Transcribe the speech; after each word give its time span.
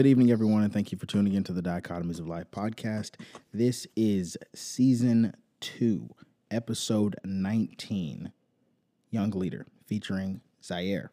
Good 0.00 0.06
evening, 0.06 0.30
everyone, 0.30 0.62
and 0.62 0.72
thank 0.72 0.92
you 0.92 0.96
for 0.96 1.04
tuning 1.04 1.34
into 1.34 1.52
the 1.52 1.60
Dichotomies 1.60 2.20
of 2.20 2.26
Life 2.26 2.50
podcast. 2.50 3.16
This 3.52 3.86
is 3.94 4.38
season 4.54 5.34
two, 5.60 6.08
episode 6.50 7.16
19, 7.22 8.32
Young 9.10 9.30
Leader, 9.32 9.66
featuring 9.86 10.40
Zyaire. 10.62 11.10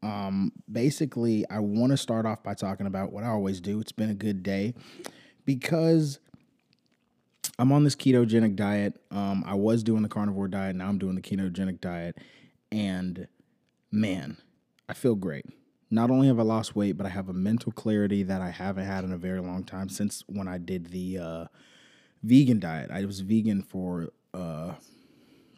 Um, 0.00 0.52
basically, 0.70 1.44
I 1.50 1.58
want 1.58 1.90
to 1.90 1.96
start 1.96 2.24
off 2.24 2.44
by 2.44 2.54
talking 2.54 2.86
about 2.86 3.12
what 3.12 3.24
I 3.24 3.30
always 3.30 3.60
do. 3.60 3.80
It's 3.80 3.90
been 3.90 4.10
a 4.10 4.14
good 4.14 4.44
day 4.44 4.74
because 5.44 6.20
I'm 7.58 7.72
on 7.72 7.82
this 7.82 7.96
ketogenic 7.96 8.54
diet. 8.54 9.02
Um, 9.10 9.42
I 9.44 9.54
was 9.54 9.82
doing 9.82 10.02
the 10.02 10.08
carnivore 10.08 10.46
diet, 10.46 10.76
now 10.76 10.86
I'm 10.88 10.98
doing 10.98 11.16
the 11.16 11.20
ketogenic 11.20 11.80
diet, 11.80 12.16
and 12.70 13.26
man, 13.90 14.36
I 14.88 14.94
feel 14.94 15.16
great 15.16 15.46
not 15.92 16.10
only 16.10 16.26
have 16.26 16.40
I 16.40 16.42
lost 16.42 16.74
weight, 16.74 16.96
but 16.96 17.04
I 17.04 17.10
have 17.10 17.28
a 17.28 17.34
mental 17.34 17.70
clarity 17.70 18.22
that 18.22 18.40
I 18.40 18.48
haven't 18.48 18.86
had 18.86 19.04
in 19.04 19.12
a 19.12 19.18
very 19.18 19.40
long 19.40 19.62
time 19.62 19.90
since 19.90 20.24
when 20.26 20.48
I 20.48 20.56
did 20.56 20.86
the 20.86 21.18
uh, 21.18 21.44
vegan 22.22 22.58
diet. 22.58 22.90
I 22.90 23.04
was 23.04 23.20
vegan 23.20 23.60
for 23.62 24.08
uh, 24.32 24.72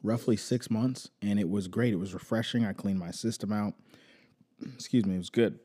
roughly 0.03 0.37
six 0.37 0.69
months, 0.73 1.09
and 1.23 1.39
it 1.39 1.49
was 1.49 1.69
great. 1.69 1.93
It 1.93 1.99
was 1.99 2.15
refreshing. 2.15 2.67
I 2.67 2.73
cleaned 2.73 2.99
my 2.99 3.13
system 3.13 3.53
out. 3.53 3.75
Excuse 4.75 5.07
me, 5.07 5.15
it 5.15 5.19
was 5.19 5.31
good. 5.31 5.61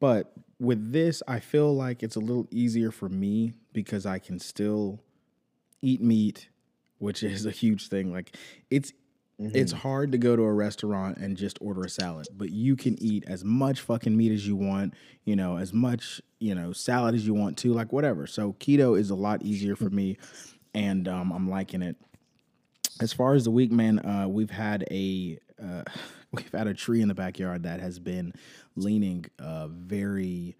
But 0.00 0.32
with 0.58 0.92
this, 0.92 1.22
I 1.28 1.38
feel 1.38 1.74
like 1.76 2.02
it's 2.02 2.16
a 2.16 2.20
little 2.20 2.48
easier 2.50 2.90
for 2.90 3.10
me 3.10 3.52
because 3.74 4.06
I 4.06 4.18
can 4.18 4.38
still 4.38 5.00
eat 5.82 6.00
meat, 6.00 6.48
which 6.96 7.22
is 7.22 7.44
a 7.44 7.50
huge 7.50 7.88
thing. 7.88 8.10
Like 8.10 8.34
it's 8.70 8.94
Mm-hmm. 9.40 9.56
It's 9.56 9.72
hard 9.72 10.12
to 10.12 10.18
go 10.18 10.36
to 10.36 10.42
a 10.42 10.52
restaurant 10.52 11.18
and 11.18 11.36
just 11.36 11.58
order 11.60 11.82
a 11.82 11.88
salad, 11.88 12.28
but 12.36 12.50
you 12.50 12.76
can 12.76 13.00
eat 13.02 13.24
as 13.26 13.44
much 13.44 13.80
fucking 13.80 14.16
meat 14.16 14.30
as 14.30 14.46
you 14.46 14.54
want, 14.54 14.94
you 15.24 15.34
know, 15.34 15.56
as 15.56 15.72
much, 15.72 16.20
you 16.38 16.54
know, 16.54 16.72
salad 16.72 17.16
as 17.16 17.26
you 17.26 17.34
want 17.34 17.56
to, 17.58 17.72
like 17.72 17.92
whatever. 17.92 18.28
So 18.28 18.52
keto 18.54 18.98
is 18.98 19.10
a 19.10 19.16
lot 19.16 19.42
easier 19.42 19.74
for 19.74 19.90
me 19.90 20.18
and 20.74 21.08
um, 21.08 21.32
I'm 21.32 21.48
liking 21.48 21.82
it. 21.82 21.96
As 23.00 23.12
far 23.12 23.34
as 23.34 23.44
the 23.44 23.50
week, 23.50 23.72
man, 23.72 23.98
uh, 24.00 24.26
we've 24.28 24.50
had 24.50 24.84
a 24.90 25.38
uh, 25.62 25.82
we've 26.32 26.52
had 26.52 26.66
a 26.66 26.74
tree 26.74 27.00
in 27.00 27.08
the 27.08 27.14
backyard 27.14 27.62
that 27.62 27.80
has 27.80 27.98
been 27.98 28.32
leaning 28.76 29.24
uh, 29.38 29.68
very 29.68 30.56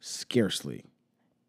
scarcely 0.00 0.84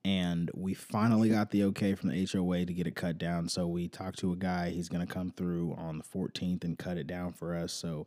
and 0.03 0.49
we 0.55 0.73
finally 0.73 1.29
got 1.29 1.51
the 1.51 1.65
okay 1.65 1.93
from 1.93 2.09
the 2.09 2.25
HOA 2.25 2.65
to 2.65 2.73
get 2.73 2.87
it 2.87 2.95
cut 2.95 3.17
down. 3.17 3.47
So 3.49 3.67
we 3.67 3.87
talked 3.87 4.19
to 4.19 4.31
a 4.31 4.35
guy. 4.35 4.71
He's 4.71 4.89
going 4.89 5.05
to 5.05 5.11
come 5.11 5.31
through 5.31 5.75
on 5.77 5.99
the 5.99 6.03
14th 6.03 6.63
and 6.63 6.77
cut 6.77 6.97
it 6.97 7.05
down 7.05 7.33
for 7.33 7.55
us. 7.55 7.71
So 7.71 8.05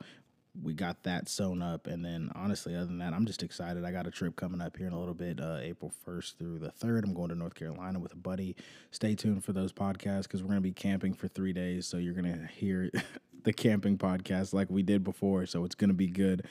we 0.60 0.74
got 0.74 1.02
that 1.04 1.28
sewn 1.28 1.62
up. 1.62 1.86
And 1.86 2.04
then, 2.04 2.30
honestly, 2.34 2.74
other 2.74 2.86
than 2.86 2.98
that, 2.98 3.12
I'm 3.12 3.26
just 3.26 3.42
excited. 3.42 3.84
I 3.84 3.92
got 3.92 4.06
a 4.06 4.10
trip 4.10 4.34
coming 4.34 4.60
up 4.60 4.76
here 4.76 4.88
in 4.88 4.92
a 4.92 4.98
little 4.98 5.14
bit, 5.14 5.40
uh, 5.40 5.58
April 5.60 5.92
1st 6.06 6.36
through 6.36 6.58
the 6.58 6.70
3rd. 6.70 7.04
I'm 7.04 7.14
going 7.14 7.28
to 7.28 7.34
North 7.36 7.54
Carolina 7.54 8.00
with 8.00 8.12
a 8.12 8.16
buddy. 8.16 8.56
Stay 8.90 9.14
tuned 9.14 9.44
for 9.44 9.52
those 9.52 9.72
podcasts 9.72 10.24
because 10.24 10.42
we're 10.42 10.48
going 10.48 10.58
to 10.58 10.62
be 10.62 10.72
camping 10.72 11.14
for 11.14 11.28
three 11.28 11.52
days. 11.52 11.86
So 11.86 11.96
you're 11.96 12.14
going 12.14 12.32
to 12.32 12.46
hear 12.46 12.90
the 13.44 13.52
camping 13.52 13.98
podcast 13.98 14.52
like 14.52 14.68
we 14.68 14.82
did 14.82 15.04
before. 15.04 15.46
So 15.46 15.64
it's 15.64 15.76
going 15.76 15.88
to 15.88 15.94
be 15.94 16.08
good. 16.08 16.46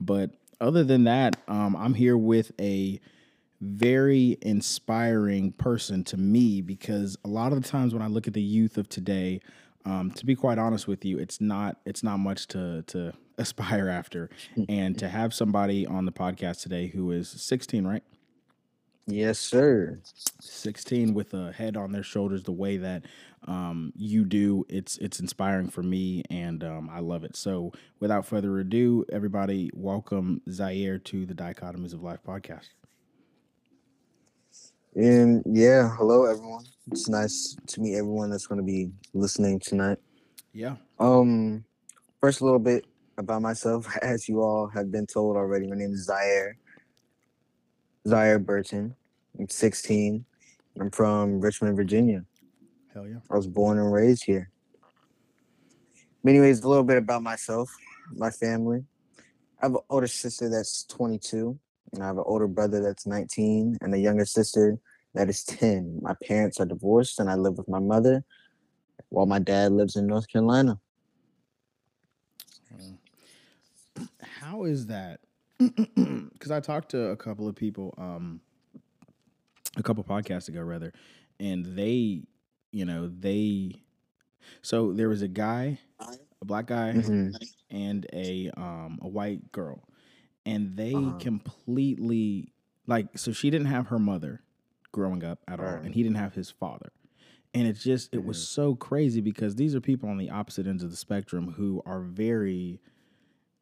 But 0.00 0.30
other 0.60 0.82
than 0.82 1.04
that, 1.04 1.36
um, 1.46 1.76
I'm 1.76 1.94
here 1.94 2.16
with 2.16 2.50
a 2.60 3.00
very 3.60 4.38
inspiring 4.42 5.52
person 5.52 6.04
to 6.04 6.16
me 6.16 6.60
because 6.60 7.16
a 7.24 7.28
lot 7.28 7.52
of 7.52 7.62
the 7.62 7.68
times 7.68 7.92
when 7.92 8.02
I 8.02 8.06
look 8.06 8.26
at 8.26 8.34
the 8.34 8.42
youth 8.42 8.78
of 8.78 8.88
today, 8.88 9.40
um, 9.84 10.10
to 10.12 10.26
be 10.26 10.34
quite 10.34 10.58
honest 10.58 10.86
with 10.86 11.04
you, 11.04 11.18
it's 11.18 11.40
not 11.40 11.78
it's 11.84 12.02
not 12.02 12.18
much 12.18 12.46
to 12.48 12.82
to 12.88 13.12
aspire 13.38 13.88
after. 13.88 14.30
and 14.68 14.98
to 14.98 15.08
have 15.08 15.32
somebody 15.32 15.86
on 15.86 16.04
the 16.04 16.12
podcast 16.12 16.62
today 16.62 16.88
who 16.88 17.12
is 17.12 17.28
16, 17.28 17.86
right? 17.86 18.02
Yes, 19.06 19.38
sir. 19.38 20.00
16 20.40 21.14
with 21.14 21.32
a 21.32 21.52
head 21.52 21.78
on 21.78 21.92
their 21.92 22.02
shoulders 22.02 22.42
the 22.42 22.52
way 22.52 22.76
that 22.76 23.04
um, 23.46 23.92
you 23.96 24.24
do, 24.24 24.66
it's 24.68 24.98
it's 24.98 25.18
inspiring 25.18 25.70
for 25.70 25.82
me 25.82 26.24
and 26.28 26.62
um, 26.62 26.90
I 26.92 27.00
love 27.00 27.24
it. 27.24 27.34
So 27.34 27.72
without 28.00 28.26
further 28.26 28.58
ado, 28.58 29.06
everybody 29.10 29.70
welcome 29.72 30.42
Zyaire 30.48 31.02
to 31.04 31.24
the 31.24 31.34
Dichotomies 31.34 31.94
of 31.94 32.02
Life 32.02 32.20
podcast. 32.26 32.68
And 34.94 35.42
yeah, 35.46 35.94
hello 35.96 36.24
everyone. 36.24 36.64
It's 36.90 37.08
nice 37.08 37.56
to 37.66 37.80
meet 37.80 37.96
everyone 37.96 38.30
that's 38.30 38.46
going 38.46 38.60
to 38.60 38.64
be 38.64 38.90
listening 39.12 39.60
tonight. 39.60 39.98
Yeah. 40.52 40.76
Um, 40.98 41.64
first 42.20 42.40
a 42.40 42.44
little 42.44 42.58
bit 42.58 42.86
about 43.18 43.42
myself, 43.42 43.86
as 44.02 44.28
you 44.28 44.40
all 44.40 44.66
have 44.68 44.90
been 44.90 45.06
told 45.06 45.36
already. 45.36 45.66
My 45.66 45.76
name 45.76 45.92
is 45.92 46.08
Zyaire. 46.08 46.52
Zyaire 48.06 48.44
Burton. 48.44 48.94
I'm 49.38 49.48
16. 49.48 50.24
I'm 50.80 50.90
from 50.90 51.40
Richmond, 51.40 51.76
Virginia. 51.76 52.24
Hell 52.94 53.06
yeah. 53.06 53.18
I 53.30 53.36
was 53.36 53.46
born 53.46 53.78
and 53.78 53.92
raised 53.92 54.24
here. 54.24 54.50
But 56.24 56.30
anyways, 56.30 56.62
a 56.62 56.68
little 56.68 56.84
bit 56.84 56.96
about 56.96 57.22
myself, 57.22 57.70
my 58.16 58.30
family. 58.30 58.84
I 59.60 59.66
have 59.66 59.74
an 59.74 59.80
older 59.90 60.06
sister 60.06 60.48
that's 60.48 60.84
22. 60.84 61.58
And 61.92 62.02
I 62.02 62.06
have 62.06 62.18
an 62.18 62.24
older 62.26 62.46
brother 62.46 62.82
that's 62.82 63.06
19 63.06 63.78
and 63.80 63.94
a 63.94 63.98
younger 63.98 64.24
sister 64.24 64.78
that 65.14 65.28
is 65.28 65.44
10. 65.44 66.00
My 66.02 66.14
parents 66.24 66.60
are 66.60 66.66
divorced 66.66 67.20
and 67.20 67.30
I 67.30 67.34
live 67.34 67.56
with 67.56 67.68
my 67.68 67.78
mother 67.80 68.24
while 69.08 69.26
my 69.26 69.38
dad 69.38 69.72
lives 69.72 69.96
in 69.96 70.06
North 70.06 70.28
Carolina. 70.28 70.78
How 74.22 74.64
is 74.64 74.86
that? 74.86 75.20
Because 76.32 76.52
I 76.52 76.60
talked 76.60 76.90
to 76.92 77.08
a 77.08 77.16
couple 77.16 77.48
of 77.48 77.56
people, 77.56 77.92
um, 77.98 78.40
a 79.76 79.82
couple 79.82 80.04
podcasts 80.04 80.48
ago, 80.48 80.60
rather, 80.60 80.92
and 81.40 81.66
they, 81.76 82.22
you 82.70 82.84
know, 82.84 83.10
they, 83.18 83.72
so 84.62 84.92
there 84.92 85.08
was 85.08 85.22
a 85.22 85.28
guy, 85.28 85.80
a 86.00 86.44
black 86.44 86.66
guy, 86.66 86.92
mm-hmm. 86.94 87.30
and 87.70 88.06
a 88.12 88.50
um 88.56 89.00
a 89.02 89.08
white 89.08 89.50
girl, 89.50 89.82
and 90.48 90.76
they 90.76 90.94
uh-huh. 90.94 91.18
completely 91.18 92.52
like 92.86 93.06
so 93.16 93.32
she 93.32 93.50
didn't 93.50 93.66
have 93.66 93.88
her 93.88 93.98
mother 93.98 94.42
growing 94.92 95.22
up 95.22 95.40
at 95.46 95.60
all 95.60 95.66
and 95.66 95.94
he 95.94 96.02
didn't 96.02 96.16
have 96.16 96.34
his 96.34 96.50
father. 96.50 96.90
And 97.54 97.66
it's 97.66 97.82
just 97.82 98.14
it 98.14 98.24
was 98.24 98.46
so 98.46 98.74
crazy 98.74 99.20
because 99.20 99.56
these 99.56 99.74
are 99.74 99.80
people 99.80 100.08
on 100.08 100.16
the 100.16 100.30
opposite 100.30 100.66
ends 100.66 100.82
of 100.82 100.90
the 100.90 100.96
spectrum 100.96 101.52
who 101.52 101.82
are 101.84 102.00
very 102.00 102.80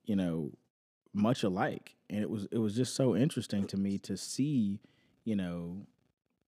you 0.05 0.17
know 0.17 0.53
much 1.13 1.43
alike. 1.43 1.97
And 2.09 2.21
it 2.23 2.31
was 2.31 2.47
it 2.53 2.59
was 2.59 2.77
just 2.77 2.95
so 2.95 3.17
interesting 3.17 3.67
to 3.67 3.77
me 3.77 3.99
to 3.99 4.17
see 4.17 4.81
you 5.25 5.35
know 5.35 5.87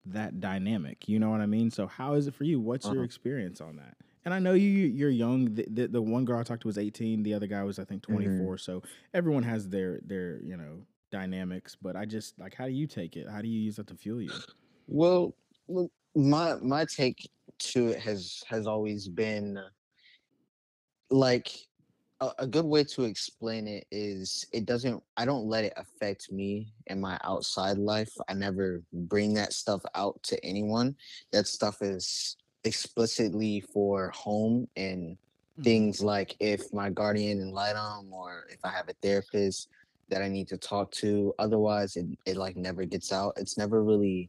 that 0.05 0.41
dynamic. 0.41 1.09
You 1.09 1.19
know 1.19 1.31
what 1.31 1.41
i 1.41 1.47
mean? 1.47 1.71
So 1.71 1.87
how 1.87 2.15
is 2.15 2.27
it 2.27 2.35
for 2.35 2.45
you? 2.45 2.61
What's 2.61 2.85
uh-huh. 2.85 2.97
your 2.97 3.05
experience 3.05 3.61
on 3.61 3.77
that 3.77 3.97
and 4.27 4.35
I 4.35 4.41
know 4.41 4.55
you 4.55 4.69
you're 4.69 5.09
young. 5.09 5.55
The, 5.55 5.67
the, 5.71 5.87
the 5.87 6.03
one 6.03 6.25
girl 6.25 6.41
I 6.41 6.43
talked 6.43 6.63
to 6.63 6.69
was 6.69 6.79
18. 6.79 7.23
The 7.23 7.33
other 7.33 7.47
guy 7.47 7.63
was 7.63 7.79
I 7.79 7.85
think 7.85 8.03
24. 8.03 8.33
Mm-hmm. 8.33 8.57
So 8.57 8.83
everyone 9.15 9.45
has 9.45 9.69
their 9.69 10.01
their 10.05 10.43
you 10.43 10.57
know 10.57 10.83
dynamics. 11.13 11.77
But 11.81 11.95
I 11.95 12.05
just 12.05 12.39
like 12.39 12.53
how 12.53 12.67
do 12.67 12.73
you 12.73 12.89
take 12.89 13.17
it? 13.17 13.29
How 13.31 13.41
do 13.41 13.49
you 13.49 13.61
use 13.61 13.77
that 13.77 13.87
to 13.87 13.95
fuel 13.95 14.21
you? 14.21 14.33
Well, 14.89 15.35
my 16.17 16.57
my 16.57 16.85
take 16.85 17.31
to 17.59 17.89
it 17.89 18.01
has 18.01 18.43
has 18.49 18.67
always 18.67 19.07
been 19.07 19.61
like 21.09 21.53
a, 22.21 22.31
a 22.41 22.47
good 22.49 22.65
way 22.65 22.83
to 22.83 23.05
explain 23.05 23.69
it 23.69 23.87
is 23.93 24.45
it 24.53 24.67
doesn't 24.67 25.01
I 25.17 25.25
don't 25.25 25.47
let 25.47 25.65
it 25.65 25.73
affect 25.77 26.33
me 26.33 26.73
in 26.89 27.01
my 27.01 27.17
outside 27.23 27.79
life. 27.79 28.13
I 28.29 28.35
never 28.35 28.83
bring 28.93 29.35
that 29.35 29.53
stuff 29.53 29.83
out 29.95 30.21
to 30.25 30.45
anyone. 30.45 30.97
That 31.31 31.47
stuff 31.47 31.81
is 31.81 32.37
explicitly 32.67 33.61
for 33.61 34.11
home 34.11 34.69
and 34.77 35.13
mm-hmm. 35.13 35.63
things 35.63 36.03
like 36.03 36.37
if 36.41 36.73
my 36.73 36.91
guardian 36.91 37.41
ad 37.41 37.55
litem 37.55 38.13
or 38.13 38.47
if 38.51 38.59
I 38.65 38.71
have 38.71 38.89
a 38.89 38.95
therapist 39.03 39.69
that 40.09 40.23
I 40.23 40.29
need 40.29 40.49
to 40.49 40.57
talk 40.57 40.91
to. 40.93 41.35
Otherwise 41.39 41.97
it, 41.97 42.07
it 42.27 42.37
like 42.37 42.57
never 42.57 42.85
gets 42.85 43.13
out. 43.13 43.35
It's 43.37 43.57
never 43.57 43.83
really 43.83 44.29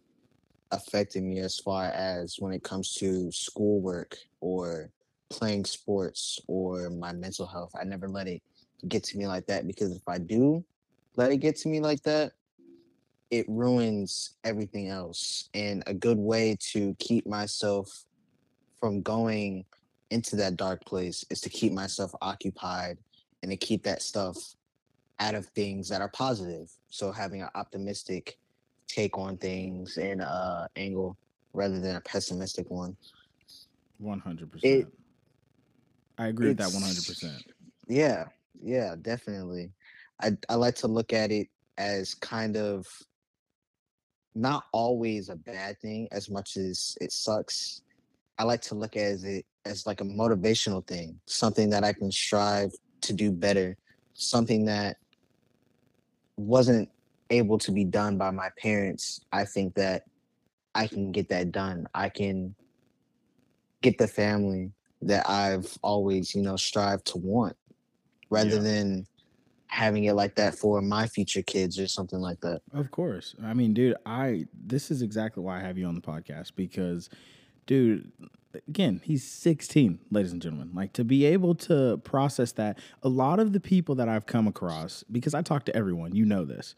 affected 0.72 1.24
me 1.24 1.40
as 1.40 1.60
far 1.60 1.86
as 1.86 2.38
when 2.40 2.54
it 2.54 2.64
comes 2.64 2.94
to 2.96 3.32
schoolwork 3.32 4.18
or 4.42 4.92
playing 5.30 5.66
sports 5.66 6.40
or 6.48 6.90
my 6.90 7.12
mental 7.12 7.46
health. 7.46 7.72
I 7.80 7.84
never 7.84 8.08
let 8.08 8.28
it 8.28 8.42
get 8.88 9.04
to 9.06 9.18
me 9.18 9.28
like 9.28 9.48
that 9.48 9.68
because 9.68 9.96
if 9.96 10.08
I 10.08 10.20
do 10.20 10.64
let 11.16 11.32
it 11.32 11.38
get 11.38 11.58
to 11.58 11.68
me 11.68 11.80
like 11.80 12.04
that, 12.04 12.34
it 13.30 13.46
ruins 13.50 14.36
everything 14.44 14.88
else. 14.88 15.50
And 15.54 15.84
a 15.88 15.94
good 15.94 16.18
way 16.18 16.56
to 16.72 16.96
keep 17.00 17.28
myself 17.28 18.06
from 18.80 19.02
going 19.02 19.66
into 20.10 20.36
that 20.38 20.56
dark 20.56 20.84
place 20.86 21.26
is 21.30 21.42
to 21.42 21.50
keep 21.50 21.74
myself 21.74 22.14
occupied 22.22 22.98
and 23.42 23.52
to 23.52 23.58
keep 23.58 23.84
that 23.84 24.02
stuff 24.02 24.38
out 25.20 25.36
of 25.36 25.46
things 25.48 25.90
that 25.90 26.02
are 26.02 26.10
positive. 26.10 26.72
So 26.90 27.12
having 27.12 27.42
an 27.42 27.50
optimistic 27.56 28.38
take 28.88 29.18
on 29.18 29.38
things 29.38 29.98
and 29.98 30.22
uh 30.22 30.68
angle 30.78 31.18
rather 31.54 31.80
than 31.80 31.98
a 31.98 32.02
pessimistic 32.02 32.70
one. 32.70 32.96
One 33.98 34.20
hundred 34.20 34.52
percent. 34.52 34.88
I 36.18 36.28
agree 36.28 36.50
with 36.50 36.58
that 36.58 36.72
one 36.72 36.84
hundred 36.84 37.06
percent. 37.06 37.44
Yeah, 37.88 38.26
yeah, 38.62 38.96
definitely. 39.02 39.72
I 40.22 40.38
I 40.50 40.56
like 40.56 40.76
to 40.76 40.88
look 40.88 41.14
at 41.14 41.32
it 41.32 41.48
as 41.78 42.16
kind 42.16 42.56
of 42.58 42.88
not 44.36 44.66
always 44.72 45.30
a 45.30 45.36
bad 45.36 45.80
thing 45.80 46.08
as 46.12 46.30
much 46.30 46.58
as 46.58 46.98
it 47.02 47.12
sucks. 47.12 47.82
I 48.38 48.44
like 48.44 48.62
to 48.64 48.76
look 48.76 48.96
at 48.96 49.24
it 49.24 49.46
as 49.66 49.86
like 49.86 50.02
a 50.02 50.06
motivational 50.06 50.86
thing, 50.86 51.20
something 51.26 51.70
that 51.72 51.84
I 51.84 51.94
can 51.94 52.12
strive 52.12 52.72
to 53.02 53.14
do 53.14 53.32
better, 53.32 53.78
something 54.14 54.66
that 54.66 54.98
wasn't 56.38 56.90
able 57.30 57.58
to 57.60 57.72
be 57.72 57.84
done 57.84 58.18
by 58.18 58.32
my 58.32 58.50
parents. 58.58 59.20
I 59.32 59.46
think 59.46 59.76
that 59.76 60.04
I 60.76 60.88
can 60.88 61.12
get 61.12 61.30
that 61.30 61.52
done. 61.52 61.88
I 61.94 62.10
can 62.10 62.56
get 63.82 63.98
the 63.98 64.08
family 64.08 64.72
that 65.02 65.28
I've 65.30 65.78
always, 65.82 66.34
you 66.34 66.42
know, 66.42 66.56
strived 66.56 67.06
to 67.08 67.18
want 67.18 67.56
rather 68.30 68.56
Yeah. 68.56 68.62
than 68.62 69.08
having 69.68 70.06
it 70.06 70.14
like 70.14 70.36
that 70.36 70.56
for 70.56 70.82
my 70.82 71.08
future 71.08 71.42
kids 71.42 71.78
or 71.78 71.88
something 71.88 72.20
like 72.20 72.40
that. 72.42 72.62
Of 72.74 72.90
course. 72.92 73.36
I 73.44 73.54
mean, 73.54 73.74
dude, 73.74 73.96
I 74.06 74.48
this 74.54 74.92
is 74.92 75.02
exactly 75.02 75.44
why 75.44 75.58
I 75.58 75.62
have 75.62 75.78
you 75.78 75.86
on 75.86 75.96
the 75.96 76.02
podcast 76.02 76.52
because 76.56 77.10
dude, 77.68 78.12
again, 78.68 79.02
he's 79.04 79.24
16, 79.24 80.00
ladies 80.10 80.32
and 80.32 80.42
gentlemen. 80.42 80.72
Like 80.74 80.94
to 80.94 81.04
be 81.04 81.26
able 81.26 81.54
to 81.56 81.98
process 82.04 82.54
that, 82.54 82.80
a 83.04 83.10
lot 83.10 83.40
of 83.40 83.54
the 83.54 83.60
people 83.60 83.94
that 83.96 84.10
I've 84.10 84.26
come 84.26 84.48
across 84.48 85.04
because 85.12 85.36
I 85.36 85.44
talk 85.44 85.66
to 85.66 85.76
everyone, 85.76 86.16
you 86.16 86.26
know 86.26 86.44
this. 86.44 86.74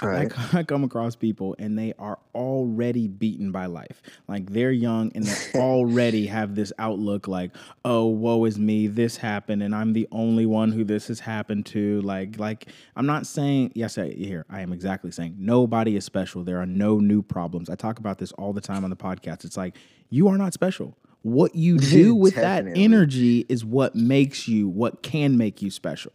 I, 0.00 0.06
Right. 0.06 0.32
I 0.54 0.62
come 0.62 0.84
across 0.84 1.16
people 1.16 1.54
and 1.58 1.78
they 1.78 1.92
are 1.98 2.18
already 2.34 3.08
beaten 3.08 3.52
by 3.52 3.66
life. 3.66 4.02
Like 4.28 4.50
they're 4.50 4.72
young 4.72 5.12
and 5.14 5.24
they 5.24 5.52
already 5.60 6.26
have 6.26 6.54
this 6.54 6.72
outlook 6.78 7.28
like, 7.28 7.52
oh, 7.84 8.06
woe 8.06 8.44
is 8.44 8.58
me, 8.58 8.86
this 8.86 9.16
happened, 9.16 9.62
and 9.62 9.74
I'm 9.74 9.92
the 9.92 10.08
only 10.12 10.46
one 10.46 10.72
who 10.72 10.84
this 10.84 11.08
has 11.08 11.20
happened 11.20 11.66
to. 11.66 12.00
Like, 12.02 12.38
like 12.38 12.68
I'm 12.96 13.06
not 13.06 13.26
saying, 13.26 13.72
yes, 13.74 13.98
I, 13.98 14.10
here 14.10 14.44
I 14.50 14.60
am 14.60 14.72
exactly 14.72 15.10
saying 15.10 15.36
nobody 15.38 15.96
is 15.96 16.04
special. 16.04 16.44
There 16.44 16.60
are 16.60 16.66
no 16.66 16.98
new 16.98 17.22
problems. 17.22 17.70
I 17.70 17.74
talk 17.74 17.98
about 17.98 18.18
this 18.18 18.32
all 18.32 18.52
the 18.52 18.60
time 18.60 18.84
on 18.84 18.90
the 18.90 18.96
podcast. 18.96 19.44
It's 19.44 19.56
like 19.56 19.76
you 20.10 20.28
are 20.28 20.38
not 20.38 20.52
special. 20.52 20.96
What 21.22 21.54
you 21.54 21.78
do 21.78 22.14
with 22.14 22.34
that 22.34 22.66
energy 22.76 23.46
is 23.48 23.64
what 23.64 23.94
makes 23.94 24.48
you, 24.48 24.68
what 24.68 25.02
can 25.02 25.36
make 25.36 25.62
you 25.62 25.70
special. 25.70 26.12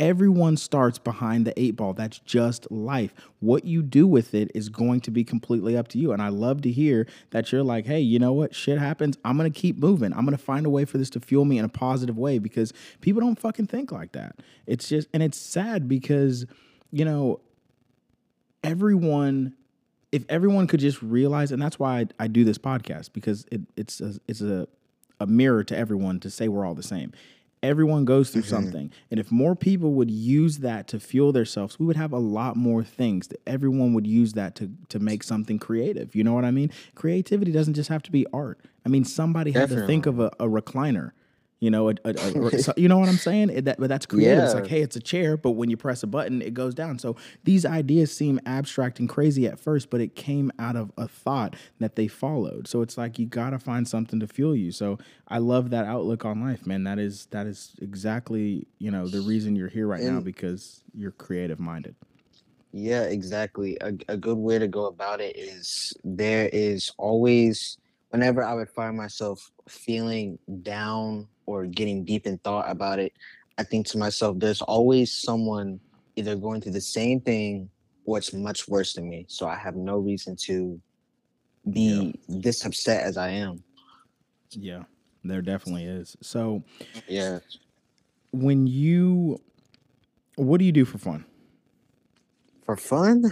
Everyone 0.00 0.56
starts 0.56 0.98
behind 0.98 1.44
the 1.44 1.58
eight 1.60 1.76
ball. 1.76 1.92
That's 1.92 2.20
just 2.20 2.70
life. 2.70 3.12
What 3.40 3.64
you 3.64 3.82
do 3.82 4.06
with 4.06 4.34
it 4.34 4.50
is 4.54 4.68
going 4.68 5.00
to 5.00 5.10
be 5.10 5.24
completely 5.24 5.76
up 5.76 5.88
to 5.88 5.98
you. 5.98 6.12
And 6.12 6.22
I 6.22 6.28
love 6.28 6.62
to 6.62 6.70
hear 6.70 7.06
that 7.30 7.50
you're 7.50 7.64
like, 7.64 7.86
hey, 7.86 8.00
you 8.00 8.18
know 8.18 8.32
what? 8.32 8.54
Shit 8.54 8.78
happens. 8.78 9.18
I'm 9.24 9.36
going 9.36 9.52
to 9.52 9.60
keep 9.60 9.78
moving. 9.78 10.12
I'm 10.12 10.24
going 10.24 10.36
to 10.36 10.42
find 10.42 10.66
a 10.66 10.70
way 10.70 10.84
for 10.84 10.98
this 10.98 11.10
to 11.10 11.20
fuel 11.20 11.44
me 11.44 11.58
in 11.58 11.64
a 11.64 11.68
positive 11.68 12.16
way 12.16 12.38
because 12.38 12.72
people 13.00 13.20
don't 13.20 13.38
fucking 13.38 13.66
think 13.66 13.90
like 13.90 14.12
that. 14.12 14.36
It's 14.66 14.88
just, 14.88 15.08
and 15.12 15.22
it's 15.22 15.38
sad 15.38 15.88
because, 15.88 16.46
you 16.92 17.04
know, 17.04 17.40
everyone 18.62 19.54
if 20.10 20.24
everyone 20.28 20.66
could 20.66 20.80
just 20.80 21.02
realize 21.02 21.52
and 21.52 21.60
that's 21.60 21.78
why 21.78 22.00
I, 22.00 22.06
I 22.20 22.26
do 22.28 22.44
this 22.44 22.58
podcast 22.58 23.12
because 23.12 23.44
it, 23.52 23.60
it's 23.76 24.00
a, 24.00 24.14
it's 24.26 24.40
a, 24.40 24.66
a 25.20 25.26
mirror 25.26 25.62
to 25.64 25.76
everyone 25.76 26.20
to 26.20 26.30
say 26.30 26.48
we're 26.48 26.64
all 26.64 26.74
the 26.74 26.82
same 26.82 27.12
everyone 27.62 28.04
goes 28.04 28.30
through 28.30 28.42
mm-hmm. 28.42 28.50
something. 28.50 28.92
And 29.10 29.20
if 29.20 29.30
more 29.30 29.54
people 29.54 29.94
would 29.94 30.10
use 30.10 30.58
that 30.58 30.88
to 30.88 31.00
fuel 31.00 31.32
themselves 31.32 31.78
we 31.78 31.86
would 31.86 31.96
have 31.96 32.12
a 32.12 32.18
lot 32.18 32.56
more 32.56 32.82
things 32.82 33.28
that 33.28 33.40
everyone 33.46 33.94
would 33.94 34.06
use 34.06 34.32
that 34.34 34.54
to 34.56 34.70
to 34.88 34.98
make 34.98 35.22
something 35.22 35.58
creative. 35.58 36.14
You 36.14 36.24
know 36.24 36.34
what 36.34 36.44
i 36.44 36.50
mean? 36.50 36.70
Creativity 36.94 37.52
doesn't 37.52 37.74
just 37.74 37.88
have 37.88 38.02
to 38.04 38.12
be 38.12 38.26
art. 38.32 38.60
I 38.84 38.88
mean 38.88 39.04
somebody 39.04 39.52
had 39.52 39.70
to 39.70 39.86
think 39.86 40.06
of 40.06 40.20
a, 40.20 40.28
a 40.40 40.46
recliner 40.46 41.12
you 41.60 41.70
know, 41.70 41.88
a, 41.90 41.94
a, 42.04 42.10
a- 42.10 42.58
so- 42.62 42.74
you 42.76 42.88
know 42.88 42.98
what 42.98 43.08
I'm 43.08 43.16
saying? 43.16 43.50
It- 43.50 43.64
that, 43.64 43.78
but 43.78 43.88
that's 43.88 44.06
creative. 44.06 44.38
It's 44.44 44.54
like, 44.54 44.66
hey, 44.68 44.80
it's 44.82 44.96
a 44.96 45.00
chair, 45.00 45.36
but 45.36 45.52
when 45.52 45.70
you 45.70 45.76
press 45.76 46.02
a 46.02 46.06
button, 46.06 46.40
it 46.40 46.54
goes 46.54 46.74
down. 46.74 46.98
So 46.98 47.16
these 47.44 47.66
ideas 47.66 48.14
seem 48.14 48.40
abstract 48.46 49.00
and 49.00 49.08
crazy 49.08 49.46
at 49.46 49.58
first, 49.58 49.90
but 49.90 50.00
it 50.00 50.14
came 50.14 50.52
out 50.58 50.76
of 50.76 50.92
a 50.96 51.08
thought 51.08 51.56
that 51.80 51.96
they 51.96 52.06
followed. 52.08 52.68
So 52.68 52.82
it's 52.82 52.96
like 52.96 53.18
you 53.18 53.26
gotta 53.26 53.58
find 53.58 53.88
something 53.88 54.20
to 54.20 54.26
fuel 54.26 54.54
you. 54.54 54.70
So 54.70 54.98
I 55.28 55.38
love 55.38 55.70
that 55.70 55.84
outlook 55.86 56.24
on 56.24 56.40
life, 56.40 56.66
man. 56.66 56.84
That 56.84 56.98
is 56.98 57.26
that 57.32 57.46
is 57.46 57.74
exactly 57.82 58.66
you 58.78 58.90
know 58.90 59.08
the 59.08 59.20
reason 59.20 59.56
you're 59.56 59.68
here 59.68 59.86
right 59.86 60.02
now 60.02 60.20
because 60.20 60.82
you're 60.94 61.10
creative 61.12 61.58
minded. 61.60 61.94
Yeah, 62.72 63.04
exactly. 63.04 63.78
A, 63.80 63.94
a 64.08 64.16
good 64.16 64.36
way 64.36 64.58
to 64.58 64.68
go 64.68 64.86
about 64.86 65.20
it 65.22 65.36
is 65.38 65.94
there 66.04 66.50
is 66.52 66.92
always, 66.98 67.78
whenever 68.10 68.42
I 68.42 68.54
would 68.54 68.70
find 68.70 68.96
myself 68.96 69.50
feeling 69.68 70.38
down 70.62 71.28
or 71.46 71.66
getting 71.66 72.04
deep 72.04 72.26
in 72.26 72.38
thought 72.38 72.70
about 72.70 72.98
it, 72.98 73.12
I 73.58 73.64
think 73.64 73.86
to 73.88 73.98
myself, 73.98 74.38
there's 74.38 74.62
always 74.62 75.12
someone 75.12 75.80
either 76.16 76.36
going 76.36 76.60
through 76.60 76.72
the 76.72 76.80
same 76.80 77.20
thing 77.20 77.70
or 78.04 78.18
it's 78.18 78.32
much 78.32 78.68
worse 78.68 78.94
than 78.94 79.08
me. 79.08 79.26
So 79.28 79.46
I 79.46 79.56
have 79.56 79.76
no 79.76 79.98
reason 79.98 80.36
to 80.44 80.80
be 81.70 82.14
this 82.28 82.64
upset 82.64 83.02
as 83.04 83.16
I 83.16 83.30
am. 83.30 83.62
Yeah, 84.52 84.84
there 85.24 85.42
definitely 85.42 85.84
is. 85.84 86.16
So 86.22 86.62
Yeah. 87.06 87.40
when 88.32 88.66
you, 88.66 89.40
what 90.36 90.58
do 90.58 90.64
you 90.64 90.72
do 90.72 90.84
for 90.84 90.98
fun? 90.98 91.24
For 92.68 92.76
fun, 92.76 93.24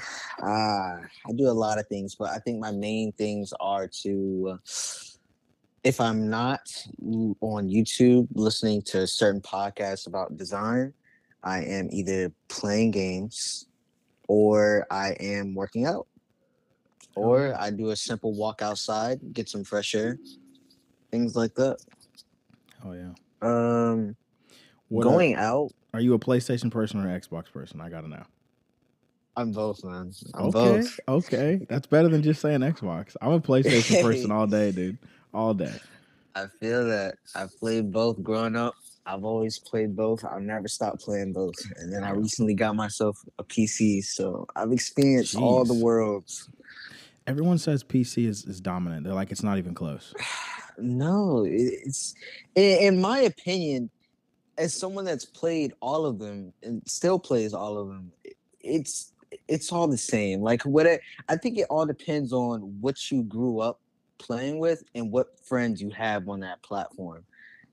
uh, 0.43 0.47
I 0.47 1.33
do 1.37 1.47
a 1.47 1.53
lot 1.53 1.79
of 1.79 1.87
things, 1.89 2.15
but 2.15 2.31
I 2.31 2.39
think 2.39 2.59
my 2.59 2.73
main 2.73 3.13
things 3.13 3.53
are 3.61 3.87
to, 3.87 4.53
uh, 4.55 4.57
if 5.85 6.01
I'm 6.01 6.31
not 6.31 6.61
on 7.43 7.69
YouTube 7.69 8.29
listening 8.33 8.81
to 8.87 9.07
certain 9.07 9.43
podcasts 9.43 10.07
about 10.07 10.39
design, 10.39 10.95
I 11.45 11.65
am 11.65 11.91
either 11.93 12.33
playing 12.49 12.93
games 12.93 13.69
or 14.27 14.87
I 14.91 15.11
am 15.21 15.55
working 15.55 15.85
out. 15.85 16.07
Or 17.15 17.55
I 17.61 17.69
do 17.73 17.91
a 17.91 17.97
simple 17.97 18.33
walk 18.33 18.63
outside, 18.63 19.21
get 19.35 19.51
some 19.51 19.65
fresh 19.65 19.95
air, 19.95 20.19
things 21.11 21.37
like 21.37 21.55
that. 21.57 21.77
Oh 22.83 22.93
yeah. 22.93 23.13
Um, 23.43 24.17
What 24.89 25.07
are- 25.07 25.11
going 25.11 25.35
out, 25.35 25.73
Are 25.93 26.01
you 26.01 26.15
a 26.15 26.19
PlayStation 26.19 26.71
person 26.71 27.05
or 27.05 27.07
an 27.07 27.21
Xbox 27.21 27.53
person? 27.53 27.83
I 27.83 27.91
gotta 27.91 28.09
know. 28.09 28.25
I'm 29.37 29.53
both, 29.53 29.85
man. 29.85 30.13
I'm 30.35 30.47
okay, 30.47 30.53
both. 30.53 31.01
okay, 31.09 31.67
that's 31.69 31.87
better 31.87 32.09
than 32.09 32.23
just 32.23 32.41
saying 32.41 32.61
Xbox. 32.61 33.17
I'm 33.21 33.33
a 33.33 33.41
PlayStation 33.41 34.03
person 34.03 34.31
all 34.31 34.47
day, 34.47 34.73
dude, 34.73 34.99
all 35.35 35.53
day. 35.53 35.75
I 36.35 36.47
feel 36.61 36.87
that 36.89 37.17
I've 37.35 37.57
played 37.59 37.93
both 37.93 38.23
growing 38.23 38.57
up. 38.57 38.75
I've 39.05 39.25
always 39.25 39.59
played 39.59 39.95
both. 39.95 40.25
I'll 40.25 40.41
never 40.41 40.69
stop 40.69 40.99
playing 40.99 41.33
both. 41.33 41.55
And 41.77 41.93
then 41.93 42.03
I 42.03 42.11
recently 42.11 42.55
got 42.55 42.75
myself 42.75 43.19
a 43.39 43.45
PC, 43.45 44.03
so 44.03 44.47
I've 44.57 44.73
experienced 44.73 45.37
all 45.37 45.65
the 45.65 45.75
worlds. 45.75 46.49
Everyone 47.27 47.59
says 47.59 47.85
PC 47.85 48.27
is, 48.27 48.45
is 48.45 48.61
dominant. 48.61 49.05
They're 49.05 49.15
like 49.15 49.31
it's 49.31 49.43
not 49.43 49.59
even 49.59 49.75
close. 49.75 50.15
No, 50.79 51.47
it's 51.49 52.15
in, 52.55 52.97
in 52.97 53.01
my 53.01 53.21
opinion, 53.21 53.89
as 54.59 54.75
someone 54.75 55.07
that's 55.07 55.25
played 55.25 55.73
all 55.81 56.05
of 56.05 56.19
them 56.19 56.53
and 56.63 56.83
still 56.87 57.19
plays 57.19 57.55
all 57.55 57.79
of 57.79 57.89
them, 57.89 58.13
it's 58.61 59.15
it's 59.49 59.73
all 59.73 59.89
the 59.89 59.99
same. 59.99 60.41
Like 60.41 60.63
what 60.63 60.87
I, 60.87 61.01
I 61.29 61.37
think 61.37 61.59
it 61.59 61.67
all 61.71 61.87
depends 61.87 62.33
on 62.33 62.61
what 62.81 63.11
you 63.11 63.23
grew 63.23 63.61
up 63.61 63.81
playing 64.19 64.59
with 64.59 64.83
and 64.95 65.11
what 65.11 65.39
friends 65.45 65.81
you 65.81 65.91
have 65.91 66.29
on 66.29 66.41
that 66.41 66.63
platform. 66.63 67.25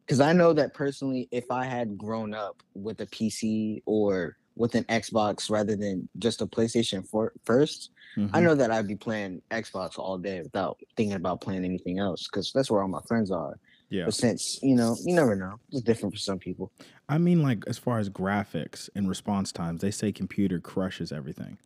Because 0.05 0.19
I 0.19 0.33
know 0.33 0.51
that 0.53 0.74
personally, 0.74 1.29
if 1.31 1.50
I 1.50 1.63
had 1.65 1.98
grown 1.98 2.33
up 2.33 2.62
with 2.74 3.00
a 3.01 3.05
PC 3.05 3.81
or 3.86 4.36
with 4.55 4.75
an 4.75 4.83
Xbox 4.86 5.50
rather 5.50 5.75
than 5.75 6.07
just 6.19 6.41
a 6.41 6.45
PlayStation 6.45 7.07
for, 7.07 7.31
first, 7.45 7.91
I 8.33 8.39
Mhm. 8.39 8.43
know 8.43 8.55
that 8.55 8.69
I'd 8.69 8.88
be 8.88 8.95
playing 8.95 9.41
Xbox 9.50 9.98
all 9.98 10.17
day 10.17 10.41
without 10.41 10.79
thinking 10.98 11.15
about 11.15 11.41
playing 11.41 11.63
anything 11.65 12.00
else 12.00 12.27
because 12.27 12.51
that's 12.53 12.69
where 12.69 12.81
all 12.81 12.88
my 12.88 13.01
friends 13.07 13.31
are. 13.31 13.57
Yeah, 13.93 14.05
But 14.05 14.15
since 14.15 14.59
you 14.63 14.75
know, 14.75 14.97
you 15.05 15.13
never 15.13 15.35
know. 15.35 15.59
It's 15.71 15.83
different 15.83 16.15
for 16.15 16.19
some 16.19 16.39
people. 16.39 16.71
I 17.07 17.19
mean, 17.19 17.43
like 17.43 17.63
as 17.67 17.77
far 17.77 18.00
as 18.00 18.09
graphics 18.09 18.89
and 18.95 19.07
response 19.07 19.51
times, 19.51 19.81
they 19.81 19.91
say 19.91 20.12
computer 20.12 20.59
crushes 20.59 21.12
everything. 21.12 21.59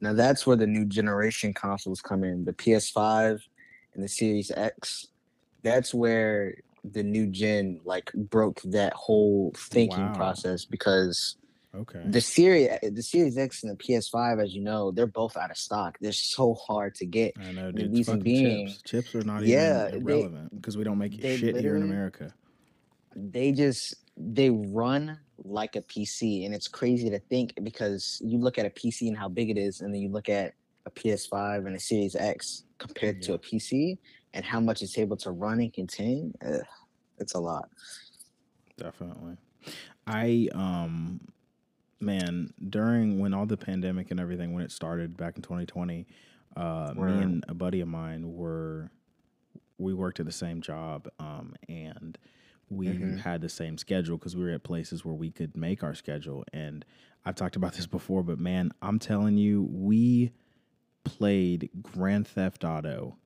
Now 0.00 0.14
that's 0.14 0.46
where 0.46 0.56
the 0.56 0.66
new 0.66 0.86
generation 0.86 1.52
consoles 1.52 2.00
come 2.00 2.24
in. 2.24 2.46
The 2.46 2.54
PS5 2.54 3.46
and 3.94 4.02
the 4.02 4.08
Series 4.08 4.50
X. 4.50 5.08
That's 5.62 5.92
where 5.92 6.54
the 6.84 7.02
new 7.02 7.26
gen 7.26 7.82
like 7.84 8.10
broke 8.14 8.62
that 8.62 8.94
whole 8.94 9.52
thinking 9.58 10.06
Wow. 10.06 10.14
process 10.14 10.64
because 10.64 11.36
Okay, 11.74 12.02
the 12.06 12.20
series 12.20 12.68
the 12.82 13.02
Series 13.02 13.36
X 13.36 13.64
and 13.64 13.72
the 13.72 13.76
PS5, 13.82 14.40
as 14.42 14.54
you 14.54 14.62
know, 14.62 14.90
they're 14.92 15.06
both 15.08 15.36
out 15.36 15.50
of 15.50 15.56
stock. 15.56 15.98
They're 16.00 16.12
so 16.12 16.54
hard 16.54 16.94
to 16.96 17.06
get. 17.06 17.34
I 17.38 17.50
know, 17.52 17.72
the 17.72 17.88
reason 17.88 18.20
being- 18.20 18.68
chips. 18.68 18.82
Chips 18.82 19.14
are 19.16 19.24
not 19.24 19.44
Yeah, 19.44 19.88
even 19.88 20.02
irrelevant 20.02 20.54
because 20.54 20.76
we 20.76 20.84
don't 20.84 20.98
make 20.98 21.20
shit 21.20 21.56
here 21.56 21.76
in 21.76 21.82
America. 21.82 22.32
they 23.16 23.52
just 23.52 23.94
they 24.16 24.50
run 24.50 25.18
like 25.38 25.74
a 25.74 25.82
PC, 25.82 26.46
and 26.46 26.54
it's 26.54 26.68
crazy 26.68 27.10
to 27.10 27.18
think 27.18 27.54
because 27.64 28.20
you 28.24 28.38
look 28.38 28.56
at 28.58 28.66
a 28.66 28.70
PC 28.70 29.08
and 29.08 29.16
how 29.18 29.28
big 29.28 29.50
it 29.50 29.58
is, 29.58 29.80
and 29.80 29.92
then 29.92 30.00
you 30.00 30.08
look 30.08 30.28
at 30.28 30.54
a 30.86 30.90
PS5 30.90 31.66
and 31.66 31.74
a 31.74 31.80
Series 31.80 32.14
X 32.14 32.62
compared 32.78 33.20
to 33.22 33.34
a 33.34 33.38
PC 33.38 33.98
and 34.34 34.44
how 34.44 34.60
much 34.60 34.82
it's 34.82 34.96
able 34.98 35.16
to 35.16 35.32
run 35.32 35.58
and 35.60 35.72
contain. 35.72 36.32
Ugh, 36.46 36.60
it's 37.18 37.34
a 37.34 37.40
lot. 37.40 37.68
Definitely. 38.76 39.36
I 40.06 40.48
um 40.54 41.20
man, 42.04 42.52
during 42.70 43.18
when 43.18 43.34
all 43.34 43.46
the 43.46 43.56
pandemic 43.56 44.10
and 44.10 44.20
everything 44.20 44.52
when 44.52 44.62
it 44.64 44.72
started 44.72 45.16
back 45.16 45.36
in 45.36 45.42
2020, 45.42 46.06
uh, 46.56 46.94
me 46.96 47.20
and 47.22 47.44
a 47.48 47.54
buddy 47.54 47.80
of 47.80 47.88
mine 47.88 48.34
were 48.34 48.90
we 49.78 49.92
worked 49.94 50.20
at 50.20 50.26
the 50.26 50.32
same 50.32 50.60
job, 50.60 51.08
um, 51.18 51.54
and 51.68 52.18
we 52.70 52.88
Mhm. 52.92 53.18
had 53.18 53.40
the 53.40 53.48
same 53.48 53.76
schedule 53.78 54.16
because 54.18 54.36
we 54.36 54.44
were 54.44 54.50
at 54.50 54.62
places 54.62 55.04
where 55.04 55.14
we 55.14 55.30
could 55.30 55.56
make 55.56 55.82
our 55.82 55.94
schedule. 55.94 56.44
And 56.52 56.84
I've 57.24 57.34
talked 57.36 57.56
about 57.56 57.72
this 57.76 57.86
before, 57.86 58.22
but 58.22 58.38
man, 58.38 58.72
I'm 58.82 58.98
telling 58.98 59.36
you, 59.36 59.62
we 59.70 60.32
played 61.04 61.70
Grand 61.82 62.26
Theft 62.28 62.64
Auto. 62.64 63.16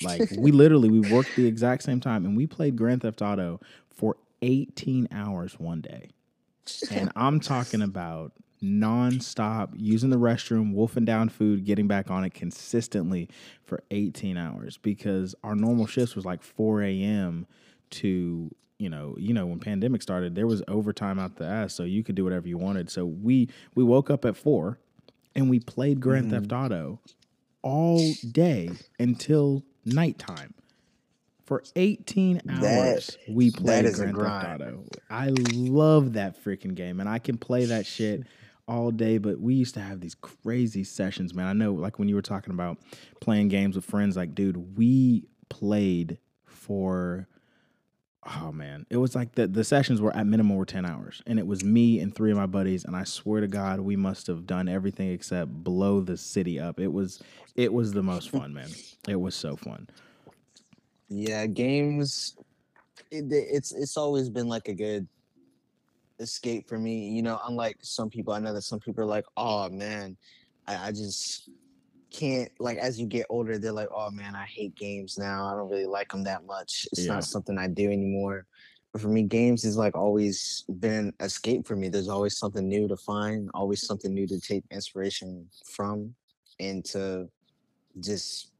Like 0.00 0.26
we 0.30 0.50
literally 0.52 0.88
we 0.90 1.00
worked 1.00 1.34
the 1.36 1.46
exact 1.46 1.82
same 1.84 2.00
time, 2.00 2.24
and 2.26 2.36
we 2.36 2.46
played 2.46 2.76
Grand 2.76 3.02
Theft 3.02 3.22
Auto 3.22 3.60
for 3.90 4.16
18 4.42 5.08
hours 5.12 5.58
one 5.58 5.80
day. 5.80 6.10
And 6.90 7.10
I'm 7.16 7.40
talking 7.40 7.82
about 7.82 8.32
nonstop 8.62 9.70
using 9.76 10.10
the 10.10 10.16
restroom, 10.18 10.72
wolfing 10.72 11.04
down 11.04 11.28
food, 11.28 11.64
getting 11.64 11.86
back 11.86 12.10
on 12.10 12.24
it 12.24 12.32
consistently 12.34 13.28
for 13.64 13.82
18 13.90 14.36
hours 14.36 14.78
because 14.78 15.34
our 15.42 15.54
normal 15.54 15.86
shifts 15.86 16.16
was 16.16 16.24
like 16.24 16.42
4 16.42 16.82
a.m. 16.82 17.46
to 17.90 18.50
you 18.78 18.90
know 18.90 19.14
you 19.18 19.32
know 19.32 19.46
when 19.46 19.58
pandemic 19.58 20.02
started 20.02 20.34
there 20.34 20.46
was 20.46 20.62
overtime 20.68 21.18
out 21.18 21.36
the 21.36 21.46
ass 21.46 21.72
so 21.72 21.82
you 21.84 22.02
could 22.04 22.14
do 22.14 22.24
whatever 22.24 22.46
you 22.46 22.58
wanted 22.58 22.90
so 22.90 23.06
we 23.06 23.48
we 23.74 23.82
woke 23.82 24.10
up 24.10 24.26
at 24.26 24.36
four 24.36 24.78
and 25.34 25.48
we 25.48 25.58
played 25.58 25.98
grand 25.98 26.26
Mhm. 26.26 26.30
theft 26.30 26.52
auto 26.52 27.00
all 27.62 28.12
day 28.32 28.70
until 28.98 29.62
nighttime 29.86 30.52
for 31.46 31.62
18 31.76 32.42
hours 32.48 32.60
That- 32.60 33.16
we 33.30 33.50
played 33.50 33.84
grand 33.94 34.16
theft 34.16 34.60
auto. 34.60 34.84
I 35.08 35.30
love 35.54 36.14
that 36.14 36.42
freaking 36.44 36.74
game 36.74 37.00
and 37.00 37.08
i 37.08 37.18
can 37.18 37.38
play 37.38 37.64
that 37.66 37.86
shit 37.86 38.24
all 38.68 38.90
day 38.90 39.16
but 39.18 39.40
we 39.40 39.54
used 39.54 39.74
to 39.74 39.80
have 39.80 40.00
these 40.00 40.16
crazy 40.16 40.82
sessions 40.82 41.32
man. 41.32 41.46
I 41.46 41.52
know 41.52 41.72
like 41.72 41.98
when 42.00 42.08
you 42.08 42.16
were 42.16 42.22
talking 42.22 42.52
about 42.52 42.78
playing 43.20 43.48
games 43.48 43.76
with 43.76 43.84
friends 43.84 44.16
like 44.16 44.34
dude 44.34 44.76
we 44.76 45.24
played 45.48 46.18
for 46.44 47.28
oh 48.42 48.50
man. 48.50 48.84
It 48.90 48.96
was 48.96 49.14
like 49.14 49.36
the, 49.36 49.46
the 49.46 49.62
sessions 49.62 50.00
were 50.00 50.14
at 50.16 50.26
minimum 50.26 50.56
were 50.56 50.64
10 50.66 50.84
hours 50.84 51.22
and 51.28 51.38
it 51.38 51.46
was 51.46 51.62
me 51.62 52.00
and 52.00 52.12
three 52.12 52.32
of 52.32 52.36
my 52.36 52.46
buddies 52.46 52.84
and 52.84 52.96
i 52.96 53.04
swear 53.04 53.40
to 53.40 53.46
god 53.46 53.78
we 53.78 53.94
must 53.94 54.26
have 54.26 54.48
done 54.48 54.68
everything 54.68 55.12
except 55.12 55.48
blow 55.52 56.00
the 56.00 56.16
city 56.16 56.58
up. 56.58 56.80
It 56.80 56.92
was 56.92 57.22
it 57.54 57.72
was 57.72 57.92
the 57.92 58.02
most 58.02 58.30
fun 58.30 58.52
man. 58.52 58.68
It 59.08 59.20
was 59.20 59.36
so 59.36 59.54
fun 59.54 59.88
Yeah, 61.08 61.46
games. 61.46 62.36
It, 63.10 63.26
it's 63.30 63.72
it's 63.72 63.96
always 63.96 64.28
been 64.28 64.48
like 64.48 64.68
a 64.68 64.74
good 64.74 65.06
escape 66.18 66.68
for 66.68 66.78
me. 66.78 67.08
You 67.10 67.22
know, 67.22 67.38
unlike 67.46 67.76
some 67.82 68.10
people, 68.10 68.32
I 68.32 68.38
know 68.38 68.52
that 68.54 68.62
some 68.62 68.80
people 68.80 69.02
are 69.04 69.06
like, 69.06 69.24
"Oh 69.36 69.68
man, 69.68 70.16
I, 70.66 70.88
I 70.88 70.90
just 70.90 71.50
can't." 72.12 72.50
Like 72.58 72.78
as 72.78 72.98
you 72.98 73.06
get 73.06 73.26
older, 73.28 73.58
they're 73.58 73.72
like, 73.72 73.88
"Oh 73.94 74.10
man, 74.10 74.34
I 74.34 74.46
hate 74.46 74.74
games 74.74 75.16
now. 75.18 75.46
I 75.46 75.54
don't 75.54 75.70
really 75.70 75.86
like 75.86 76.10
them 76.10 76.24
that 76.24 76.44
much. 76.44 76.86
It's 76.92 77.02
Yeah. 77.06 77.14
not 77.14 77.24
something 77.24 77.58
I 77.58 77.68
do 77.68 77.90
anymore." 77.90 78.46
But 78.92 79.02
for 79.02 79.08
me, 79.08 79.22
games 79.24 79.64
is 79.64 79.76
like 79.76 79.94
always 79.94 80.64
been 80.80 81.08
an 81.08 81.14
escape 81.20 81.66
for 81.66 81.76
me. 81.76 81.88
There's 81.88 82.08
always 82.08 82.38
something 82.38 82.66
new 82.66 82.88
to 82.88 82.96
find, 82.96 83.50
always 83.54 83.86
something 83.86 84.12
new 84.12 84.26
to 84.26 84.40
take 84.40 84.64
inspiration 84.70 85.48
from, 85.74 86.14
and 86.58 86.84
to 86.86 87.28
just 88.00 88.52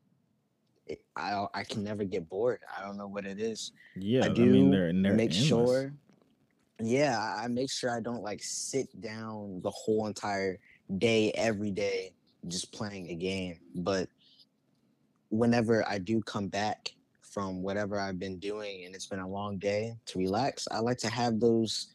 I 1.16 1.46
I 1.54 1.64
can 1.64 1.82
never 1.84 2.04
get 2.04 2.28
bored. 2.28 2.60
I 2.76 2.82
don't 2.84 2.96
know 2.96 3.08
what 3.08 3.24
it 3.26 3.40
is. 3.40 3.72
yeah 3.96 4.22
I 4.24 4.26
i, 4.26 4.28
do 4.28 4.46
mean 4.46 4.70
they're, 4.70 4.92
they're 4.92 5.14
make 5.14 5.30
endless. 5.32 5.46
sure. 5.46 5.94
Yeah, 6.82 7.18
I- 7.18 7.44
I 7.44 7.48
make 7.48 7.70
sure 7.70 7.90
I 7.90 8.00
don't 8.00 8.22
like 8.22 8.42
sit 8.42 8.88
down 9.00 9.60
the 9.62 9.70
whole 9.70 10.06
entire 10.06 10.58
day 10.98 11.32
every 11.32 11.70
day 11.70 12.12
just 12.48 12.70
playing 12.72 13.10
a 13.10 13.14
game. 13.14 13.58
But 13.74 14.08
whenever 15.30 15.86
I 15.88 15.98
do 15.98 16.20
come 16.22 16.48
back 16.48 16.94
from 17.22 17.62
whatever 17.62 17.98
I've 17.98 18.18
been 18.18 18.38
doing 18.38 18.84
and 18.84 18.94
it's 18.94 19.06
been 19.06 19.18
a 19.20 19.28
long 19.28 19.58
day 19.58 19.94
to 20.06 20.18
relax, 20.18 20.68
I 20.70 20.78
like 20.80 20.98
to 20.98 21.08
have 21.08 21.40
those 21.40 21.88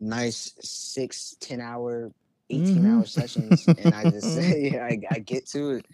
nice 0.00 0.52
six, 0.60 1.36
10 1.40 1.60
hour, 1.60 2.10
18 2.48 2.86
hour 2.86 3.02
Mhm. 3.04 3.08
sessions. 3.08 3.66
And 3.78 3.94
I 3.94 4.04
just 4.10 4.36
yeah, 4.58 4.84
I, 4.84 4.98
I 5.10 5.18
get 5.18 5.46
to 5.50 5.70
it. 5.72 5.86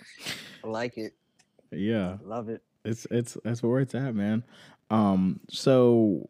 I 0.64 0.68
like 0.68 0.96
it. 0.98 1.12
Yeah 1.70 2.16
Love 2.22 2.48
it. 2.48 2.62
it's 2.84 3.06
it's 3.10 3.36
that's 3.44 3.62
where 3.62 3.80
it's 3.80 3.94
at 3.94 4.14
man 4.14 4.44
um 4.90 5.40
so 5.48 6.26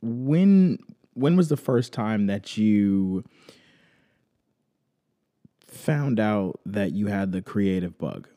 when 0.00 0.78
when 1.14 1.36
was 1.36 1.48
the 1.48 1.56
first 1.56 1.92
time 1.92 2.26
that 2.26 2.56
you 2.56 3.24
found 5.66 6.18
out 6.20 6.60
that 6.66 6.92
you 6.92 7.06
had 7.06 7.32
the 7.32 7.42
creative 7.42 7.96
bug 7.98 8.28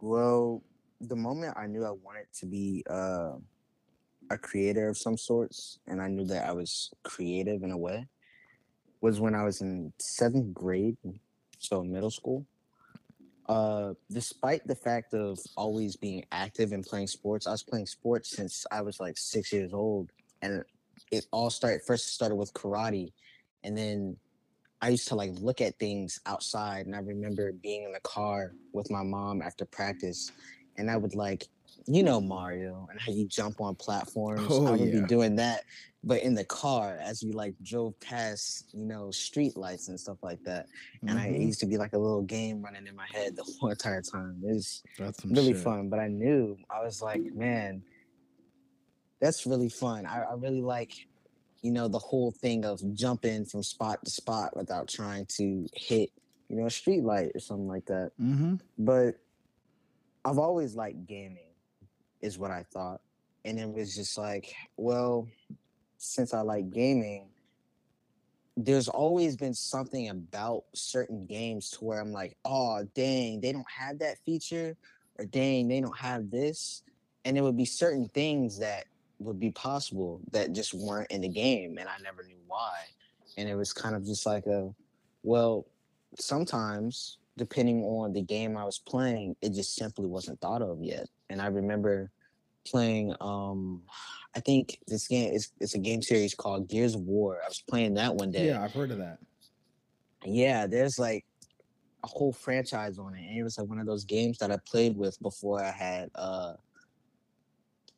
Well, 0.00 0.62
the 1.00 1.16
moment 1.16 1.56
I 1.56 1.66
knew 1.66 1.84
I 1.84 1.90
wanted 1.90 2.26
to 2.40 2.46
be 2.46 2.84
uh, 2.88 3.32
a 4.30 4.38
creator 4.38 4.88
of 4.88 4.96
some 4.96 5.16
sorts, 5.16 5.78
and 5.86 6.00
I 6.00 6.08
knew 6.08 6.24
that 6.26 6.46
I 6.46 6.52
was 6.52 6.90
creative 7.02 7.62
in 7.62 7.70
a 7.70 7.76
way, 7.78 8.06
was 9.00 9.20
when 9.20 9.34
I 9.34 9.44
was 9.44 9.60
in 9.60 9.92
seventh 9.98 10.54
grade, 10.54 10.96
so 11.58 11.82
middle 11.82 12.10
school. 12.10 12.46
Uh, 13.48 13.94
despite 14.10 14.66
the 14.66 14.74
fact 14.74 15.14
of 15.14 15.38
always 15.56 15.94
being 15.94 16.24
active 16.32 16.72
and 16.72 16.84
playing 16.84 17.06
sports, 17.06 17.46
I 17.46 17.52
was 17.52 17.62
playing 17.62 17.86
sports 17.86 18.30
since 18.30 18.66
I 18.72 18.80
was 18.80 18.98
like 18.98 19.16
six 19.16 19.52
years 19.52 19.72
old, 19.72 20.10
and 20.42 20.64
it 21.12 21.26
all 21.30 21.50
started. 21.50 21.82
First, 21.86 22.12
started 22.12 22.34
with 22.34 22.52
karate, 22.54 23.12
and 23.62 23.76
then 23.76 24.16
I 24.82 24.88
used 24.88 25.06
to 25.08 25.14
like 25.14 25.30
look 25.34 25.60
at 25.60 25.78
things 25.78 26.18
outside, 26.26 26.86
and 26.86 26.94
I 26.96 26.98
remember 26.98 27.52
being 27.52 27.84
in 27.84 27.92
the 27.92 28.00
car 28.00 28.52
with 28.72 28.90
my 28.90 29.02
mom 29.02 29.42
after 29.42 29.64
practice, 29.64 30.32
and 30.76 30.90
I 30.90 30.96
would 30.96 31.14
like, 31.14 31.46
you 31.86 32.02
know, 32.02 32.20
Mario, 32.20 32.86
and 32.90 33.00
how 33.00 33.12
you 33.12 33.26
jump 33.26 33.60
on 33.60 33.74
platforms. 33.76 34.46
Oh, 34.50 34.66
I 34.66 34.70
would 34.76 34.92
yeah. 34.92 35.00
be 35.00 35.06
doing 35.06 35.36
that, 35.36 35.62
but 36.02 36.22
in 36.22 36.34
the 36.34 36.44
car 36.44 36.98
as 37.00 37.22
we 37.24 37.32
like 37.32 37.54
drove 37.62 37.98
past, 38.00 38.70
you 38.72 38.84
know, 38.84 39.10
street 39.10 39.56
lights 39.56 39.88
and 39.88 39.98
stuff 39.98 40.18
like 40.22 40.42
that. 40.44 40.66
And 41.02 41.18
I 41.18 41.28
it 41.28 41.40
Mhm. 41.40 41.46
used 41.46 41.60
to 41.60 41.66
be 41.66 41.76
like 41.78 41.92
a 41.92 41.98
little 41.98 42.22
game 42.22 42.62
running 42.62 42.86
in 42.86 42.96
my 42.96 43.06
head 43.12 43.36
the 43.36 43.44
whole 43.44 43.70
entire 43.76 44.02
time. 44.02 44.40
It 44.44 44.52
was 44.54 44.82
really 45.24 45.52
shit. 45.52 45.62
fun, 45.62 45.88
but 45.88 45.98
I 46.00 46.08
knew 46.08 46.56
I 46.68 46.82
was 46.82 47.00
like, 47.00 47.22
man, 47.34 47.82
that's 49.20 49.46
really 49.46 49.68
fun. 49.68 50.06
I, 50.06 50.22
I 50.22 50.34
really 50.34 50.62
like, 50.62 50.92
you 51.62 51.70
know, 51.72 51.88
the 51.88 51.98
whole 51.98 52.32
thing 52.32 52.64
of 52.64 52.80
jumping 52.94 53.44
from 53.44 53.62
spot 53.62 54.04
to 54.04 54.10
spot 54.10 54.56
without 54.56 54.88
trying 54.88 55.26
to 55.36 55.66
hit, 55.74 56.10
you 56.48 56.56
know, 56.56 56.66
a 56.66 56.70
street 56.70 57.02
light 57.02 57.30
or 57.34 57.40
something 57.40 57.66
like 57.68 57.86
that. 57.86 58.10
mm-hmm. 58.20 58.56
But 58.78 59.14
I've 60.24 60.38
always 60.38 60.74
liked 60.74 61.06
gaming, 61.06 61.45
is 62.26 62.38
what 62.38 62.50
I 62.50 62.64
thought. 62.72 63.00
And 63.44 63.58
it 63.58 63.72
was 63.72 63.94
just 63.94 64.18
like, 64.18 64.52
well, 64.76 65.28
since 65.96 66.34
I 66.34 66.40
like 66.40 66.70
gaming, 66.70 67.28
there's 68.56 68.88
always 68.88 69.36
been 69.36 69.54
something 69.54 70.08
about 70.08 70.64
certain 70.74 71.26
games 71.26 71.70
to 71.70 71.84
where 71.84 72.00
I'm 72.00 72.12
like, 72.12 72.36
oh, 72.44 72.84
dang, 72.94 73.40
they 73.40 73.52
don't 73.52 73.70
have 73.70 73.98
that 74.00 74.18
feature, 74.24 74.76
or 75.18 75.26
dang, 75.26 75.68
they 75.68 75.80
don't 75.80 75.96
have 75.98 76.30
this. 76.30 76.82
And 77.24 77.38
it 77.38 77.42
would 77.42 77.56
be 77.56 77.64
certain 77.64 78.08
things 78.08 78.58
that 78.58 78.86
would 79.18 79.38
be 79.38 79.50
possible 79.50 80.20
that 80.32 80.52
just 80.52 80.74
weren't 80.74 81.10
in 81.10 81.20
the 81.20 81.28
game, 81.28 81.78
and 81.78 81.88
I 81.88 81.96
never 82.02 82.22
knew 82.22 82.40
why. 82.46 82.72
And 83.36 83.48
it 83.48 83.54
was 83.54 83.72
kind 83.72 83.94
of 83.94 84.04
just 84.04 84.26
like 84.26 84.46
a, 84.46 84.74
well, 85.22 85.66
sometimes 86.18 87.18
depending 87.36 87.82
on 87.84 88.12
the 88.12 88.22
game 88.22 88.56
I 88.56 88.64
was 88.64 88.78
playing, 88.78 89.36
it 89.42 89.52
just 89.52 89.74
simply 89.74 90.06
wasn't 90.06 90.40
thought 90.40 90.62
of 90.62 90.82
yet. 90.82 91.08
And 91.28 91.42
I 91.42 91.46
remember 91.46 92.10
playing 92.66 93.14
um 93.20 93.82
I 94.34 94.40
think 94.40 94.78
this 94.86 95.08
game 95.08 95.32
is 95.32 95.50
it's 95.60 95.74
a 95.74 95.78
game 95.78 96.02
series 96.02 96.34
called 96.34 96.68
Gears 96.68 96.94
of 96.94 97.00
War. 97.02 97.40
I 97.42 97.48
was 97.48 97.62
playing 97.68 97.94
that 97.94 98.14
one 98.14 98.30
day. 98.30 98.48
yeah 98.48 98.62
i've 98.62 98.72
heard 98.72 98.90
of 98.90 98.98
that 98.98 99.18
Yeah, 100.24 100.66
there's 100.66 100.98
like 100.98 101.24
a 102.04 102.08
whole 102.08 102.32
franchise 102.32 102.98
on 102.98 103.14
it. 103.14 103.24
And 103.28 103.38
it 103.38 103.42
was 103.42 103.58
like 103.58 103.68
one 103.68 103.78
of 103.78 103.86
those 103.86 104.04
games 104.04 104.38
that 104.38 104.50
I 104.50 104.58
played 104.66 104.96
with 104.96 105.20
before 105.22 105.62
I 105.62 105.70
had 105.70 106.10
uh 106.14 106.54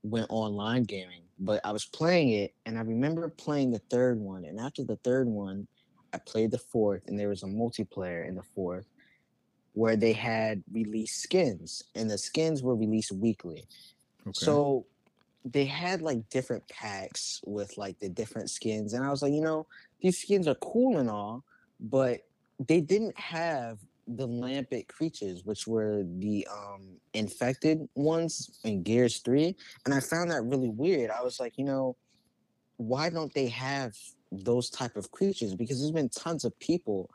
went 0.03 0.27
online 0.31 0.85
gaming. 0.85 1.23
But 1.39 1.61
I 1.65 1.73
was 1.73 1.87
playing 1.87 2.31
it 2.31 2.55
and 2.67 2.79
I 2.79 2.83
remember 2.83 3.29
playing 3.29 3.71
the 3.71 3.83
third 3.91 4.19
one. 4.19 4.45
And 4.45 4.59
after 4.61 4.85
the 4.85 4.97
third 5.05 5.27
one, 5.29 5.67
I 6.13 6.19
played 6.19 6.51
the 6.51 6.59
fourth 6.59 7.03
and 7.07 7.19
there 7.19 7.29
was 7.29 7.43
a 7.43 7.47
multiplayer 7.47 8.27
in 8.29 8.35
the 8.35 8.43
fourth 8.55 8.87
where 9.75 9.97
they 9.97 10.13
had 10.13 10.63
released 10.73 11.23
skins 11.23 11.83
and 11.95 12.11
the 12.11 12.19
skins 12.19 12.63
were 12.63 12.75
released 12.77 13.13
weekly. 13.13 13.65
Okay 14.29 14.45
So 14.45 14.87
they 15.45 15.65
had 15.65 16.03
like 16.03 16.29
different 16.29 16.67
packs 16.69 17.41
with 17.47 17.79
like 17.79 17.99
the 18.01 18.09
different 18.09 18.51
skins, 18.51 18.93
and 18.95 19.05
I 19.05 19.11
was 19.11 19.23
like, 19.23 19.33
you 19.33 19.41
know, 19.41 19.67
these 20.01 20.21
skins 20.21 20.47
are 20.49 20.55
cool 20.57 20.99
and 20.99 21.09
all, 21.09 21.45
but 21.81 22.21
they 22.59 22.81
didn't 22.81 23.19
have 23.19 23.79
the 24.07 24.27
Lambent 24.27 24.89
creatures, 24.89 25.45
which 25.45 25.67
were 25.67 26.03
the 26.19 26.47
um 26.51 26.97
infected 27.13 27.89
ones 27.95 28.59
in 28.65 28.83
Gears 28.83 29.19
3. 29.19 29.55
And 29.85 29.95
I 29.95 30.01
found 30.01 30.31
that 30.31 30.43
really 30.43 30.71
weird. 30.71 31.11
I 31.11 31.23
was 31.23 31.39
like, 31.39 31.59
you 31.59 31.65
know, 31.65 31.97
why 32.79 33.11
don't 33.11 33.33
they 33.35 33.49
have 33.49 33.93
those 34.33 34.71
type 34.71 34.97
of 34.97 35.11
creatures 35.11 35.55
because 35.55 35.81
there's 35.81 35.93
been 35.93 36.09
tons 36.09 36.45
of 36.45 36.59
people 36.59 37.11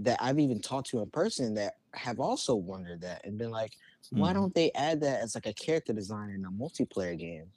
that 0.00 0.18
I've 0.20 0.38
even 0.38 0.60
talked 0.60 0.88
to 0.90 1.00
in 1.00 1.10
person 1.10 1.54
that 1.54 1.74
have 1.94 2.20
also 2.20 2.54
wondered 2.54 3.02
that 3.02 3.24
and 3.24 3.36
been 3.36 3.50
like, 3.50 3.72
why 4.10 4.30
Mhm. 4.30 4.34
don't 4.34 4.54
they 4.54 4.72
add 4.72 5.00
that 5.02 5.20
as 5.20 5.34
like 5.34 5.46
a 5.46 5.52
character 5.52 5.92
design 5.92 6.30
in 6.30 6.44
a 6.44 6.50
multiplayer 6.50 7.18
game? 7.18 7.52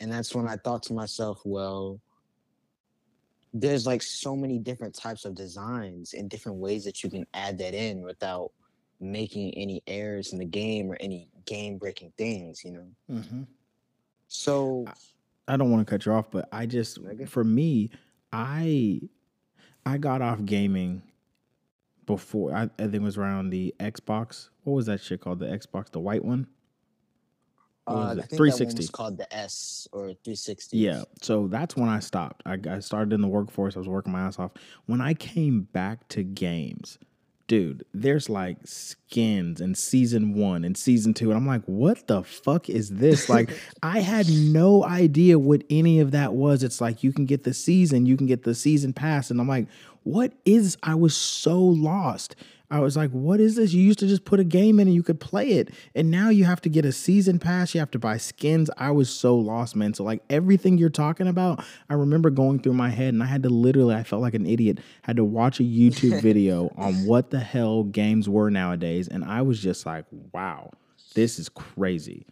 And 0.00 0.12
that's 0.12 0.34
when 0.34 0.46
I 0.46 0.56
thought 0.56 0.82
to 0.84 0.92
myself, 0.92 1.40
well, 1.44 2.00
there's 3.52 3.86
like 3.86 4.02
so 4.02 4.36
many 4.36 4.58
different 4.58 4.94
types 4.94 5.24
of 5.24 5.34
designs 5.34 6.12
and 6.12 6.28
different 6.28 6.58
ways 6.58 6.84
that 6.84 7.02
you 7.02 7.10
can 7.10 7.26
add 7.32 7.58
that 7.58 7.74
in 7.74 8.02
without 8.02 8.52
making 9.00 9.54
any 9.54 9.82
errors 9.86 10.32
in 10.32 10.38
the 10.38 10.44
game 10.44 10.90
or 10.90 10.96
any 11.00 11.28
game 11.46 11.78
breaking 11.78 12.12
things, 12.18 12.64
you 12.64 12.72
know? 12.72 12.86
Mm-hmm. 13.10 13.42
So 14.28 14.86
I 15.48 15.56
don't 15.56 15.70
want 15.70 15.86
to 15.86 15.90
cut 15.90 16.04
you 16.04 16.12
off, 16.12 16.30
but 16.30 16.48
I 16.52 16.66
just 16.66 16.98
for 17.26 17.44
me, 17.44 17.90
I 18.32 19.00
I 19.84 19.98
got 19.98 20.20
off 20.20 20.44
gaming 20.44 21.02
before 22.06 22.54
I, 22.54 22.62
I 22.62 22.68
think 22.82 22.94
it 22.94 23.02
was 23.02 23.18
around 23.18 23.50
the 23.50 23.74
Xbox. 23.78 24.48
What 24.64 24.74
was 24.74 24.86
that 24.86 25.00
shit 25.00 25.20
called? 25.20 25.40
The 25.40 25.46
Xbox, 25.46 25.90
the 25.90 26.00
white 26.00 26.24
one? 26.24 26.46
Uh, 27.88 28.08
I 28.10 28.14
think 28.14 28.30
360. 28.30 28.78
was 28.78 28.90
called 28.90 29.16
the 29.16 29.32
S 29.32 29.86
or 29.92 30.06
360. 30.06 30.76
Yeah. 30.76 31.04
So 31.22 31.46
that's 31.46 31.76
when 31.76 31.88
I 31.88 32.00
stopped. 32.00 32.42
I, 32.44 32.58
I 32.68 32.80
started 32.80 33.12
in 33.12 33.20
the 33.20 33.28
workforce. 33.28 33.76
I 33.76 33.78
was 33.78 33.88
working 33.88 34.12
my 34.12 34.22
ass 34.22 34.38
off. 34.38 34.52
When 34.86 35.00
I 35.00 35.14
came 35.14 35.62
back 35.72 36.08
to 36.08 36.24
games, 36.24 36.98
dude, 37.46 37.84
there's 37.94 38.28
like 38.28 38.58
skins 38.64 39.60
and 39.60 39.76
season 39.78 40.34
one 40.34 40.64
and 40.64 40.76
season 40.76 41.14
two. 41.14 41.30
And 41.30 41.36
I'm 41.36 41.46
like, 41.46 41.62
what 41.66 42.08
the 42.08 42.24
fuck 42.24 42.68
is 42.68 42.90
this? 42.90 43.28
Like, 43.36 43.50
I 43.82 44.00
had 44.00 44.28
no 44.28 44.84
idea 44.84 45.38
what 45.38 45.62
any 45.70 46.00
of 46.00 46.10
that 46.10 46.32
was. 46.32 46.64
It's 46.64 46.80
like 46.80 47.04
you 47.04 47.12
can 47.12 47.26
get 47.26 47.44
the 47.44 47.54
season, 47.54 48.06
you 48.06 48.16
can 48.16 48.26
get 48.26 48.42
the 48.42 48.54
season 48.54 48.94
pass. 48.94 49.30
And 49.30 49.40
I'm 49.40 49.48
like, 49.48 49.68
what 50.06 50.32
is 50.44 50.78
I 50.84 50.94
was 50.94 51.16
so 51.16 51.60
lost. 51.60 52.36
I 52.70 52.78
was 52.78 52.96
like, 52.96 53.10
what 53.10 53.40
is 53.40 53.56
this? 53.56 53.72
You 53.72 53.82
used 53.82 53.98
to 53.98 54.06
just 54.06 54.24
put 54.24 54.38
a 54.38 54.44
game 54.44 54.78
in 54.78 54.86
and 54.86 54.94
you 54.94 55.02
could 55.02 55.18
play 55.18 55.50
it. 55.50 55.70
And 55.94 56.10
now 56.10 56.30
you 56.30 56.44
have 56.44 56.60
to 56.62 56.68
get 56.68 56.84
a 56.84 56.92
season 56.92 57.40
pass. 57.40 57.74
You 57.74 57.80
have 57.80 57.90
to 57.92 57.98
buy 57.98 58.16
skins. 58.16 58.70
I 58.76 58.92
was 58.92 59.10
so 59.10 59.36
lost, 59.36 59.74
man. 59.74 59.94
So, 59.94 60.04
like, 60.04 60.22
everything 60.30 60.78
you're 60.78 60.90
talking 60.90 61.26
about, 61.26 61.64
I 61.90 61.94
remember 61.94 62.30
going 62.30 62.60
through 62.60 62.74
my 62.74 62.90
head 62.90 63.14
and 63.14 63.22
I 63.22 63.26
had 63.26 63.42
to 63.44 63.48
literally, 63.48 63.94
I 63.96 64.04
felt 64.04 64.22
like 64.22 64.34
an 64.34 64.46
idiot, 64.46 64.78
had 65.02 65.16
to 65.16 65.24
watch 65.24 65.58
a 65.58 65.64
YouTube 65.64 66.22
video 66.22 66.72
on 66.76 67.04
what 67.04 67.30
the 67.30 67.40
hell 67.40 67.82
games 67.82 68.28
were 68.28 68.50
nowadays. 68.50 69.08
And 69.08 69.24
I 69.24 69.42
was 69.42 69.60
just 69.60 69.86
like, 69.86 70.04
wow, 70.32 70.70
this 71.14 71.40
is 71.40 71.48
crazy. 71.48 72.26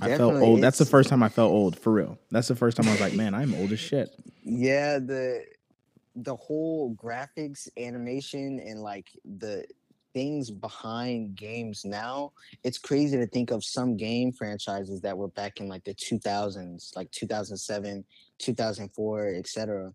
I 0.00 0.16
felt 0.16 0.34
old. 0.34 0.60
That's 0.60 0.78
the 0.78 0.84
first 0.84 1.08
time 1.08 1.22
I 1.22 1.28
felt 1.28 1.50
old, 1.50 1.78
for 1.78 1.92
real. 1.92 2.18
That's 2.30 2.48
the 2.48 2.56
first 2.56 2.76
time 2.76 2.88
I 2.88 2.92
was 2.92 3.00
like, 3.00 3.14
man, 3.14 3.34
I'm 3.34 3.54
old 3.54 3.72
as 3.72 3.80
shit. 3.80 4.10
Yeah, 4.44 4.98
the 4.98 5.44
the 6.22 6.36
whole 6.36 6.94
graphics, 6.94 7.68
animation, 7.78 8.60
and 8.60 8.80
like 8.80 9.08
the 9.38 9.64
things 10.14 10.50
behind 10.50 11.36
games 11.36 11.84
now, 11.84 12.32
it's 12.64 12.78
crazy 12.78 13.16
to 13.16 13.26
think 13.26 13.50
of 13.50 13.62
some 13.62 13.96
game 13.96 14.32
franchises 14.32 15.00
that 15.02 15.16
were 15.16 15.28
back 15.28 15.60
in 15.60 15.68
like 15.68 15.84
the 15.84 15.94
2000s, 15.94 16.96
like 16.96 17.10
2007, 17.12 18.04
2004, 18.38 19.34
etc. 19.36 19.92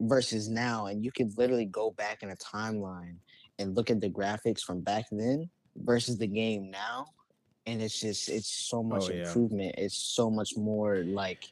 versus 0.00 0.48
now 0.48 0.86
and 0.86 1.04
you 1.04 1.10
could 1.10 1.36
literally 1.38 1.64
go 1.64 1.90
back 1.92 2.22
in 2.22 2.30
a 2.30 2.36
timeline 2.36 3.16
and 3.58 3.74
look 3.74 3.90
at 3.90 4.00
the 4.00 4.10
graphics 4.10 4.60
from 4.60 4.80
back 4.80 5.04
then 5.10 5.48
versus 5.76 6.18
the 6.18 6.26
game 6.26 6.70
now 6.70 7.06
and 7.66 7.80
it's 7.80 8.00
just 8.00 8.28
it's 8.28 8.68
so 8.68 8.78
oh, 8.78 8.82
much 8.82 9.04
Oh, 9.08 9.12
yeah. 9.12 9.18
improvement 9.18 9.74
it's 9.78 9.96
so 9.96 10.30
much 10.30 10.56
more 10.56 10.98
like 11.04 11.44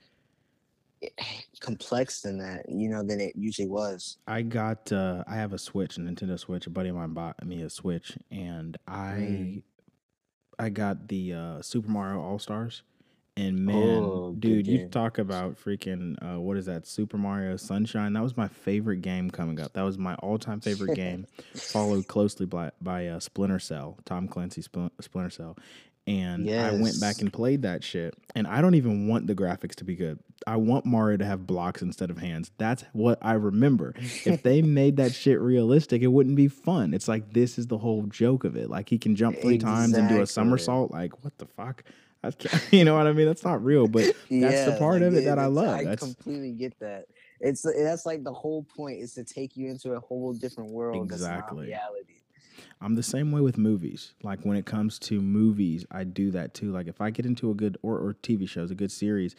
complex 1.60 2.20
than 2.22 2.38
that 2.38 2.68
you 2.68 2.88
know 2.88 3.02
than 3.02 3.20
it 3.20 3.34
usually 3.36 3.68
was 3.68 4.18
I 4.26 4.42
got 4.42 4.92
uh 4.92 5.24
I 5.26 5.36
have 5.36 5.52
a 5.52 5.58
Switch, 5.58 5.96
a 5.96 6.00
Nintendo 6.00 6.38
Switch. 6.38 6.66
A 6.66 6.70
buddy 6.70 6.90
of 6.90 6.96
mine 6.96 7.14
bought 7.14 7.44
me 7.44 7.62
a 7.62 7.70
Switch 7.70 8.16
and 8.30 8.76
I 8.86 9.12
Mm. 9.14 9.62
I 10.58 10.68
got 10.68 11.08
the 11.08 11.32
uh 11.34 11.62
Super 11.62 11.90
Mario 11.90 12.20
All 12.20 12.38
Stars. 12.38 12.82
And 13.36 13.58
man, 13.66 13.98
Oh, 14.04 14.36
dude, 14.38 14.68
you 14.68 14.86
talk 14.88 15.18
about 15.18 15.56
freaking 15.56 16.16
uh 16.22 16.40
what 16.40 16.56
is 16.56 16.66
that? 16.66 16.86
Super 16.86 17.18
Mario 17.18 17.56
Sunshine. 17.56 18.12
That 18.12 18.22
was 18.22 18.36
my 18.36 18.46
favorite 18.46 19.02
game 19.02 19.28
coming 19.30 19.58
up. 19.58 19.72
That 19.72 19.82
was 19.82 19.98
my 19.98 20.14
all-time 20.16 20.60
favorite 20.60 20.94
game, 21.04 21.26
followed 21.54 22.06
closely 22.06 22.46
by 22.46 22.70
by 22.80 23.08
uh, 23.08 23.18
Splinter 23.18 23.58
Cell, 23.58 23.98
Tom 24.04 24.28
Clancy 24.28 24.62
Spl- 24.62 24.90
Splinter 25.00 25.30
Cell. 25.30 25.56
And 26.06 26.50
I 26.50 26.72
went 26.72 27.00
back 27.00 27.20
and 27.20 27.32
played 27.32 27.62
that 27.62 27.82
shit. 27.82 28.14
And 28.34 28.46
I 28.46 28.60
don't 28.60 28.74
even 28.74 29.08
want 29.08 29.26
the 29.26 29.34
graphics 29.34 29.74
to 29.76 29.84
be 29.84 29.96
good. 29.96 30.18
I 30.46 30.56
want 30.56 30.84
Mario 30.84 31.16
to 31.16 31.24
have 31.24 31.46
blocks 31.46 31.80
instead 31.80 32.10
of 32.10 32.18
hands. 32.18 32.50
That's 32.58 32.84
what 32.92 33.18
I 33.22 33.32
remember. 33.34 33.94
if 34.26 34.42
they 34.42 34.60
made 34.62 34.96
that 34.98 35.14
shit 35.14 35.40
realistic, 35.40 36.02
it 36.02 36.08
wouldn't 36.08 36.36
be 36.36 36.48
fun. 36.48 36.92
It's 36.92 37.08
like 37.08 37.32
this 37.32 37.58
is 37.58 37.68
the 37.68 37.78
whole 37.78 38.02
joke 38.04 38.44
of 38.44 38.54
it. 38.56 38.68
Like 38.68 38.90
he 38.90 38.98
can 38.98 39.16
jump 39.16 39.40
three 39.40 39.56
times 39.56 39.94
and 39.94 40.08
do 40.08 40.20
a 40.20 40.26
somersault. 40.26 40.90
Like 40.90 41.24
what 41.24 41.38
the 41.38 41.46
fuck? 41.46 41.84
That's, 42.30 42.72
you 42.72 42.84
know 42.84 42.94
what 42.94 43.06
I 43.06 43.12
mean? 43.12 43.26
That's 43.26 43.44
not 43.44 43.64
real, 43.64 43.88
but 43.88 44.14
that's 44.30 44.64
the 44.64 44.76
part 44.78 45.00
like, 45.00 45.08
of 45.08 45.14
it 45.14 45.24
that 45.24 45.38
I 45.38 45.46
love. 45.46 45.74
I 45.74 45.84
That's 45.84 46.02
completely 46.02 46.52
get 46.52 46.78
that. 46.80 47.06
It's 47.40 47.62
that's 47.62 48.06
like 48.06 48.24
the 48.24 48.32
whole 48.32 48.62
point 48.62 49.02
is 49.02 49.12
to 49.14 49.24
take 49.24 49.56
you 49.56 49.68
into 49.68 49.92
a 49.92 50.00
whole 50.00 50.32
different 50.32 50.70
world 50.70 51.04
Exactly. 51.04 51.66
reality. 51.66 52.13
I'm 52.80 52.94
the 52.94 53.02
same 53.02 53.32
way 53.32 53.40
with 53.40 53.58
movies. 53.58 54.14
Like 54.22 54.40
when 54.42 54.56
it 54.56 54.66
comes 54.66 54.98
to 55.00 55.20
movies, 55.20 55.86
I 55.90 56.04
do 56.04 56.30
that 56.32 56.54
too. 56.54 56.70
Like 56.72 56.86
if 56.86 57.00
I 57.00 57.10
get 57.10 57.26
into 57.26 57.50
a 57.50 57.54
good 57.54 57.78
or, 57.82 57.98
or 57.98 58.14
TV 58.14 58.48
shows, 58.48 58.70
a 58.70 58.74
good 58.74 58.92
series, 58.92 59.34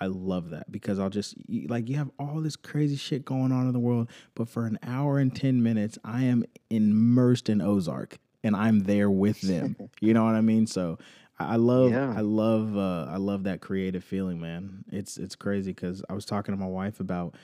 I 0.00 0.06
love 0.06 0.50
that 0.50 0.72
because 0.72 0.98
I'll 0.98 1.10
just 1.10 1.34
like 1.68 1.88
you 1.88 1.96
have 1.96 2.10
all 2.18 2.40
this 2.40 2.56
crazy 2.56 2.96
shit 2.96 3.24
going 3.24 3.52
on 3.52 3.66
in 3.66 3.72
the 3.72 3.78
world, 3.78 4.10
but 4.34 4.48
for 4.48 4.64
an 4.66 4.78
hour 4.82 5.18
and 5.18 5.34
10 5.34 5.62
minutes, 5.62 5.98
I 6.04 6.24
am 6.24 6.44
immersed 6.70 7.48
in 7.48 7.60
Ozark 7.60 8.18
and 8.42 8.56
I'm 8.56 8.80
there 8.80 9.10
with 9.10 9.40
them. 9.42 9.76
you 10.00 10.14
know 10.14 10.24
what 10.24 10.34
I 10.34 10.40
mean? 10.40 10.66
So 10.66 10.98
I 11.38 11.56
love 11.56 11.90
Yeah. 11.90 12.14
I 12.16 12.20
love 12.20 12.76
uh 12.76 13.06
I 13.10 13.16
love 13.16 13.44
that 13.44 13.60
creative 13.60 14.04
feeling, 14.04 14.40
man. 14.40 14.84
It's 14.90 15.18
it's 15.18 15.36
crazy 15.36 15.74
cuz 15.74 16.02
I 16.08 16.14
was 16.14 16.24
talking 16.24 16.54
to 16.54 16.60
my 16.60 16.66
wife 16.66 17.00
about 17.00 17.34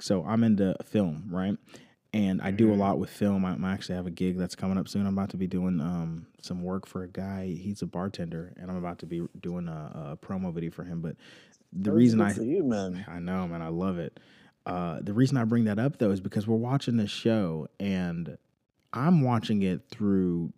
so 0.00 0.24
I'm 0.24 0.42
into 0.44 0.74
film, 0.84 1.24
right? 1.30 1.56
And 2.16 2.40
I 2.40 2.50
do 2.50 2.72
a 2.72 2.74
Mhm. 2.74 2.78
lot 2.78 2.98
with 2.98 3.10
film. 3.10 3.44
I, 3.44 3.56
I 3.62 3.72
actually 3.72 3.96
have 3.96 4.06
a 4.06 4.10
gig 4.10 4.38
that's 4.38 4.54
coming 4.54 4.78
up 4.78 4.88
soon. 4.88 5.06
I'm 5.06 5.12
about 5.12 5.30
to 5.30 5.36
be 5.36 5.46
doing 5.46 5.80
um, 5.80 6.26
some 6.40 6.62
work 6.62 6.86
for 6.86 7.02
a 7.02 7.08
guy. 7.08 7.46
He's 7.48 7.82
a 7.82 7.86
bartender, 7.86 8.54
and 8.56 8.70
I'm 8.70 8.76
about 8.76 8.98
to 9.00 9.06
be 9.06 9.26
doing 9.40 9.68
a, 9.68 10.16
a 10.20 10.26
promo 10.26 10.52
video 10.52 10.70
for 10.70 10.84
him. 10.84 11.00
But 11.02 11.16
the 11.72 11.90
That 11.90 11.92
was 11.92 11.98
reason 11.98 12.20
I 12.20 12.32
you, 12.44 12.64
man. 12.64 13.04
I 13.08 13.18
know, 13.18 13.46
man. 13.46 13.60
I 13.60 13.68
love 13.68 13.98
it. 13.98 14.18
Uh, 14.64 15.00
the 15.02 15.12
reason 15.12 15.36
I 15.36 15.44
bring 15.44 15.64
that 15.64 15.78
up 15.78 15.98
though 15.98 16.10
is 16.10 16.20
because 16.20 16.46
we're 16.46 16.56
watching 16.56 16.96
this 16.96 17.10
show 17.10 17.68
and 17.78 18.36
I'm 18.92 19.22
watching 19.22 19.62
it 19.62 19.82
through 19.90 20.52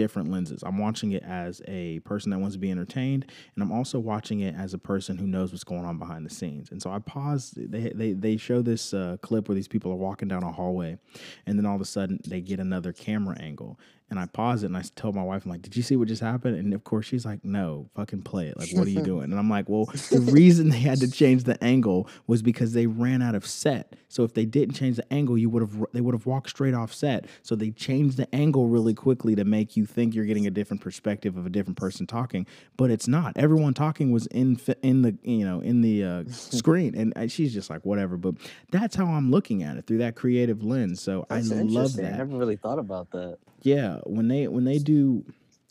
different 0.00 0.30
lenses. 0.30 0.62
I'm 0.62 0.78
watching 0.78 1.12
it 1.12 1.22
as 1.24 1.60
a 1.68 1.98
person 2.00 2.30
that 2.30 2.38
wants 2.38 2.54
to 2.54 2.58
be 2.58 2.70
entertained, 2.70 3.26
and 3.54 3.62
I'm 3.62 3.70
also 3.70 3.98
watching 3.98 4.40
it 4.40 4.54
as 4.54 4.72
a 4.72 4.78
person 4.78 5.18
who 5.18 5.26
knows 5.26 5.52
what's 5.52 5.62
going 5.62 5.84
on 5.84 5.98
behind 5.98 6.24
the 6.24 6.30
scenes. 6.30 6.70
And 6.70 6.80
so 6.80 6.90
I 6.90 7.00
pause. 7.00 7.52
They 7.54 7.92
they 7.94 8.14
they 8.14 8.36
show 8.38 8.62
this 8.62 8.94
uh, 8.94 9.18
clip 9.20 9.46
where 9.46 9.54
these 9.54 9.68
people 9.68 9.92
are 9.92 9.96
walking 9.96 10.26
down 10.28 10.42
a 10.42 10.50
hallway, 10.50 10.96
and 11.44 11.58
then 11.58 11.66
all 11.66 11.74
of 11.74 11.82
a 11.82 11.84
sudden 11.84 12.18
they 12.26 12.40
get 12.40 12.60
another 12.60 12.94
camera 12.94 13.36
angle. 13.38 13.78
And 14.10 14.18
I 14.18 14.26
pause 14.26 14.62
it 14.62 14.66
and 14.66 14.76
I 14.76 14.82
tell 14.96 15.12
my 15.12 15.22
wife, 15.22 15.44
I'm 15.44 15.52
like, 15.52 15.62
"Did 15.62 15.76
you 15.76 15.82
see 15.82 15.96
what 15.96 16.08
just 16.08 16.20
happened?" 16.22 16.56
And 16.56 16.74
of 16.74 16.84
course 16.84 17.06
she's 17.06 17.24
like, 17.24 17.44
"No, 17.44 17.88
fucking 17.94 18.22
play 18.22 18.48
it. 18.48 18.58
Like, 18.58 18.70
what 18.72 18.86
are 18.86 18.90
you 18.90 19.02
doing?" 19.04 19.24
And 19.24 19.38
I'm 19.38 19.48
like, 19.48 19.68
"Well, 19.68 19.84
the 19.84 20.20
reason 20.32 20.68
they 20.68 20.80
had 20.80 20.98
to 21.00 21.10
change 21.10 21.44
the 21.44 21.62
angle 21.62 22.08
was 22.26 22.42
because 22.42 22.72
they 22.72 22.86
ran 22.86 23.22
out 23.22 23.34
of 23.34 23.46
set. 23.46 23.94
So 24.08 24.24
if 24.24 24.34
they 24.34 24.44
didn't 24.44 24.74
change 24.74 24.96
the 24.96 25.12
angle, 25.12 25.38
you 25.38 25.48
would 25.50 25.62
have 25.62 25.86
they 25.92 26.00
would 26.00 26.14
have 26.14 26.26
walked 26.26 26.50
straight 26.50 26.74
off 26.74 26.92
set. 26.92 27.26
So 27.42 27.54
they 27.54 27.70
changed 27.70 28.16
the 28.16 28.32
angle 28.34 28.66
really 28.66 28.94
quickly 28.94 29.34
to 29.36 29.44
make 29.44 29.76
you 29.76 29.86
think 29.86 30.14
you're 30.14 30.24
getting 30.24 30.46
a 30.46 30.50
different 30.50 30.82
perspective 30.82 31.36
of 31.36 31.46
a 31.46 31.50
different 31.50 31.76
person 31.76 32.06
talking, 32.06 32.46
but 32.76 32.90
it's 32.90 33.06
not. 33.06 33.36
Everyone 33.36 33.74
talking 33.74 34.10
was 34.10 34.26
in 34.26 34.58
in 34.82 35.02
the 35.02 35.16
you 35.22 35.44
know 35.44 35.60
in 35.60 35.82
the 35.82 36.04
uh, 36.04 36.24
screen, 36.30 36.94
and 36.96 37.16
uh, 37.16 37.28
she's 37.28 37.54
just 37.54 37.70
like 37.70 37.84
whatever. 37.84 38.16
But 38.16 38.34
that's 38.70 38.96
how 38.96 39.06
I'm 39.06 39.30
looking 39.30 39.62
at 39.62 39.76
it 39.76 39.86
through 39.86 39.98
that 39.98 40.16
creative 40.16 40.62
lens. 40.62 41.00
So 41.00 41.26
That's 41.28 41.50
I 41.52 41.62
love 41.62 41.94
that. 41.96 42.14
I 42.14 42.16
never 42.18 42.36
really 42.36 42.56
thought 42.56 42.78
about 42.78 43.10
that. 43.12 43.38
Yeah, 43.62 43.98
when 44.04 44.28
they 44.28 44.48
when 44.48 44.64
they 44.64 44.78
do 44.78 45.24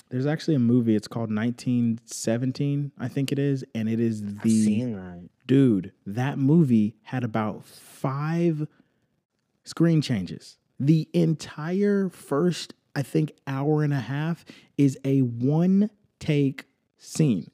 there's 0.09 0.25
actually 0.25 0.55
a 0.55 0.59
movie 0.59 0.95
it's 0.95 1.07
called 1.07 1.33
1917, 1.33 2.91
I 2.97 3.07
think 3.07 3.31
it 3.31 3.37
is, 3.39 3.63
and 3.75 3.87
it 3.87 3.99
is 3.99 4.21
the 4.21 4.83
that. 4.93 5.29
dude, 5.45 5.93
that 6.05 6.39
movie 6.39 6.95
had 7.03 7.23
about 7.23 7.65
5 7.65 8.67
screen 9.63 10.01
changes. 10.01 10.57
The 10.79 11.07
entire 11.13 12.09
first 12.09 12.73
I 12.95 13.03
think 13.03 13.33
hour 13.47 13.83
and 13.83 13.93
a 13.93 13.99
half 13.99 14.45
is 14.77 14.97
a 15.05 15.19
one 15.21 15.89
take 16.19 16.65
scene. 16.97 17.51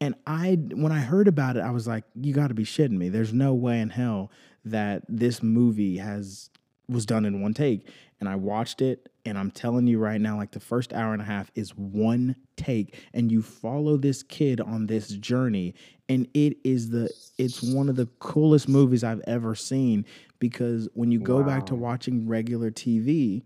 And 0.00 0.14
I 0.26 0.58
when 0.72 0.92
I 0.92 0.98
heard 0.98 1.28
about 1.28 1.56
it, 1.56 1.60
I 1.60 1.70
was 1.70 1.86
like, 1.86 2.04
you 2.20 2.34
got 2.34 2.48
to 2.48 2.54
be 2.54 2.64
shitting 2.64 2.98
me. 2.98 3.08
There's 3.08 3.32
no 3.32 3.54
way 3.54 3.80
in 3.80 3.90
hell 3.90 4.30
that 4.64 5.02
this 5.08 5.42
movie 5.42 5.98
has 5.98 6.50
was 6.88 7.06
done 7.06 7.24
in 7.24 7.40
one 7.40 7.54
take. 7.54 7.86
And 8.24 8.32
I 8.32 8.36
watched 8.36 8.80
it 8.80 9.10
and 9.26 9.36
I'm 9.36 9.50
telling 9.50 9.86
you 9.86 9.98
right 9.98 10.20
now 10.20 10.38
like 10.38 10.52
the 10.52 10.60
first 10.60 10.94
hour 10.94 11.12
and 11.12 11.20
a 11.20 11.26
half 11.26 11.50
is 11.54 11.76
one 11.76 12.36
take 12.56 12.96
and 13.12 13.30
you 13.30 13.42
follow 13.42 13.98
this 13.98 14.22
kid 14.22 14.62
on 14.62 14.86
this 14.86 15.08
journey 15.08 15.74
and 16.08 16.26
it 16.32 16.56
is 16.64 16.88
the 16.88 17.10
it's 17.36 17.62
one 17.62 17.90
of 17.90 17.96
the 17.96 18.06
coolest 18.20 18.66
movies 18.66 19.04
I've 19.04 19.20
ever 19.26 19.54
seen 19.54 20.06
because 20.38 20.88
when 20.94 21.10
you 21.10 21.20
go 21.20 21.40
wow. 21.40 21.46
back 21.46 21.66
to 21.66 21.74
watching 21.74 22.26
regular 22.26 22.70
TV 22.70 23.42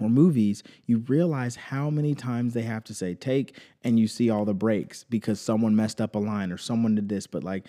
or 0.00 0.08
movies, 0.08 0.64
you 0.86 0.98
realize 0.98 1.54
how 1.54 1.90
many 1.90 2.16
times 2.16 2.54
they 2.54 2.62
have 2.62 2.82
to 2.84 2.94
say 2.94 3.14
take 3.14 3.56
and 3.84 4.00
you 4.00 4.08
see 4.08 4.30
all 4.30 4.44
the 4.44 4.54
breaks 4.54 5.04
because 5.04 5.40
someone 5.40 5.76
messed 5.76 6.00
up 6.00 6.16
a 6.16 6.18
line 6.18 6.50
or 6.50 6.58
someone 6.58 6.94
did 6.96 7.08
this. 7.08 7.26
But 7.26 7.44
like, 7.44 7.66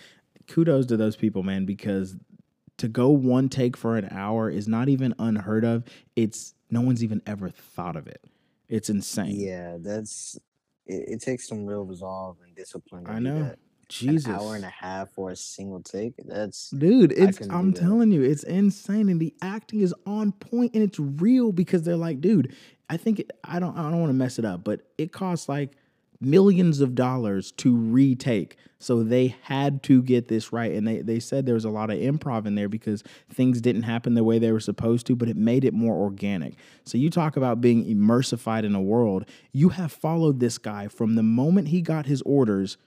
kudos 0.47 0.85
to 0.87 0.97
those 0.97 1.15
people, 1.15 1.43
man, 1.43 1.65
because 1.65 2.15
to 2.81 2.87
go 2.87 3.09
one 3.09 3.47
take 3.47 3.77
for 3.77 3.95
an 3.95 4.09
hour 4.11 4.49
is 4.49 4.67
not 4.67 4.89
even 4.89 5.13
unheard 5.19 5.63
of. 5.63 5.83
It's 6.15 6.55
no 6.71 6.81
one's 6.81 7.03
even 7.03 7.21
ever 7.27 7.49
thought 7.49 7.95
of 7.95 8.07
it. 8.07 8.25
It's 8.69 8.89
insane. 8.89 9.39
Yeah, 9.39 9.77
that's 9.79 10.39
it, 10.87 11.05
it 11.07 11.21
takes 11.21 11.47
some 11.47 11.65
real 11.65 11.83
resolve 11.83 12.37
and 12.43 12.55
discipline. 12.55 13.05
I 13.07 13.19
know. 13.19 13.53
Jesus. 13.87 14.25
An 14.25 14.35
hour 14.35 14.55
and 14.55 14.65
a 14.65 14.69
half 14.69 15.11
for 15.11 15.29
a 15.29 15.35
single 15.35 15.83
take. 15.83 16.13
That's 16.25 16.71
dude. 16.71 17.11
It's 17.11 17.39
I'm 17.49 17.71
telling 17.71 18.11
you, 18.11 18.23
it's 18.23 18.43
insane, 18.43 19.09
and 19.09 19.19
the 19.19 19.35
acting 19.41 19.81
is 19.81 19.93
on 20.07 20.31
point, 20.31 20.73
and 20.73 20.81
it's 20.81 20.97
real 20.97 21.51
because 21.51 21.83
they're 21.83 21.95
like, 21.95 22.19
dude. 22.19 22.55
I 22.89 22.97
think 22.97 23.19
it, 23.19 23.31
I 23.43 23.59
don't 23.59 23.77
I 23.77 23.83
don't 23.83 23.99
want 23.99 24.09
to 24.09 24.15
mess 24.15 24.39
it 24.39 24.43
up, 24.43 24.63
but 24.63 24.81
it 24.97 25.11
costs 25.11 25.47
like 25.47 25.71
millions 26.21 26.79
of 26.79 26.95
dollars 26.95 27.51
to 27.53 27.75
retake. 27.75 28.55
So 28.79 29.03
they 29.03 29.35
had 29.43 29.83
to 29.83 30.01
get 30.01 30.27
this 30.27 30.51
right. 30.53 30.71
And 30.71 30.87
they, 30.87 31.01
they 31.01 31.19
said 31.19 31.45
there 31.45 31.55
was 31.55 31.65
a 31.65 31.69
lot 31.69 31.89
of 31.89 31.97
improv 31.97 32.45
in 32.45 32.55
there 32.55 32.69
because 32.69 33.03
things 33.31 33.61
didn't 33.61 33.83
happen 33.83 34.13
the 34.13 34.23
way 34.23 34.39
they 34.39 34.51
were 34.51 34.59
supposed 34.59 35.05
to, 35.07 35.15
but 35.15 35.29
it 35.29 35.37
made 35.37 35.65
it 35.65 35.73
more 35.73 35.95
organic. 35.95 36.55
So 36.85 36.97
you 36.97 37.09
talk 37.09 37.37
about 37.37 37.61
being 37.61 37.85
immersified 37.85 38.63
in 38.63 38.73
a 38.73 38.81
world. 38.81 39.25
You 39.51 39.69
have 39.69 39.91
followed 39.91 40.39
this 40.39 40.57
guy 40.57 40.87
from 40.87 41.15
the 41.15 41.23
moment 41.23 41.67
he 41.67 41.81
got 41.81 42.05
his 42.05 42.21
orders 42.23 42.77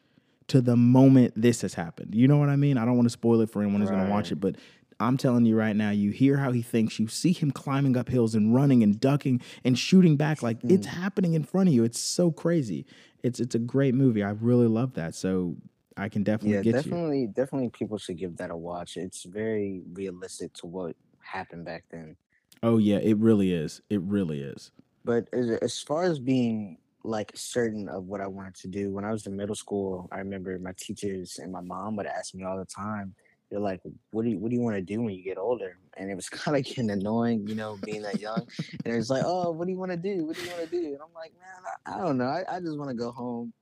to 0.49 0.61
the 0.61 0.77
moment 0.77 1.33
this 1.37 1.63
has 1.63 1.75
happened. 1.75 2.15
You 2.15 2.29
know 2.29 2.37
what 2.37 2.49
I 2.49 2.57
mean? 2.57 2.77
I 2.77 2.85
don't 2.85 2.97
want 2.97 3.07
to 3.07 3.13
spoil 3.13 3.41
it 3.41 3.51
for 3.51 3.63
anyone 3.63 3.81
who's 3.81 3.91
right. 3.91 3.97
going 3.97 4.09
to 4.09 4.13
watch 4.13 4.31
it, 4.31 4.41
but 4.41 4.57
I'm 5.01 5.17
telling 5.17 5.45
you 5.47 5.57
right 5.57 5.75
now, 5.77 5.91
you 5.91 6.11
hear 6.11 6.37
how 6.37 6.53
he 6.53 6.63
thinks, 6.63 6.99
you 6.99 7.09
see 7.09 7.33
him 7.33 7.51
climbing 7.51 7.97
up 7.97 8.09
hills 8.09 8.35
and 8.35 8.55
running 8.55 8.83
and 8.83 8.99
ducking 8.99 9.41
and 9.65 9.79
shooting 9.79 10.17
back 10.17 10.43
like 10.43 10.61
mm. 10.61 10.71
it's 10.71 10.87
happening 10.87 11.35
in 11.35 11.45
front 11.45 11.69
of 11.69 11.75
you. 11.75 11.85
It's 11.85 12.01
so 12.01 12.31
crazy. 12.31 12.87
It's 13.23 13.41
it's 13.41 13.55
a 13.55 13.59
great 13.59 13.95
movie. 13.95 14.23
I 14.23 14.31
really 14.31 14.67
love 14.67 14.95
that. 14.95 15.15
So 15.15 15.57
I 15.97 16.09
can 16.09 16.23
definitely 16.23 16.57
yeah, 16.57 16.63
get 16.63 16.73
definitely, 16.73 17.21
you. 17.23 17.29
definitely 17.29 17.71
people 17.71 17.99
should 17.99 18.19
give 18.19 18.37
that 18.39 18.51
a 18.51 18.57
watch. 18.57 18.97
It's 18.97 19.25
very 19.25 19.83
realistic 19.93 20.53
to 20.55 20.67
what 20.67 20.97
happened 21.21 21.65
back 21.65 21.85
then. 21.91 22.17
Oh 22.63 22.79
yeah, 22.79 22.99
it 22.99 23.17
really 23.19 23.53
is. 23.53 23.81
It 23.91 24.01
really 24.03 24.41
is. 24.41 24.71
But 25.05 25.29
as, 25.33 25.51
as 25.51 25.81
far 25.81 26.05
as 26.05 26.19
being 26.19 26.79
like 27.05 27.31
certain 27.35 27.89
of 27.89 28.07
what 28.07 28.21
I 28.21 28.27
wanted 28.27 28.55
to 28.57 28.69
do. 28.69 28.91
When 28.91 29.05
I 29.05 29.13
was 29.13 29.27
in 29.27 29.37
middle 29.37 29.55
school, 29.55 30.09
I 30.11 30.19
remember 30.19 30.59
my 30.59 30.73
teachers 30.77 31.39
and 31.39 31.53
my 31.53 31.61
mom 31.61 31.97
would 31.97 32.07
ask 32.07 32.35
me 32.35 32.45
all 32.45 32.59
the 32.59 32.65
time, 32.65 33.15
they're 33.51 33.61
like, 33.61 33.81
"What 34.11 34.25
do 34.25 34.31
you 34.31 34.39
What 34.39 34.51
do 34.51 34.57
you 34.57 34.63
want 34.63 34.77
to 34.77 34.83
do 34.83 35.03
when 35.03 35.15
you 35.15 35.23
get 35.23 35.39
older?" 35.39 35.77
And 35.97 36.11
it 36.11 36.15
was 36.15 36.29
kind 36.31 36.57
of 36.57 36.65
getting 36.65 36.91
annoying, 36.91 37.47
you 37.47 37.55
know, 37.55 37.79
being 37.85 38.03
that 38.03 38.21
young. 38.21 38.47
and 38.85 38.95
it's 38.95 39.11
like, 39.11 39.23
"Oh, 39.25 39.51
what 39.51 39.67
do 39.67 39.73
you 39.73 39.79
want 39.79 39.93
to 39.93 39.97
do? 39.97 40.27
What 40.27 40.37
do 40.37 40.43
you 40.43 40.51
want 40.51 40.71
to 40.71 40.71
do?" 40.71 40.87
And 40.87 40.99
I'm 41.03 41.15
like, 41.15 41.33
"Man, 41.39 41.73
I, 41.87 41.95
I 41.95 42.05
don't 42.05 42.19
know. 42.19 42.25
I, 42.25 42.45
I 42.49 42.61
just 42.61 42.79
want 42.79 42.91
to 42.91 42.97
go 42.97 43.13
home, 43.13 43.53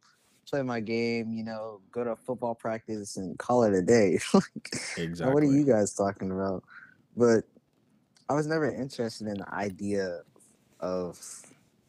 play 0.48 0.62
my 0.62 0.80
game, 0.80 1.32
you 1.32 1.44
know, 1.44 1.80
go 1.90 2.04
to 2.04 2.16
football 2.16 2.54
practice, 2.54 3.16
and 3.16 3.38
call 3.38 3.64
it 3.64 3.74
a 3.74 3.82
day." 3.82 4.18
like, 4.34 4.80
exactly. 4.96 5.34
What 5.34 5.42
are 5.42 5.52
you 5.52 5.64
guys 5.64 5.94
talking 5.94 6.30
about? 6.30 6.64
But 7.16 7.44
I 8.28 8.34
was 8.34 8.46
never 8.46 8.70
interested 8.70 9.26
in 9.26 9.34
the 9.34 9.54
idea 9.54 10.20
of 10.80 11.20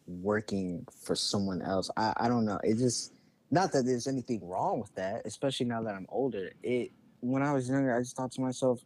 working 0.08 0.86
for 0.92 1.16
someone 1.16 1.62
else. 1.62 1.90
I, 1.96 2.14
I 2.18 2.28
don't 2.28 2.46
know. 2.46 2.60
It 2.64 2.78
just 2.78 3.14
not 3.52 3.72
that 3.72 3.86
there's 3.86 4.08
anything 4.08 4.46
wrong 4.48 4.80
with 4.80 4.94
that, 4.96 5.22
especially 5.26 5.68
now 5.68 5.84
that 5.84 5.94
I'm 5.94 6.08
older. 6.10 6.52
It 6.64 6.92
when 7.24 7.42
I 7.42 7.54
was 7.54 7.70
younger, 7.70 7.96
I 7.96 8.00
just 8.00 8.16
thought 8.16 8.32
to 8.34 8.42
myself, 8.42 8.82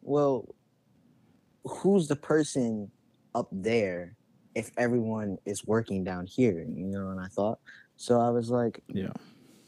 well, 0.00 0.54
who's 1.64 2.08
the 2.08 2.16
person 2.16 2.90
up 3.34 3.48
there 3.52 4.16
if 4.54 4.70
everyone 4.76 5.38
is 5.44 5.66
working 5.66 6.02
down 6.02 6.26
here? 6.26 6.64
You 6.68 6.86
know, 6.86 7.10
and 7.10 7.20
I 7.20 7.26
thought 7.26 7.58
so 7.96 8.20
I 8.20 8.30
was 8.30 8.50
like, 8.50 8.82
Yeah, 8.88 9.12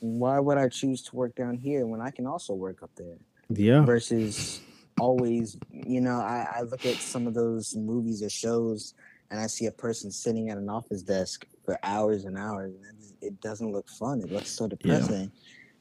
why 0.00 0.40
would 0.40 0.58
I 0.58 0.68
choose 0.68 1.02
to 1.02 1.16
work 1.16 1.36
down 1.36 1.56
here 1.56 1.86
when 1.86 2.00
I 2.00 2.10
can 2.10 2.26
also 2.26 2.54
work 2.54 2.82
up 2.82 2.90
there? 2.96 3.18
Yeah. 3.50 3.84
Versus 3.84 4.60
always, 4.98 5.56
you 5.70 6.00
know, 6.00 6.16
I, 6.16 6.48
I 6.56 6.60
look 6.62 6.86
at 6.86 6.96
some 6.96 7.26
of 7.26 7.34
those 7.34 7.76
movies 7.76 8.22
or 8.22 8.30
shows 8.30 8.94
and 9.30 9.38
I 9.38 9.46
see 9.46 9.66
a 9.66 9.72
person 9.72 10.10
sitting 10.10 10.50
at 10.50 10.58
an 10.58 10.68
office 10.68 11.02
desk 11.02 11.46
for 11.64 11.78
hours 11.82 12.24
and 12.24 12.36
hours, 12.36 12.74
and 12.88 12.98
it 13.20 13.40
doesn't 13.40 13.72
look 13.72 13.88
fun. 13.88 14.20
It 14.20 14.30
looks 14.30 14.50
so 14.50 14.68
depressing. 14.68 15.30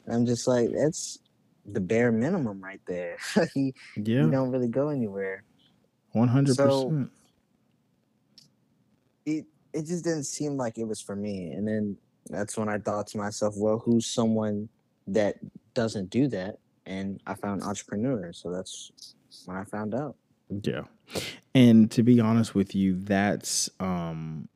Yeah. 0.07 0.13
I'm 0.13 0.25
just 0.25 0.47
like, 0.47 0.69
that's 0.71 1.19
the 1.65 1.79
bare 1.79 2.11
minimum 2.11 2.61
right 2.61 2.81
there. 2.87 3.17
you, 3.55 3.73
yeah. 3.95 4.23
you 4.23 4.31
don't 4.31 4.51
really 4.51 4.67
go 4.67 4.89
anywhere. 4.89 5.43
One 6.11 6.27
hundred 6.27 6.57
percent. 6.57 7.09
It 9.25 9.45
it 9.73 9.85
just 9.85 10.03
didn't 10.03 10.25
seem 10.25 10.57
like 10.57 10.77
it 10.77 10.87
was 10.87 11.01
for 11.01 11.15
me, 11.15 11.51
and 11.51 11.67
then 11.67 11.97
that's 12.29 12.57
when 12.57 12.69
I 12.69 12.77
thought 12.77 13.07
to 13.07 13.17
myself, 13.17 13.55
well, 13.57 13.79
who's 13.79 14.05
someone 14.05 14.69
that 15.07 15.37
doesn't 15.73 16.09
do 16.09 16.27
that? 16.29 16.59
And 16.85 17.21
I 17.25 17.33
found 17.35 17.63
entrepreneurs. 17.63 18.39
so 18.39 18.51
that's 18.51 18.91
when 19.45 19.57
I 19.57 19.63
found 19.63 19.95
out. 19.95 20.15
Yeah. 20.49 20.83
And 21.55 21.89
to 21.91 22.03
be 22.03 22.19
honest 22.19 22.53
with 22.53 22.75
you, 22.75 22.97
that's 22.97 23.69
um 23.79 24.49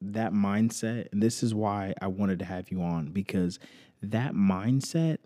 that 0.00 0.32
mindset, 0.32 1.08
and 1.12 1.22
this 1.22 1.42
is 1.42 1.54
why 1.54 1.94
I 2.00 2.06
wanted 2.06 2.38
to 2.40 2.44
have 2.44 2.70
you 2.70 2.82
on 2.82 3.10
because 3.10 3.58
that 4.02 4.32
mindset 4.32 5.18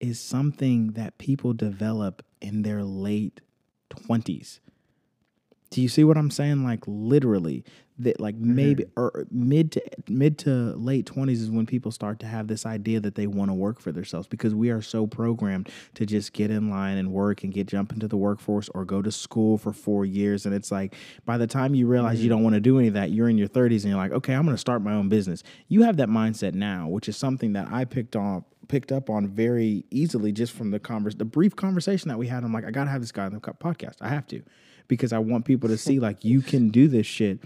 is 0.00 0.18
something 0.18 0.92
that 0.92 1.18
people 1.18 1.52
develop 1.52 2.24
in 2.40 2.62
their 2.62 2.82
late 2.82 3.40
20s. 3.90 4.60
Do 5.70 5.80
you 5.80 5.88
see 5.88 6.02
what 6.02 6.16
I'm 6.16 6.30
saying? 6.30 6.64
Like 6.64 6.80
literally, 6.86 7.64
that 8.00 8.20
like 8.20 8.34
mm-hmm. 8.34 8.54
maybe 8.54 8.84
or 8.96 9.26
mid 9.30 9.72
to 9.72 9.82
mid 10.08 10.38
to 10.38 10.50
late 10.50 11.06
20s 11.06 11.32
is 11.32 11.50
when 11.50 11.66
people 11.66 11.90
start 11.90 12.18
to 12.20 12.26
have 12.26 12.48
this 12.48 12.66
idea 12.66 12.98
that 13.00 13.14
they 13.14 13.26
want 13.26 13.50
to 13.50 13.54
work 13.54 13.80
for 13.80 13.92
themselves 13.92 14.26
because 14.26 14.54
we 14.54 14.70
are 14.70 14.82
so 14.82 15.06
programmed 15.06 15.68
to 15.94 16.06
just 16.06 16.32
get 16.32 16.50
in 16.50 16.70
line 16.70 16.96
and 16.96 17.12
work 17.12 17.44
and 17.44 17.52
get 17.52 17.66
jump 17.66 17.92
into 17.92 18.08
the 18.08 18.16
workforce 18.16 18.68
or 18.74 18.84
go 18.84 19.02
to 19.02 19.12
school 19.12 19.58
for 19.58 19.72
4 19.72 20.04
years 20.04 20.46
and 20.46 20.54
it's 20.54 20.72
like 20.72 20.94
by 21.24 21.36
the 21.38 21.46
time 21.46 21.74
you 21.74 21.86
realize 21.86 22.16
mm-hmm. 22.16 22.24
you 22.24 22.28
don't 22.30 22.42
want 22.42 22.54
to 22.54 22.60
do 22.60 22.78
any 22.78 22.88
of 22.88 22.94
that 22.94 23.10
you're 23.10 23.28
in 23.28 23.38
your 23.38 23.48
30s 23.48 23.82
and 23.82 23.84
you're 23.84 23.96
like 23.96 24.12
okay 24.12 24.34
I'm 24.34 24.44
going 24.44 24.54
to 24.54 24.60
start 24.60 24.82
my 24.82 24.94
own 24.94 25.08
business. 25.08 25.42
You 25.68 25.82
have 25.82 25.98
that 25.98 26.08
mindset 26.08 26.54
now, 26.54 26.88
which 26.88 27.08
is 27.08 27.16
something 27.16 27.52
that 27.52 27.68
I 27.70 27.84
picked 27.84 28.16
on 28.16 28.44
picked 28.70 28.92
up 28.92 29.10
on 29.10 29.26
very 29.26 29.84
easily 29.90 30.30
just 30.30 30.52
from 30.52 30.70
the 30.70 30.78
converse 30.78 31.16
the 31.16 31.24
brief 31.24 31.56
conversation 31.56 32.08
that 32.08 32.18
we 32.18 32.28
had. 32.28 32.44
I'm 32.44 32.52
like 32.52 32.64
I 32.64 32.70
got 32.70 32.84
to 32.84 32.90
have 32.90 33.00
this 33.00 33.10
guy 33.10 33.24
on 33.24 33.32
the 33.32 33.40
podcast. 33.40 33.96
I 34.00 34.08
have 34.08 34.28
to 34.28 34.42
because 34.86 35.12
I 35.12 35.18
want 35.18 35.44
people 35.44 35.68
to 35.68 35.76
see 35.76 35.98
like 35.98 36.24
you 36.24 36.40
can 36.40 36.68
do 36.68 36.86
this 36.86 37.06
shit 37.06 37.40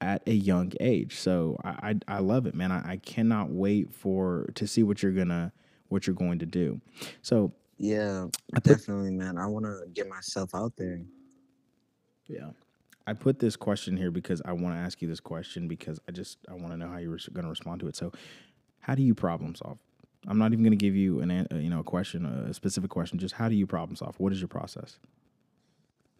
at 0.00 0.22
a 0.26 0.32
young 0.32 0.72
age. 0.80 1.14
So 1.16 1.56
I 1.62 1.94
I, 2.08 2.16
I 2.16 2.18
love 2.18 2.46
it, 2.46 2.56
man. 2.56 2.72
I, 2.72 2.92
I 2.92 2.96
cannot 2.96 3.50
wait 3.50 3.94
for 3.94 4.50
to 4.56 4.66
see 4.66 4.82
what 4.82 5.00
you're 5.00 5.12
gonna 5.12 5.52
what 5.90 6.08
you're 6.08 6.16
going 6.16 6.40
to 6.40 6.46
do. 6.46 6.80
So 7.22 7.52
yeah, 7.78 8.26
put, 8.52 8.64
definitely, 8.64 9.12
man. 9.12 9.38
I 9.38 9.46
want 9.46 9.66
to 9.66 9.82
get 9.92 10.08
myself 10.08 10.54
out 10.54 10.72
there. 10.76 11.00
Yeah. 12.26 12.50
I 13.06 13.12
put 13.12 13.38
this 13.38 13.54
question 13.54 13.96
here 13.96 14.10
because 14.10 14.40
I 14.44 14.52
want 14.52 14.74
to 14.74 14.78
ask 14.80 15.02
you 15.02 15.08
this 15.08 15.20
question 15.20 15.68
because 15.68 16.00
I 16.08 16.12
just 16.12 16.38
I 16.48 16.54
want 16.54 16.70
to 16.70 16.76
know 16.76 16.88
how 16.88 16.98
you're 16.98 17.18
going 17.32 17.44
to 17.44 17.50
respond 17.50 17.80
to 17.80 17.88
it. 17.88 17.96
So, 17.96 18.12
how 18.80 18.94
do 18.94 19.02
you 19.02 19.14
problem 19.14 19.54
solve? 19.54 19.78
I'm 20.26 20.38
not 20.38 20.52
even 20.52 20.64
going 20.64 20.76
to 20.76 20.76
give 20.76 20.96
you 20.96 21.20
an 21.20 21.46
you 21.52 21.70
know 21.70 21.80
a 21.80 21.84
question, 21.84 22.24
a 22.24 22.54
specific 22.54 22.90
question. 22.90 23.18
Just 23.18 23.34
how 23.34 23.48
do 23.48 23.54
you 23.54 23.66
problem 23.66 23.96
solve? 23.96 24.18
What 24.18 24.32
is 24.32 24.40
your 24.40 24.48
process? 24.48 24.98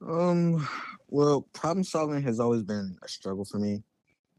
Um, 0.07 0.67
well, 1.09 1.43
problem 1.53 1.85
solving 1.85 2.23
has 2.23 2.41
always 2.41 2.63
been 2.63 2.97
a 3.03 3.09
struggle 3.09 3.45
for 3.45 3.59
me. 3.59 3.83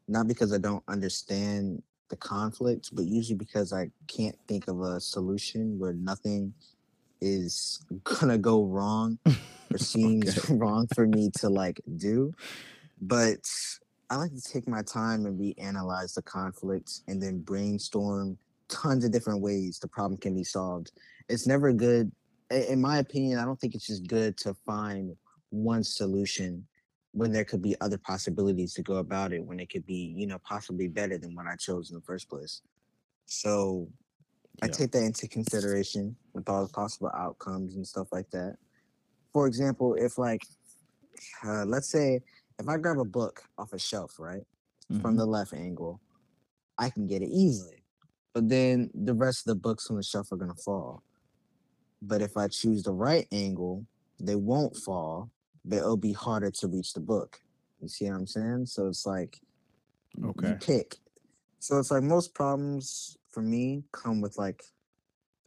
Not 0.08 0.28
because 0.28 0.54
I 0.54 0.60
don't 0.60 0.84
understand 0.88 1.82
the 2.10 2.16
conflict, 2.16 2.90
but 2.94 3.06
usually 3.06 3.38
because 3.38 3.74
I 3.74 3.90
can't 4.08 4.38
think 4.48 4.68
of 4.68 4.82
a 4.82 5.00
solution 5.00 5.80
where 5.80 5.94
nothing 5.94 6.54
is 7.22 7.84
gonna 8.04 8.38
go 8.38 8.66
wrong 8.66 9.18
or 9.72 9.78
seems 9.78 10.38
okay. 10.38 10.54
wrong 10.58 10.88
for 10.94 11.08
me 11.08 11.32
to 11.40 11.50
like 11.50 11.82
do. 11.98 12.34
But 13.02 13.50
I 14.10 14.18
like 14.18 14.34
to 14.36 14.42
take 14.42 14.68
my 14.68 14.84
time 14.84 15.26
and 15.26 15.40
reanalyze 15.40 16.14
the 16.14 16.22
conflict 16.22 17.02
and 17.08 17.22
then 17.22 17.40
brainstorm 17.40 18.38
tons 18.70 19.06
of 19.06 19.12
different 19.12 19.42
ways 19.42 19.80
the 19.80 19.88
problem 19.88 20.20
can 20.20 20.36
be 20.36 20.44
solved. 20.44 20.92
It's 21.30 21.48
never 21.48 21.74
good, 21.74 22.12
in 22.50 22.82
my 22.82 22.98
opinion, 22.98 23.40
I 23.40 23.46
don't 23.46 23.60
think 23.60 23.76
it's 23.76 23.88
just 23.88 24.08
good 24.08 24.38
to 24.40 24.54
find 24.66 25.16
one 25.50 25.84
solution 25.84 26.68
when 27.12 27.32
there 27.32 27.46
could 27.46 27.62
be 27.62 27.76
other 27.80 27.98
possibilities 27.98 28.74
to 28.74 28.82
go 28.84 28.98
about 28.98 29.32
it 29.32 29.42
when 29.44 29.60
it 29.60 29.70
could 29.70 29.86
be 29.86 30.14
you 30.18 30.28
know 30.28 30.38
possibly 30.40 30.90
better 30.90 31.18
than 31.18 31.34
what 31.34 31.46
i 31.48 31.56
chose 31.56 31.90
in 31.90 31.96
the 31.96 32.02
first 32.02 32.30
place 32.30 32.62
so 33.26 33.88
yeah. 34.58 34.66
i 34.66 34.68
take 34.68 34.92
that 34.92 35.02
into 35.02 35.26
consideration 35.30 36.14
with 36.34 36.50
all 36.50 36.66
the 36.66 36.74
possible 36.74 37.10
outcomes 37.16 37.78
and 37.78 37.88
stuff 37.88 38.10
like 38.12 38.30
that 38.32 38.58
for 39.32 39.48
example 39.48 39.96
if 39.98 40.18
like 40.18 40.42
uh, 41.46 41.66
let's 41.66 41.90
say 41.90 42.22
if 42.60 42.68
I 42.68 42.78
grab 42.78 43.00
a 43.00 43.06
book 43.06 43.44
off 43.58 43.74
a 43.74 43.80
shelf, 43.80 44.20
right, 44.20 44.46
from 45.02 45.16
Mhm. 45.16 45.18
the 45.18 45.26
left 45.26 45.54
angle, 45.54 46.02
I 46.78 46.90
can 46.90 47.08
get 47.08 47.22
it 47.22 47.30
easily. 47.30 47.85
But 48.36 48.50
then 48.50 48.92
the 48.94 49.14
rest 49.14 49.48
of 49.48 49.56
the 49.56 49.60
books 49.62 49.90
on 49.90 49.96
the 49.96 50.04
shelf 50.04 50.30
are 50.34 50.36
gonna 50.36 50.54
fall. 50.54 51.02
But 52.02 52.22
if 52.22 52.36
I 52.36 52.50
choose 52.50 52.84
the 52.84 52.92
right 52.92 53.26
angle, 53.32 53.86
they 54.20 54.36
won't 54.36 54.76
fall, 54.76 55.32
but 55.64 55.78
it'll 55.78 55.96
be 55.96 56.12
harder 56.12 56.52
to 56.52 56.68
reach 56.68 56.94
the 56.94 57.00
book. 57.00 57.40
You 57.82 57.88
see 57.88 58.06
what 58.10 58.18
I'm 58.18 58.28
saying? 58.28 58.66
So 58.66 58.88
it's 58.88 59.06
like 59.06 59.40
you 60.18 60.30
Okay. 60.30 60.58
pick. 60.60 60.98
So 61.60 61.80
it's 61.80 61.92
like 61.92 62.04
most 62.04 62.34
problems 62.34 63.18
for 63.32 63.42
me 63.42 63.84
come 63.94 64.20
with 64.20 64.38
like 64.38 64.64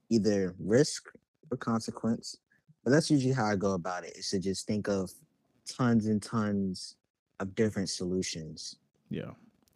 either 0.08 0.54
risk 0.58 1.10
or 1.50 1.58
consequence. 1.58 2.38
But 2.84 2.92
that's 2.92 3.10
usually 3.10 3.34
how 3.34 3.44
I 3.44 3.56
go 3.56 3.72
about 3.72 4.04
it 4.04 4.16
is 4.16 4.30
to 4.30 4.38
just 4.38 4.66
think 4.66 4.88
of 4.88 5.12
tons 5.68 6.06
and 6.06 6.22
tons 6.22 6.96
of 7.38 7.54
different 7.54 7.90
solutions. 7.90 8.76
Yeah. 9.10 9.32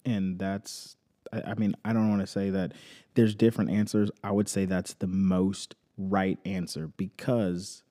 And 0.07 0.38
that's, 0.38 0.96
I, 1.33 1.42
I 1.53 1.55
mean, 1.55 1.75
I 1.85 1.92
don't 1.92 2.09
want 2.09 2.21
to 2.21 2.27
say 2.27 2.51
that 2.51 2.73
there's 3.14 3.35
different 3.35 3.71
answers. 3.71 4.11
I 4.23 4.31
would 4.31 4.49
say 4.49 4.64
that's 4.64 4.95
the 4.95 5.07
most 5.07 5.75
right 5.99 6.38
answer 6.45 6.88
because 6.97 7.83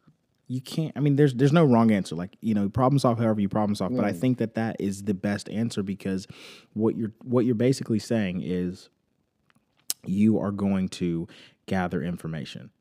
you 0.48 0.60
can't, 0.62 0.92
I 0.96 1.00
mean, 1.00 1.16
there's, 1.16 1.34
there's 1.34 1.54
no 1.54 1.64
wrong 1.64 1.92
answer. 1.92 2.16
Like, 2.16 2.36
you 2.42 2.54
know, 2.54 2.68
problem 2.68 3.00
solve 3.00 3.20
however 3.20 3.40
you 3.40 3.50
problem 3.50 3.76
solve. 3.76 3.96
But 3.96 4.06
I 4.06 4.12
think 4.20 4.38
that 4.40 4.56
that 4.56 4.76
is 4.80 5.04
the 5.04 5.14
best 5.14 5.50
answer 5.50 5.82
because 5.82 6.28
what 6.74 6.98
you're, 6.98 7.14
what 7.24 7.46
you're 7.46 7.56
basically 7.56 8.00
saying 8.00 8.42
is 8.44 8.90
you 10.06 10.40
are 10.40 10.52
going 10.52 10.90
to 10.90 11.28
gather 11.68 12.02
information. 12.02 12.72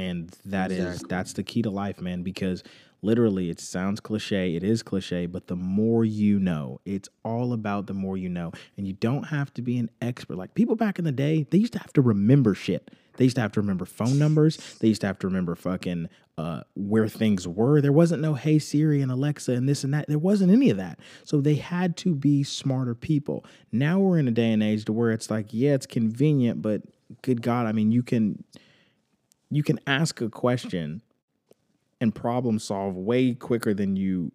And 0.00 0.34
that 0.46 0.72
is 0.72 0.78
Exactly. 0.78 1.06
that's 1.08 1.32
the 1.34 1.42
key 1.42 1.62
to 1.62 1.70
life, 1.70 2.00
man, 2.00 2.22
because 2.22 2.62
literally 3.02 3.50
it 3.50 3.60
sounds 3.60 4.00
cliche, 4.00 4.54
it 4.56 4.62
is 4.62 4.82
cliche, 4.82 5.26
but 5.26 5.46
the 5.46 5.56
more 5.56 6.04
you 6.04 6.38
know, 6.38 6.80
it's 6.84 7.08
all 7.22 7.52
about 7.52 7.86
the 7.86 7.94
more 7.94 8.16
you 8.16 8.28
know. 8.28 8.52
And 8.76 8.86
you 8.86 8.94
don't 8.94 9.24
have 9.24 9.52
to 9.54 9.62
be 9.62 9.78
an 9.78 9.90
expert. 10.00 10.36
Like 10.36 10.54
people 10.54 10.76
back 10.76 10.98
in 10.98 11.04
the 11.04 11.12
day, 11.12 11.46
they 11.50 11.58
used 11.58 11.74
to 11.74 11.78
have 11.78 11.92
to 11.94 12.02
remember 12.02 12.54
shit. 12.54 12.90
They 13.16 13.24
used 13.24 13.36
to 13.36 13.42
have 13.42 13.52
to 13.52 13.60
remember 13.60 13.84
phone 13.84 14.18
numbers. 14.18 14.56
They 14.80 14.88
used 14.88 15.02
to 15.02 15.06
have 15.06 15.18
to 15.18 15.26
remember 15.26 15.54
fucking 15.54 16.08
uh, 16.38 16.62
where 16.74 17.08
things 17.08 17.46
were. 17.46 17.82
There 17.82 17.92
wasn't 17.92 18.22
no 18.22 18.32
Hey 18.34 18.58
Siri 18.58 19.02
and 19.02 19.12
Alexa 19.12 19.52
and 19.52 19.68
this 19.68 19.84
and 19.84 19.92
that. 19.92 20.06
There 20.08 20.18
wasn't 20.18 20.50
any 20.50 20.70
of 20.70 20.78
that. 20.78 20.98
So 21.24 21.42
they 21.42 21.56
had 21.56 21.98
to 21.98 22.14
be 22.14 22.42
smarter 22.42 22.94
people. 22.94 23.44
Now 23.72 23.98
we're 23.98 24.18
in 24.18 24.28
a 24.28 24.30
day 24.30 24.50
and 24.52 24.62
age 24.62 24.86
to 24.86 24.94
where 24.94 25.10
it's 25.10 25.30
like, 25.30 25.48
yeah, 25.50 25.74
it's 25.74 25.86
convenient, 25.86 26.62
but 26.62 26.82
good 27.20 27.42
God, 27.42 27.66
I 27.66 27.72
mean, 27.72 27.92
you 27.92 28.02
can 28.02 28.42
you 29.50 29.62
can 29.62 29.80
ask 29.86 30.20
a 30.20 30.28
question 30.28 31.02
and 32.00 32.14
problem 32.14 32.58
solve 32.58 32.96
way 32.96 33.34
quicker 33.34 33.74
than 33.74 33.96
you 33.96 34.32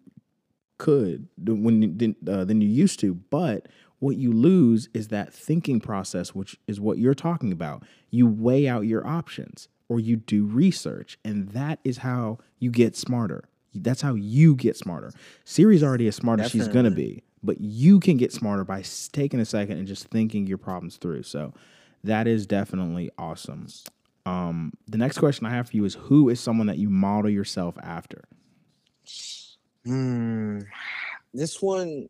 could 0.78 1.28
when 1.38 2.14
uh, 2.28 2.44
than 2.44 2.60
you 2.60 2.68
used 2.68 3.00
to. 3.00 3.14
But 3.14 3.66
what 3.98 4.16
you 4.16 4.32
lose 4.32 4.88
is 4.92 5.08
that 5.08 5.32
thinking 5.32 5.80
process, 5.80 6.34
which 6.34 6.58
is 6.66 6.80
what 6.80 6.98
you're 6.98 7.14
talking 7.14 7.50
about. 7.50 7.82
You 8.10 8.26
weigh 8.26 8.68
out 8.68 8.82
your 8.82 9.06
options 9.06 9.68
or 9.88 10.00
you 10.00 10.16
do 10.16 10.44
research, 10.44 11.18
and 11.24 11.48
that 11.50 11.78
is 11.84 11.98
how 11.98 12.38
you 12.58 12.70
get 12.70 12.96
smarter. 12.96 13.44
That's 13.74 14.00
how 14.02 14.14
you 14.14 14.54
get 14.54 14.76
smarter. 14.76 15.12
Siri's 15.44 15.82
already 15.82 16.08
as 16.08 16.16
smart 16.16 16.40
as 16.40 16.50
she's 16.50 16.68
gonna 16.68 16.90
be, 16.90 17.22
but 17.42 17.60
you 17.60 18.00
can 18.00 18.16
get 18.16 18.32
smarter 18.32 18.64
by 18.64 18.82
taking 19.12 19.40
a 19.40 19.44
second 19.44 19.78
and 19.78 19.86
just 19.86 20.08
thinking 20.08 20.46
your 20.46 20.58
problems 20.58 20.96
through. 20.96 21.22
So 21.22 21.52
that 22.04 22.26
is 22.26 22.46
definitely 22.46 23.10
awesome. 23.18 23.66
Um, 24.26 24.72
the 24.88 24.98
next 24.98 25.18
question 25.18 25.46
I 25.46 25.50
have 25.50 25.70
for 25.70 25.76
you 25.76 25.84
is 25.84 25.94
who 25.94 26.28
is 26.28 26.40
someone 26.40 26.66
that 26.66 26.78
you 26.78 26.90
model 26.90 27.30
yourself 27.30 27.78
after? 27.82 28.24
Hmm. 29.84 30.60
This 31.32 31.62
one 31.62 32.08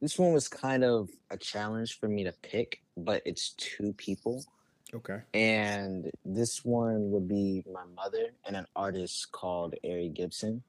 this 0.00 0.18
one 0.18 0.32
was 0.32 0.48
kind 0.48 0.84
of 0.84 1.08
a 1.30 1.36
challenge 1.36 1.98
for 1.98 2.08
me 2.08 2.24
to 2.24 2.32
pick, 2.42 2.82
but 2.96 3.22
it's 3.24 3.50
two 3.50 3.92
people. 3.94 4.44
Okay. 4.94 5.20
And 5.34 6.10
this 6.24 6.64
one 6.64 7.10
would 7.10 7.28
be 7.28 7.64
my 7.72 7.84
mother 7.94 8.30
and 8.46 8.56
an 8.56 8.66
artist 8.74 9.30
called 9.32 9.74
Ari 9.84 10.08
Gibson. 10.10 10.62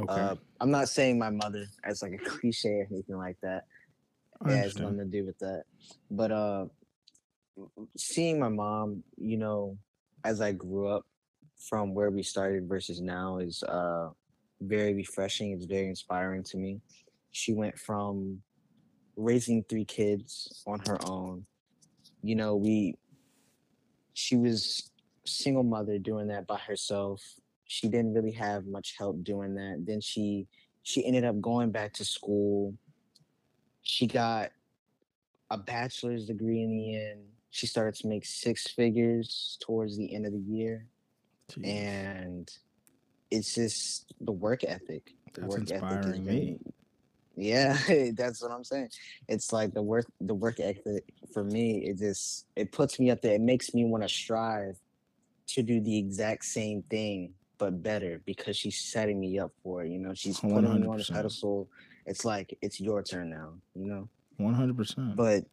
Okay. 0.00 0.12
Uh, 0.12 0.36
I'm 0.60 0.70
not 0.70 0.88
saying 0.88 1.18
my 1.18 1.30
mother 1.30 1.66
as 1.84 2.02
like 2.02 2.12
a 2.12 2.18
cliche 2.30 2.80
or 2.80 2.86
anything 2.90 3.16
like 3.16 3.36
that. 3.42 3.64
It 4.46 4.56
has 4.56 4.78
nothing 4.78 4.98
to 4.98 5.04
do 5.04 5.24
with 5.24 5.38
that. 5.38 5.64
But 6.10 6.30
uh 6.30 6.66
seeing 7.96 8.38
my 8.38 8.48
mom, 8.48 9.02
you 9.16 9.36
know, 9.36 9.78
as 10.24 10.40
I 10.40 10.52
grew 10.52 10.88
up 10.88 11.06
from 11.68 11.94
where 11.94 12.10
we 12.10 12.22
started 12.22 12.68
versus 12.68 13.00
now 13.00 13.38
is 13.38 13.62
uh 13.62 14.08
very 14.60 14.94
refreshing. 14.94 15.52
It's 15.52 15.66
very 15.66 15.88
inspiring 15.88 16.42
to 16.44 16.56
me. 16.56 16.80
She 17.32 17.52
went 17.52 17.78
from 17.78 18.40
raising 19.16 19.64
three 19.68 19.84
kids 19.84 20.62
on 20.66 20.80
her 20.86 20.98
own. 21.06 21.46
You 22.22 22.36
know, 22.36 22.56
we 22.56 22.96
she 24.14 24.36
was 24.36 24.90
single 25.24 25.62
mother 25.62 25.98
doing 25.98 26.28
that 26.28 26.46
by 26.46 26.58
herself. 26.58 27.22
She 27.66 27.88
didn't 27.88 28.14
really 28.14 28.32
have 28.32 28.66
much 28.66 28.94
help 28.98 29.22
doing 29.24 29.54
that. 29.54 29.84
Then 29.86 30.00
she 30.00 30.46
she 30.82 31.04
ended 31.04 31.24
up 31.24 31.40
going 31.40 31.70
back 31.70 31.92
to 31.94 32.04
school. 32.04 32.74
She 33.82 34.06
got 34.06 34.50
a 35.50 35.58
bachelor's 35.58 36.26
degree 36.26 36.62
in 36.62 36.70
the 36.70 36.96
end. 36.96 37.20
She 37.54 37.68
started 37.68 37.94
to 38.00 38.08
make 38.08 38.26
six 38.26 38.66
figures 38.66 39.56
towards 39.64 39.96
the 39.96 40.12
end 40.12 40.26
of 40.26 40.32
the 40.32 40.40
year. 40.40 40.88
Jeez. 41.52 41.64
And 41.64 42.50
it's 43.30 43.54
just 43.54 44.12
the 44.20 44.32
work 44.32 44.64
ethic. 44.64 45.14
The 45.34 45.42
That's 45.42 45.52
work 45.52 45.60
ethic 45.70 45.82
inspiring 45.82 46.24
very 46.24 46.40
me. 46.40 46.58
yeah, 47.36 47.78
that's 48.16 48.42
what 48.42 48.50
I'm 48.50 48.64
saying. 48.64 48.88
It's 49.28 49.52
like 49.52 49.72
the 49.72 49.82
work 49.82 50.06
the 50.20 50.34
work 50.34 50.58
ethic 50.58 51.04
for 51.32 51.44
me, 51.44 51.86
it 51.86 51.98
just 51.98 52.46
it 52.56 52.72
puts 52.72 52.98
me 52.98 53.12
up 53.12 53.22
there. 53.22 53.34
It 53.34 53.40
makes 53.40 53.72
me 53.72 53.84
want 53.84 54.02
to 54.02 54.08
strive 54.08 54.76
to 55.46 55.62
do 55.62 55.80
the 55.80 55.96
exact 55.96 56.44
same 56.46 56.82
thing 56.90 57.34
but 57.58 57.84
better 57.84 58.20
because 58.26 58.56
she's 58.56 58.80
setting 58.80 59.20
me 59.20 59.38
up 59.38 59.52
for 59.62 59.84
it. 59.84 59.90
You 59.90 60.00
know, 60.00 60.12
she's 60.12 60.40
putting 60.40 60.80
me 60.80 60.88
on 60.88 61.00
a 61.00 61.04
pedestal. 61.04 61.68
It's 62.04 62.24
like 62.24 62.58
it's 62.62 62.80
your 62.80 63.00
turn 63.04 63.30
now, 63.30 63.52
you 63.76 63.86
know. 63.86 64.08
One 64.38 64.54
hundred 64.54 64.76
percent. 64.76 65.14
But 65.14 65.44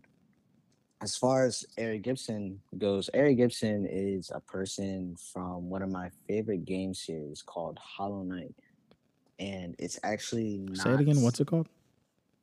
as 1.02 1.18
far 1.18 1.46
as 1.46 1.66
Ari 1.80 2.00
Gibson 2.00 2.62
goes, 2.78 3.10
Ari 3.14 3.36
Gibson 3.36 3.88
is 3.90 4.32
a 4.34 4.40
person 4.40 5.16
from 5.34 5.70
one 5.70 5.82
of 5.82 5.90
my 5.90 6.10
favorite 6.28 6.66
game 6.66 6.94
series 6.94 7.42
called 7.42 7.80
Hollow 7.80 8.24
Knight. 8.24 8.54
And 9.40 9.76
it's 9.80 10.00
actually 10.04 10.60
not 10.60 10.78
Say 10.78 10.92
it 10.92 11.00
again. 11.00 11.22
What's 11.22 11.40
it 11.40 11.48
called? 11.48 11.68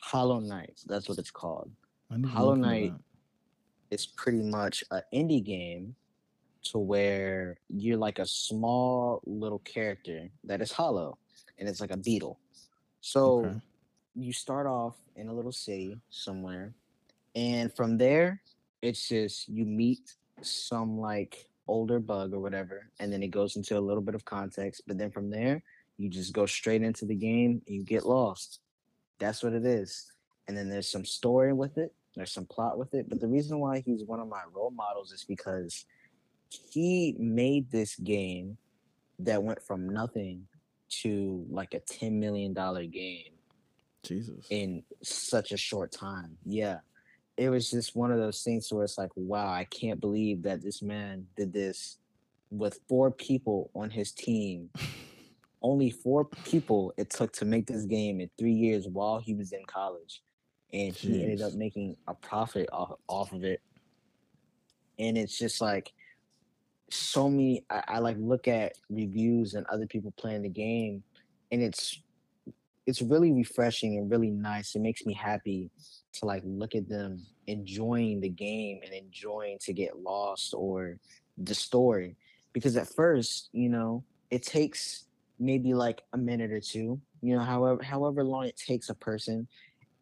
Hollow 0.00 0.40
Knight. 0.40 0.80
That's 0.86 1.08
what 1.08 1.18
it's 1.18 1.30
called. 1.30 1.70
I 2.10 2.16
need 2.16 2.22
to 2.24 2.28
Hollow 2.30 2.54
Knight. 2.56 2.94
It's 3.90 4.06
pretty 4.06 4.42
much 4.42 4.82
an 4.90 5.02
indie 5.14 5.42
game 5.42 5.94
to 6.64 6.78
where 6.78 7.56
you're 7.68 7.96
like 7.96 8.18
a 8.18 8.26
small 8.26 9.22
little 9.24 9.60
character 9.60 10.28
that 10.44 10.60
is 10.60 10.72
hollow 10.72 11.16
and 11.58 11.68
it's 11.68 11.80
like 11.80 11.92
a 11.92 11.96
beetle. 11.96 12.38
So 13.00 13.38
Okay. 13.46 13.60
you 14.16 14.32
start 14.32 14.66
off 14.66 14.96
in 15.14 15.28
a 15.28 15.32
little 15.32 15.52
city 15.52 15.96
somewhere, 16.10 16.74
and 17.34 17.74
from 17.74 17.98
there, 17.98 18.42
it's 18.82 19.08
just 19.08 19.48
you 19.48 19.64
meet 19.64 20.14
some 20.42 20.98
like 20.98 21.48
older 21.66 22.00
bug 22.00 22.32
or 22.32 22.40
whatever, 22.40 22.90
and 23.00 23.12
then 23.12 23.22
it 23.22 23.28
goes 23.28 23.56
into 23.56 23.78
a 23.78 23.80
little 23.80 24.02
bit 24.02 24.14
of 24.14 24.24
context. 24.24 24.82
But 24.86 24.98
then 24.98 25.10
from 25.10 25.30
there, 25.30 25.62
you 25.96 26.08
just 26.08 26.32
go 26.32 26.46
straight 26.46 26.82
into 26.82 27.04
the 27.04 27.14
game 27.14 27.62
and 27.66 27.76
you 27.76 27.84
get 27.84 28.06
lost. 28.06 28.60
That's 29.18 29.42
what 29.42 29.52
it 29.52 29.66
is. 29.66 30.12
And 30.46 30.56
then 30.56 30.68
there's 30.68 30.90
some 30.90 31.04
story 31.04 31.52
with 31.52 31.76
it, 31.76 31.92
there's 32.14 32.32
some 32.32 32.46
plot 32.46 32.78
with 32.78 32.94
it. 32.94 33.08
But 33.08 33.20
the 33.20 33.28
reason 33.28 33.58
why 33.58 33.80
he's 33.80 34.04
one 34.04 34.20
of 34.20 34.28
my 34.28 34.42
role 34.52 34.70
models 34.70 35.12
is 35.12 35.24
because 35.24 35.84
he 36.48 37.14
made 37.18 37.70
this 37.70 37.96
game 37.96 38.56
that 39.18 39.42
went 39.42 39.62
from 39.62 39.88
nothing 39.88 40.46
to 40.88 41.44
like 41.50 41.74
a 41.74 41.80
$10 41.80 42.12
million 42.12 42.54
game 42.90 43.32
Jesus. 44.02 44.46
in 44.50 44.82
such 45.02 45.52
a 45.52 45.56
short 45.56 45.92
time. 45.92 46.38
Yeah. 46.46 46.78
It 47.38 47.48
was 47.48 47.70
just 47.70 47.96
one 47.96 48.10
of 48.10 48.18
those 48.18 48.42
things 48.42 48.70
where 48.72 48.84
it's 48.84 48.98
like, 48.98 49.10
wow, 49.14 49.48
I 49.48 49.64
can't 49.64 50.00
believe 50.00 50.42
that 50.42 50.60
this 50.60 50.82
man 50.82 51.26
did 51.36 51.52
this 51.52 51.98
with 52.50 52.80
four 52.88 53.10
people 53.10 53.70
on 53.74 53.90
his 53.90 54.12
team. 54.12 54.70
Only 55.62 55.90
four 55.90 56.24
people 56.44 56.92
it 56.96 57.10
took 57.10 57.32
to 57.34 57.44
make 57.44 57.66
this 57.66 57.84
game 57.84 58.20
in 58.20 58.28
three 58.38 58.52
years 58.52 58.86
while 58.88 59.18
he 59.18 59.34
was 59.34 59.52
in 59.52 59.64
college. 59.66 60.22
And 60.72 60.94
he 60.94 61.22
ended 61.22 61.40
up 61.40 61.54
making 61.54 61.96
a 62.06 62.14
profit 62.14 62.68
off, 62.72 62.98
off 63.08 63.32
of 63.32 63.44
it. 63.44 63.60
And 64.98 65.16
it's 65.16 65.38
just 65.38 65.60
like 65.60 65.92
so 66.90 67.28
many 67.28 67.64
I, 67.70 67.82
I 67.88 67.98
like 67.98 68.16
look 68.18 68.48
at 68.48 68.72
reviews 68.90 69.54
and 69.54 69.66
other 69.66 69.86
people 69.86 70.12
playing 70.16 70.42
the 70.42 70.48
game 70.48 71.02
and 71.50 71.62
it's 71.62 72.02
it's 72.88 73.02
really 73.02 73.32
refreshing 73.32 73.98
and 73.98 74.10
really 74.10 74.30
nice. 74.32 74.74
It 74.76 74.80
makes 74.80 75.06
me 75.06 75.14
happy 75.14 75.70
to 76.14 76.26
like 76.26 76.42
look 76.44 76.74
at 76.74 76.88
them 76.88 77.26
enjoying 77.46 78.20
the 78.20 78.30
game 78.30 78.80
and 78.84 78.92
enjoying 78.94 79.58
to 79.62 79.74
get 79.74 79.98
lost 79.98 80.54
or 80.56 80.98
the 81.36 81.54
story. 81.54 82.16
Because 82.54 82.76
at 82.76 82.88
first, 82.88 83.50
you 83.52 83.68
know, 83.68 84.04
it 84.30 84.42
takes 84.42 85.06
maybe 85.38 85.74
like 85.74 86.02
a 86.12 86.18
minute 86.18 86.52
or 86.52 86.60
two 86.60 87.00
you 87.20 87.36
know, 87.36 87.42
however 87.42 87.82
however 87.82 88.24
long 88.24 88.46
it 88.46 88.56
takes 88.56 88.90
a 88.90 88.94
person, 88.94 89.48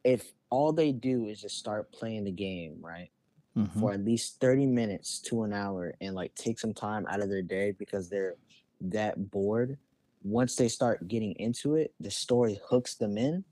if 0.05 0.33
all 0.51 0.73
they 0.73 0.93
do 0.93 1.27
is 1.27 1.41
just 1.41 1.59
start 1.59 1.93
playing 1.93 2.25
the 2.25 2.33
game, 2.33 2.79
right? 2.81 3.11
Mhm. 3.57 3.71
For 3.81 3.93
at 3.93 4.05
least 4.05 4.41
30 4.41 4.67
minutes 4.67 5.21
to 5.23 5.45
an 5.45 5.53
hour 5.53 5.95
and 6.01 6.15
like 6.15 6.35
take 6.35 6.59
some 6.61 6.75
time 6.75 7.07
out 7.09 7.23
of 7.23 7.31
their 7.31 7.43
day 7.43 7.73
because 7.73 8.11
they're 8.11 8.37
that 8.81 9.31
bored. 9.31 9.79
Once 10.27 10.57
they 10.57 10.67
start 10.69 11.07
getting 11.07 11.33
into 11.35 11.77
it, 11.77 11.95
the 12.01 12.11
story 12.11 12.59
hooks 12.69 12.97
them 12.97 13.17
in 13.17 13.45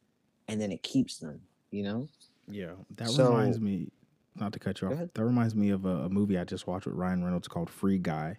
and 0.48 0.60
then 0.60 0.72
it 0.72 0.82
keeps 0.82 1.18
them, 1.18 1.40
you 1.70 1.84
know? 1.84 2.08
Yeah, 2.48 2.72
that 2.96 3.08
So- 3.08 3.30
reminds 3.30 3.60
me. 3.60 3.88
Not 4.36 4.52
to 4.54 4.58
cut 4.58 4.80
you 4.80 4.88
off. 4.88 4.98
That 5.14 5.24
reminds 5.24 5.54
me 5.54 5.70
of 5.70 5.84
a, 5.84 6.06
a 6.06 6.08
movie 6.08 6.36
I 6.36 6.42
just 6.42 6.66
watched 6.66 6.86
with 6.86 6.96
Ryan 6.96 7.22
Reynolds 7.22 7.46
called 7.46 7.70
Free 7.70 7.98
Guy. 7.98 8.36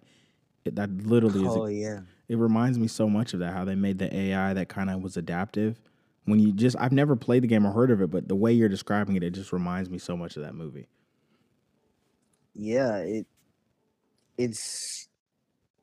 It, 0.66 0.76
that 0.76 0.90
literally 1.06 1.40
is. 1.40 1.48
Oh 1.48 1.64
yeah. 1.66 2.00
It 2.28 2.36
reminds 2.36 2.78
me 2.78 2.86
so 2.86 3.08
much 3.08 3.32
of 3.32 3.38
that. 3.40 3.54
How 3.54 3.64
they 3.64 3.74
made 3.76 3.98
the 3.98 4.14
AI 4.14 4.52
that 4.52 4.68
kind 4.68 4.90
of 4.90 5.00
was 5.00 5.16
adaptive. 5.16 5.80
When 6.26 6.38
you 6.38 6.52
just, 6.52 6.76
I've 6.78 6.92
never 6.92 7.16
played 7.16 7.44
the 7.44 7.46
game 7.46 7.66
or 7.66 7.72
heard 7.72 7.90
of 7.90 8.02
it, 8.02 8.10
but 8.10 8.28
the 8.28 8.34
way 8.36 8.52
you're 8.52 8.68
describing 8.68 9.16
it, 9.16 9.22
it 9.22 9.30
just 9.30 9.54
reminds 9.54 9.88
me 9.88 9.96
so 9.96 10.18
much 10.18 10.36
of 10.36 10.42
that 10.42 10.54
movie. 10.54 10.86
Yeah, 12.54 12.98
it 12.98 13.26
it's 14.36 15.08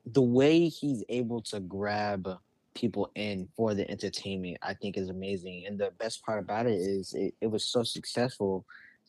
the 0.06 0.22
way 0.22 0.68
he's 0.68 1.02
able 1.08 1.40
to 1.42 1.58
grab 1.58 2.28
people 2.74 3.10
in 3.14 3.48
for 3.56 3.74
the 3.74 3.88
entertainment, 3.90 4.58
I 4.62 4.74
think 4.74 4.96
is 4.96 5.08
amazing. 5.08 5.64
And 5.66 5.78
the 5.78 5.92
best 5.98 6.24
part 6.24 6.38
about 6.38 6.66
it 6.66 6.74
is 6.74 7.14
it, 7.14 7.34
it 7.40 7.46
was 7.46 7.64
so 7.64 7.82
successful 7.82 8.64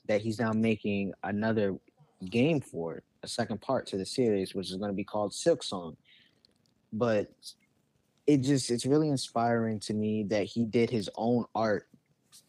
that 0.08 0.22
he's 0.22 0.40
now 0.40 0.52
making 0.52 1.14
another 1.24 1.76
game 2.30 2.62
for 2.62 2.98
it, 2.98 3.04
a 3.24 3.28
second 3.28 3.62
part 3.62 3.88
to 3.88 3.98
the 3.98 4.06
series, 4.06 4.54
which 4.54 4.72
is 4.72 4.78
going 4.78 4.92
to 4.92 4.96
be 4.96 5.04
called 5.04 5.32
Silksong. 5.32 5.96
But 6.94 7.32
it 8.28 8.38
just 8.38 8.72
it's 8.72 8.86
really 8.86 9.10
inspiring 9.10 9.80
to 9.82 9.94
me 9.94 10.24
that 10.24 10.46
he 10.46 10.66
did 10.66 10.90
his 10.90 11.10
own 11.16 11.46
art 11.54 11.88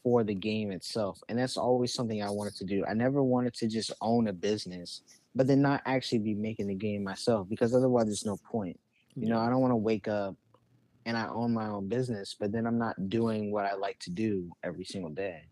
for 0.03 0.25
the 0.25 0.35
game 0.35 0.71
itself. 0.71 1.21
And 1.29 1.39
that's 1.39 1.57
always 1.57 1.93
something 1.93 2.23
I 2.23 2.31
wanted 2.31 2.57
to 2.57 2.65
do. 2.65 2.85
I 2.87 2.95
never 2.95 3.23
wanted 3.23 3.55
to 3.55 3.69
just 3.69 3.93
own 4.01 4.29
a 4.29 4.33
business, 4.33 5.03
but 5.35 5.47
then 5.47 5.63
not 5.63 5.83
actually 5.87 6.19
be 6.19 6.35
making 6.35 6.69
the 6.69 6.75
game 6.75 7.05
myself 7.05 7.49
because 7.49 7.75
otherwise 7.75 8.07
there's 8.07 8.27
no 8.27 8.37
point. 8.37 8.79
You 9.15 9.29
know, 9.29 9.37
mm-hmm. 9.37 9.47
I 9.47 9.51
don't 9.51 9.61
want 9.61 9.73
to 9.73 9.77
wake 9.77 10.09
up 10.09 10.37
and 11.07 11.17
I 11.17 11.29
own 11.29 11.55
my 11.55 11.69
own 11.69 11.89
business, 11.89 12.37
but 12.39 12.53
then 12.53 12.67
I'm 12.67 12.79
not 12.79 13.09
doing 13.09 13.53
what 13.53 13.65
I 13.65 13.75
like 13.75 13.99
to 14.01 14.11
do 14.11 14.51
every 14.63 14.85
single 14.85 15.11
day. 15.11 15.45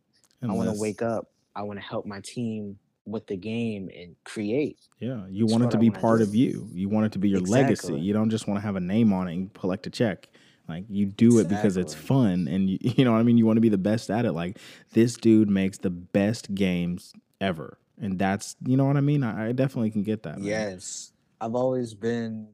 I 0.43 0.53
want 0.53 0.69
to 0.69 0.79
wake 0.79 1.01
up. 1.01 1.31
I 1.57 1.63
want 1.63 1.79
to 1.79 1.85
help 1.85 2.05
my 2.05 2.21
team 2.21 2.77
with 3.07 3.27
the 3.27 3.37
game 3.37 3.89
and 3.97 4.17
create. 4.25 4.79
Yeah, 4.99 5.23
you 5.31 5.47
That's 5.47 5.53
want 5.53 5.65
it 5.65 5.71
to 5.71 5.77
I 5.79 5.81
be 5.81 5.91
part 5.91 6.19
do. 6.19 6.25
of 6.25 6.35
you. 6.35 6.69
You 6.73 6.89
want 6.89 7.07
it 7.07 7.13
to 7.13 7.19
be 7.19 7.29
your 7.29 7.41
legacy. 7.41 7.99
You 7.99 8.13
don't 8.13 8.29
just 8.29 8.47
want 8.47 8.59
to 8.59 8.67
have 8.67 8.77
a 8.77 8.81
name 8.81 9.13
on 9.13 9.29
it 9.29 9.35
and 9.35 9.55
collect 9.55 9.87
a 9.87 9.91
check. 9.91 10.29
Like 10.69 10.85
you 10.89 11.07
do 11.07 11.39
it 11.39 11.49
because 11.49 11.77
it's 11.77 11.95
fun, 11.95 12.49
and 12.49 12.69
you, 12.69 12.79
you 12.83 13.05
know 13.05 13.13
what 13.13 13.19
I 13.19 13.23
mean. 13.23 13.39
You 13.39 13.47
want 13.47 13.59
to 13.59 13.63
be 13.63 13.69
the 13.69 13.79
best 13.79 14.11
at 14.11 14.25
it. 14.25 14.33
Like 14.33 14.59
this 14.93 15.17
dude 15.17 15.49
makes 15.49 15.79
the 15.79 15.91
best 15.91 16.55
games 16.55 17.13
ever, 17.41 17.79
and 18.01 18.19
that's 18.19 18.57
you 18.67 18.77
know 18.77 18.87
what 18.87 18.97
I 18.97 19.03
mean. 19.03 19.23
I, 19.23 19.49
I 19.49 19.53
definitely 19.53 19.91
can 19.91 20.03
get 20.03 20.25
that. 20.25 20.39
man. 20.39 20.47
Yes. 20.47 21.13
I've 21.41 21.55
always 21.55 21.93
been 21.93 22.49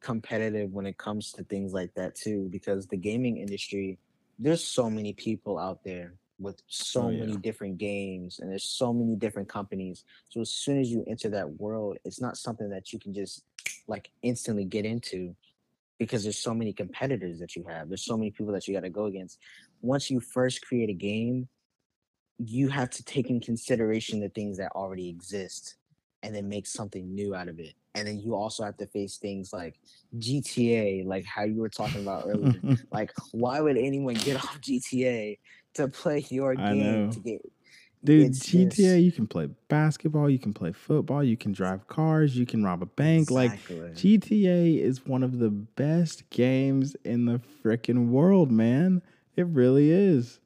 competitive 0.00 0.72
when 0.72 0.86
it 0.86 0.98
comes 0.98 1.32
to 1.32 1.42
things 1.44 1.72
like 1.72 1.92
that 1.94 2.14
too 2.14 2.48
because 2.50 2.86
the 2.86 2.96
gaming 2.96 3.38
industry 3.38 3.98
there's 4.38 4.62
so 4.62 4.90
many 4.90 5.12
people 5.14 5.58
out 5.58 5.82
there 5.84 6.12
with 6.38 6.62
so 6.66 7.04
Oh, 7.04 7.10
yeah. 7.10 7.20
many 7.20 7.36
different 7.38 7.78
games 7.78 8.38
and 8.40 8.50
there's 8.50 8.64
so 8.64 8.92
many 8.92 9.16
different 9.16 9.48
companies 9.48 10.04
so 10.28 10.40
as 10.40 10.50
soon 10.50 10.78
as 10.80 10.90
you 10.90 11.02
enter 11.08 11.30
that 11.30 11.50
world 11.58 11.96
it's 12.04 12.20
not 12.20 12.36
something 12.36 12.68
that 12.70 12.92
you 12.92 12.98
can 12.98 13.14
just 13.14 13.44
like 13.88 14.10
instantly 14.22 14.64
get 14.64 14.84
into 14.84 15.34
because 15.98 16.22
there's 16.22 16.38
so 16.38 16.52
many 16.52 16.72
competitors 16.74 17.38
that 17.38 17.56
you 17.56 17.64
have 17.68 17.88
there's 17.88 18.04
so 18.04 18.16
many 18.16 18.30
people 18.30 18.52
that 18.52 18.68
you 18.68 18.74
got 18.74 18.80
to 18.82 18.90
go 18.90 19.06
against 19.06 19.38
once 19.80 20.10
you 20.10 20.20
first 20.20 20.64
create 20.66 20.90
a 20.90 20.94
game 20.94 21.48
you 22.38 22.68
have 22.68 22.90
to 22.90 23.02
take 23.04 23.30
in 23.30 23.40
consideration 23.40 24.20
the 24.20 24.28
things 24.28 24.58
that 24.58 24.70
already 24.72 25.08
exist 25.08 25.76
and 26.22 26.34
then 26.34 26.48
make 26.48 26.66
something 26.66 27.14
new 27.14 27.34
out 27.34 27.48
of 27.48 27.58
it. 27.58 27.74
And 27.96 28.06
then 28.06 28.20
you 28.20 28.34
also 28.34 28.62
have 28.62 28.76
to 28.76 28.86
face 28.86 29.16
things 29.16 29.52
like 29.52 29.80
GTA, 30.18 31.04
like 31.06 31.24
how 31.24 31.44
you 31.44 31.56
were 31.56 31.70
talking 31.70 32.02
about 32.02 32.24
earlier. 32.28 32.60
like, 32.92 33.10
why 33.32 33.60
would 33.60 33.78
anyone 33.78 34.14
get 34.14 34.36
off 34.44 34.60
GTA 34.60 35.38
to 35.74 35.88
play 35.88 36.24
your 36.28 36.52
I 36.52 36.72
game 36.74 37.08
know. 37.08 37.12
to 37.12 37.20
get 37.20 37.40
Dude, 38.04 38.32
GTA, 38.34 38.70
just- 38.70 38.80
you 39.02 39.10
can 39.10 39.26
play 39.26 39.48
basketball, 39.68 40.30
you 40.30 40.38
can 40.38 40.52
play 40.52 40.70
football, 40.70 41.24
you 41.24 41.36
can 41.36 41.50
drive 41.50 41.88
cars, 41.88 42.36
you 42.36 42.46
can 42.46 42.62
rob 42.62 42.82
a 42.82 42.86
bank. 42.86 43.30
Like 43.30 43.58
GTA 43.94 44.80
is 44.80 45.04
one 45.06 45.22
of 45.22 45.38
the 45.38 45.50
best 45.50 46.28
games 46.30 46.94
in 47.04 47.24
the 47.24 47.40
freaking 47.64 48.08
world, 48.08 48.52
man. 48.52 49.02
It 49.34 49.46
really 49.46 49.90
is. 49.90 50.38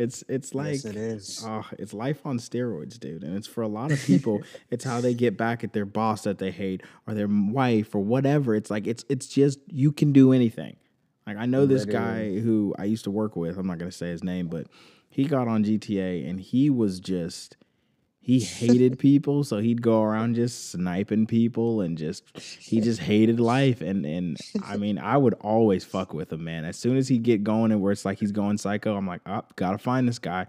It's 0.00 0.24
it's 0.28 0.54
like 0.54 0.72
yes, 0.72 0.84
it 0.86 0.96
is. 0.96 1.44
Oh, 1.46 1.66
it's 1.78 1.92
life 1.92 2.24
on 2.24 2.38
steroids, 2.38 2.98
dude. 2.98 3.22
And 3.22 3.36
it's 3.36 3.46
for 3.46 3.62
a 3.62 3.68
lot 3.68 3.92
of 3.92 4.02
people, 4.02 4.40
it's 4.70 4.84
how 4.84 5.00
they 5.00 5.12
get 5.12 5.36
back 5.36 5.62
at 5.62 5.74
their 5.74 5.84
boss 5.84 6.22
that 6.22 6.38
they 6.38 6.50
hate 6.50 6.82
or 7.06 7.12
their 7.12 7.28
wife 7.28 7.94
or 7.94 8.00
whatever. 8.00 8.54
It's 8.54 8.70
like 8.70 8.86
it's 8.86 9.04
it's 9.10 9.26
just 9.26 9.58
you 9.68 9.92
can 9.92 10.12
do 10.12 10.32
anything. 10.32 10.76
Like 11.26 11.36
I 11.36 11.46
know 11.46 11.66
this 11.66 11.84
guy 11.84 12.38
who 12.40 12.74
I 12.78 12.84
used 12.84 13.04
to 13.04 13.10
work 13.10 13.36
with, 13.36 13.58
I'm 13.58 13.66
not 13.66 13.78
gonna 13.78 13.92
say 13.92 14.08
his 14.08 14.24
name, 14.24 14.48
but 14.48 14.66
he 15.10 15.24
got 15.24 15.48
on 15.48 15.64
GTA 15.64 16.28
and 16.28 16.40
he 16.40 16.70
was 16.70 16.98
just 16.98 17.56
he 18.22 18.38
hated 18.60 18.98
people, 18.98 19.44
so 19.44 19.58
he'd 19.58 19.82
go 19.82 20.02
around 20.02 20.34
just 20.34 20.70
sniping 20.70 21.26
people 21.26 21.80
and 21.80 21.96
just 21.96 22.24
he 22.38 22.80
just 22.80 23.00
hated 23.00 23.40
life 23.40 23.80
and 23.80 24.04
and 24.04 24.36
I 24.64 24.76
mean 24.76 24.98
I 24.98 25.16
would 25.16 25.34
always 25.34 25.84
fuck 25.84 26.12
with 26.14 26.32
him, 26.32 26.44
man. 26.44 26.64
As 26.64 26.76
soon 26.76 26.96
as 26.96 27.08
he 27.08 27.18
get 27.18 27.42
going 27.44 27.72
and 27.72 27.80
where 27.80 27.92
it's 27.92 28.04
like 28.04 28.18
he's 28.18 28.32
going 28.32 28.58
psycho, 28.58 28.96
I'm 28.96 29.06
like, 29.06 29.22
oh, 29.26 29.42
gotta 29.56 29.78
find 29.78 30.06
this 30.06 30.18
guy, 30.18 30.46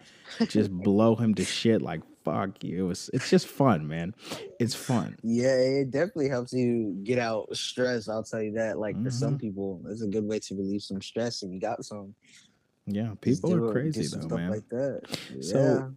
just 0.48 0.72
blow 0.84 1.16
him 1.16 1.34
to 1.36 1.46
shit. 1.46 1.82
Like 1.82 2.02
fuck 2.24 2.64
you. 2.64 2.86
It 2.86 2.88
was 2.88 3.10
it's 3.14 3.30
just 3.32 3.48
fun, 3.48 3.88
man. 3.88 4.14
It's 4.60 4.76
fun. 4.76 5.18
Yeah, 5.24 5.56
it 5.56 5.90
definitely 5.92 6.30
helps 6.30 6.54
you 6.54 7.00
get 7.04 7.18
out 7.18 7.48
stress. 7.56 8.08
I'll 8.08 8.22
tell 8.24 8.44
you 8.44 8.52
that. 8.54 8.78
Like 8.78 8.96
for 8.96 9.02
Mm-hmm. 9.02 9.10
some 9.10 9.38
people, 9.40 9.82
it's 9.90 10.04
a 10.04 10.08
good 10.08 10.26
way 10.26 10.38
to 10.40 10.56
relieve 10.56 10.84
some 10.84 11.02
stress, 11.02 11.42
and 11.42 11.52
you 11.54 11.60
got 11.60 11.84
some. 11.84 12.14
Yeah, 12.86 13.14
people 13.22 13.54
are 13.56 13.72
crazy 13.72 14.02
though, 14.02 14.22
stuff 14.22 14.32
man. 14.32 14.52
Like 14.52 14.70
that. 14.70 15.02
So, 15.40 15.58
yeah. 15.58 15.88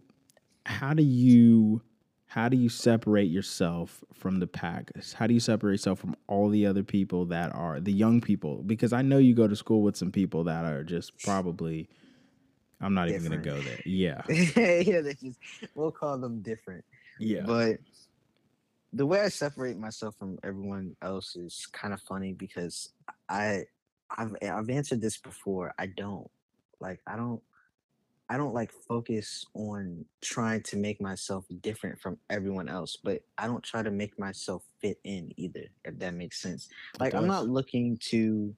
How 0.65 0.93
do 0.93 1.03
you 1.03 1.81
how 2.27 2.49
do 2.49 2.57
you 2.57 2.67
separate 2.67 3.31
yourself 3.31 4.03
from 4.13 4.39
the 4.39 4.47
pack? 4.47 4.91
How 5.13 5.25
do 5.25 5.33
you 5.33 5.39
separate 5.39 5.73
yourself 5.73 5.99
from 5.99 6.17
all 6.27 6.49
the 6.49 6.65
other 6.65 6.83
people 6.83 7.25
that 7.27 7.55
are 7.55 7.79
the 7.79 7.93
young 7.93 8.19
people? 8.19 8.61
Because 8.63 8.91
I 8.91 9.01
know 9.01 9.19
you 9.19 9.33
go 9.33 9.47
to 9.47 9.55
school 9.55 9.83
with 9.83 9.95
some 9.95 10.11
people 10.11 10.43
that 10.45 10.65
are 10.65 10.83
just 10.83 11.17
probably 11.23 11.87
I'm 12.81 12.93
not 12.93 13.09
even 13.09 13.23
gonna 13.23 13.37
go 13.37 13.59
there. 13.61 13.79
Yeah. 13.85 14.21
yeah, 14.29 15.01
they 15.01 15.15
just 15.21 15.39
we'll 15.75 15.91
call 15.91 16.17
them 16.17 16.41
different. 16.41 16.83
Yeah. 17.19 17.43
But 17.45 17.77
the 18.91 19.05
way 19.05 19.21
I 19.21 19.29
separate 19.29 19.77
myself 19.77 20.15
from 20.17 20.37
everyone 20.43 20.95
else 21.01 21.35
is 21.35 21.67
kind 21.71 21.93
of 21.93 22.01
funny 22.01 22.33
because 22.33 22.89
I 23.29 23.63
I've 24.09 24.35
I've 24.41 24.69
answered 24.69 25.01
this 25.01 25.17
before. 25.17 25.73
I 25.79 25.87
don't 25.87 26.29
like 26.79 26.99
I 27.07 27.15
don't 27.15 27.41
I 28.29 28.37
don't 28.37 28.53
like 28.53 28.71
focus 28.71 29.45
on 29.53 30.03
trying 30.21 30.63
to 30.63 30.77
make 30.77 30.99
myself 30.99 31.45
different 31.61 31.99
from 31.99 32.17
everyone 32.29 32.67
else, 32.67 32.97
but 33.03 33.21
I 33.37 33.45
don't 33.45 33.63
try 33.63 33.83
to 33.83 33.91
make 33.91 34.17
myself 34.17 34.63
fit 34.81 34.99
in 35.03 35.31
either, 35.37 35.65
if 35.83 35.99
that 35.99 36.15
makes 36.15 36.41
sense. 36.41 36.67
Like 36.99 37.13
I'm 37.13 37.27
not 37.27 37.47
looking 37.47 37.97
to 38.09 38.55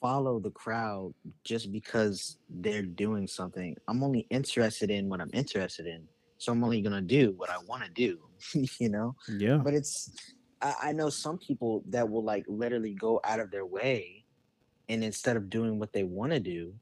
follow 0.00 0.38
the 0.38 0.50
crowd 0.50 1.14
just 1.44 1.72
because 1.72 2.36
they're 2.48 2.82
doing 2.82 3.26
something. 3.26 3.76
I'm 3.88 4.02
only 4.02 4.26
interested 4.30 4.90
in 4.90 5.08
what 5.08 5.20
I'm 5.20 5.30
interested 5.32 5.86
in. 5.86 6.06
So 6.36 6.52
I'm 6.52 6.62
only 6.62 6.82
gonna 6.82 7.00
do 7.00 7.32
what 7.36 7.50
I 7.50 7.58
want 7.66 7.84
to 7.84 7.90
do, 7.90 8.18
you 8.78 8.88
know. 8.90 9.16
yeah. 9.28 9.56
But 9.56 9.74
it's 9.74 10.10
I, 10.60 10.74
I 10.84 10.92
know 10.92 11.10
some 11.10 11.38
people 11.38 11.82
that 11.88 12.08
will 12.08 12.22
like 12.22 12.44
literally 12.48 12.94
go 12.94 13.20
out 13.24 13.40
of 13.40 13.50
their 13.50 13.66
way, 13.66 14.24
and 14.88 15.02
instead 15.02 15.36
of 15.36 15.50
doing 15.50 15.78
what 15.78 15.92
they 15.92 16.04
want 16.04 16.32
to 16.32 16.40
do, 16.40 16.74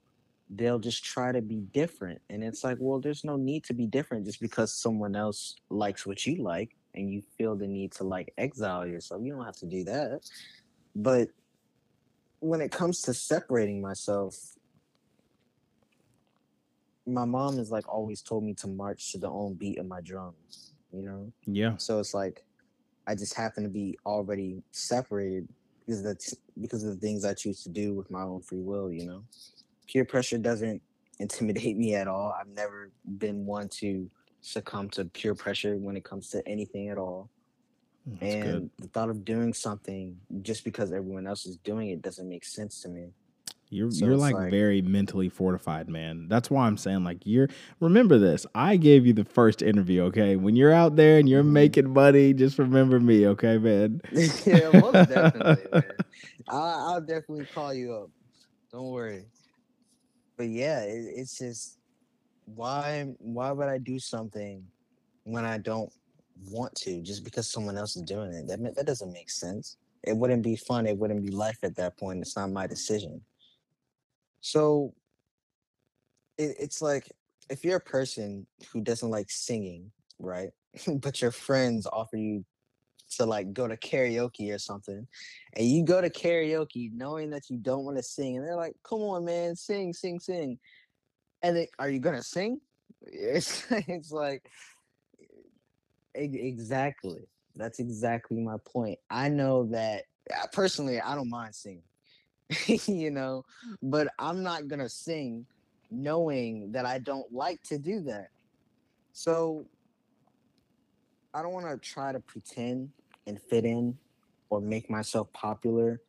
they'll 0.50 0.78
just 0.78 1.04
try 1.04 1.32
to 1.32 1.42
be 1.42 1.60
different. 1.72 2.20
And 2.30 2.42
it's 2.44 2.62
like, 2.62 2.78
well, 2.80 3.00
there's 3.00 3.24
no 3.24 3.36
need 3.36 3.64
to 3.64 3.74
be 3.74 3.86
different 3.86 4.26
just 4.26 4.40
because 4.40 4.72
someone 4.72 5.16
else 5.16 5.56
likes 5.70 6.06
what 6.06 6.24
you 6.26 6.42
like, 6.42 6.76
and 6.94 7.10
you 7.10 7.22
feel 7.36 7.56
the 7.56 7.66
need 7.66 7.92
to 7.92 8.04
like 8.04 8.32
exile 8.38 8.86
yourself. 8.86 9.22
You 9.22 9.34
don't 9.34 9.44
have 9.44 9.56
to 9.56 9.66
do 9.66 9.84
that. 9.84 10.20
But 10.94 11.28
when 12.40 12.60
it 12.60 12.70
comes 12.70 13.02
to 13.02 13.14
separating 13.14 13.80
myself, 13.80 14.34
my 17.06 17.24
mom 17.24 17.58
has 17.58 17.70
like 17.70 17.88
always 17.88 18.22
told 18.22 18.44
me 18.44 18.54
to 18.54 18.66
march 18.66 19.12
to 19.12 19.18
the 19.18 19.28
own 19.28 19.54
beat 19.54 19.78
of 19.78 19.86
my 19.86 20.00
drums, 20.00 20.72
you 20.92 21.02
know? 21.02 21.32
Yeah. 21.46 21.76
So 21.76 22.00
it's 22.00 22.14
like 22.14 22.44
I 23.06 23.14
just 23.14 23.34
happen 23.34 23.62
to 23.62 23.68
be 23.68 23.96
already 24.04 24.62
separated 24.72 25.48
because 25.80 26.02
that's 26.02 26.34
because 26.60 26.82
of 26.82 26.90
the 26.90 27.00
things 27.06 27.24
I 27.24 27.34
choose 27.34 27.62
to 27.62 27.68
do 27.68 27.94
with 27.94 28.10
my 28.10 28.22
own 28.22 28.42
free 28.42 28.60
will, 28.60 28.90
you 28.90 29.06
know. 29.06 29.22
Peer 29.86 30.04
pressure 30.04 30.38
doesn't 30.38 30.82
intimidate 31.18 31.76
me 31.76 31.94
at 31.94 32.08
all. 32.08 32.34
I've 32.38 32.48
never 32.48 32.90
been 33.18 33.46
one 33.46 33.68
to 33.80 34.10
succumb 34.40 34.90
to 34.90 35.04
peer 35.06 35.34
pressure 35.34 35.76
when 35.76 35.96
it 35.96 36.04
comes 36.04 36.28
to 36.30 36.46
anything 36.46 36.88
at 36.88 36.98
all. 36.98 37.30
That's 38.06 38.34
and 38.34 38.42
good. 38.44 38.70
the 38.78 38.88
thought 38.88 39.10
of 39.10 39.24
doing 39.24 39.52
something 39.52 40.16
just 40.42 40.62
because 40.64 40.92
everyone 40.92 41.26
else 41.26 41.44
is 41.46 41.56
doing 41.56 41.90
it 41.90 42.02
doesn't 42.02 42.28
make 42.28 42.44
sense 42.44 42.80
to 42.82 42.88
me. 42.88 43.08
You're 43.68 43.90
So 43.90 44.04
you're 44.04 44.16
like, 44.16 44.34
like- 44.36 44.50
very 44.50 44.80
mentally 44.80 45.28
fortified, 45.28 45.88
man. 45.88 46.28
That's 46.28 46.48
why 46.48 46.68
I'm 46.68 46.76
saying 46.76 47.02
like 47.02 47.18
you're 47.24 47.48
remember 47.80 48.16
this. 48.16 48.46
I 48.54 48.76
gave 48.76 49.04
you 49.06 49.12
the 49.12 49.24
first 49.24 49.60
interview, 49.60 50.02
okay? 50.04 50.36
When 50.36 50.54
you're 50.54 50.72
out 50.72 50.94
there 50.94 51.18
and 51.18 51.28
you're 51.28 51.42
Mhm. 51.42 51.50
making 51.50 51.92
money, 51.92 52.32
just 52.32 52.60
remember 52.60 53.00
me, 53.00 53.26
okay, 53.26 53.58
man? 53.58 54.00
yeah, 54.12 54.70
most 54.70 55.08
definitely, 55.08 55.64
man. 55.72 55.82
I'll, 56.48 56.88
I'll 56.94 57.00
definitely 57.00 57.46
call 57.46 57.74
you 57.74 57.92
up. 57.92 58.10
Don't 58.70 58.90
worry. 58.92 59.24
But 60.36 60.48
yeah, 60.48 60.80
it, 60.82 61.04
it's 61.16 61.38
just 61.38 61.78
why 62.44 63.12
why 63.18 63.50
would 63.50 63.68
I 63.68 63.78
do 63.78 63.98
something 63.98 64.64
when 65.24 65.44
I 65.44 65.58
don't 65.58 65.92
want 66.50 66.74
to 66.76 67.00
just 67.02 67.24
because 67.24 67.48
someone 67.48 67.76
else 67.76 67.96
is 67.96 68.02
doing 68.02 68.32
it? 68.32 68.46
That 68.46 68.74
that 68.74 68.86
doesn't 68.86 69.12
make 69.12 69.30
sense. 69.30 69.76
It 70.02 70.16
wouldn't 70.16 70.42
be 70.42 70.56
fun. 70.56 70.86
It 70.86 70.96
wouldn't 70.96 71.24
be 71.24 71.32
life 71.32 71.58
at 71.62 71.74
that 71.76 71.96
point. 71.98 72.20
It's 72.20 72.36
not 72.36 72.50
my 72.50 72.66
decision. 72.66 73.20
So 74.40 74.94
it, 76.38 76.56
it's 76.60 76.80
like 76.80 77.10
if 77.50 77.64
you're 77.64 77.78
a 77.78 77.80
person 77.80 78.46
who 78.72 78.80
doesn't 78.80 79.10
like 79.10 79.30
singing, 79.30 79.90
right? 80.18 80.50
but 80.88 81.20
your 81.20 81.32
friends 81.32 81.86
offer 81.92 82.16
you 82.16 82.44
to 83.10 83.26
like 83.26 83.52
go 83.52 83.68
to 83.68 83.76
karaoke 83.76 84.54
or 84.54 84.58
something, 84.58 85.06
and 85.54 85.66
you 85.66 85.84
go 85.84 86.00
to 86.00 86.10
karaoke 86.10 86.92
knowing 86.92 87.30
that 87.30 87.48
you 87.48 87.58
don't 87.58 87.84
want 87.84 87.96
to 87.96 88.02
sing, 88.02 88.36
and 88.36 88.46
they're 88.46 88.56
like, 88.56 88.74
"Come 88.82 89.00
on, 89.00 89.24
man, 89.24 89.56
sing, 89.56 89.92
sing, 89.92 90.20
sing," 90.20 90.58
and 91.42 91.56
they, 91.56 91.68
are 91.78 91.88
you 91.88 92.00
gonna 92.00 92.22
sing? 92.22 92.60
It's 93.02 93.64
it's 93.70 94.12
like 94.12 94.48
exactly. 96.14 97.28
That's 97.54 97.78
exactly 97.78 98.40
my 98.40 98.56
point. 98.64 98.98
I 99.10 99.28
know 99.28 99.64
that 99.66 100.04
uh, 100.30 100.46
personally, 100.52 101.00
I 101.00 101.14
don't 101.14 101.30
mind 101.30 101.54
singing, 101.54 101.82
you 102.86 103.10
know, 103.10 103.44
but 103.82 104.08
I'm 104.18 104.42
not 104.42 104.68
gonna 104.68 104.88
sing 104.88 105.46
knowing 105.90 106.72
that 106.72 106.84
I 106.84 106.98
don't 106.98 107.32
like 107.32 107.62
to 107.64 107.78
do 107.78 108.00
that. 108.02 108.28
So 109.12 109.66
I 111.36 111.42
don't 111.42 111.52
want 111.52 111.66
to 111.66 111.76
try 111.76 112.12
to 112.12 112.20
pretend 112.20 112.88
and 113.26 113.38
fit 113.38 113.66
in 113.66 113.98
or 114.48 114.62
make 114.62 114.88
myself 114.88 115.30
popular 115.34 116.00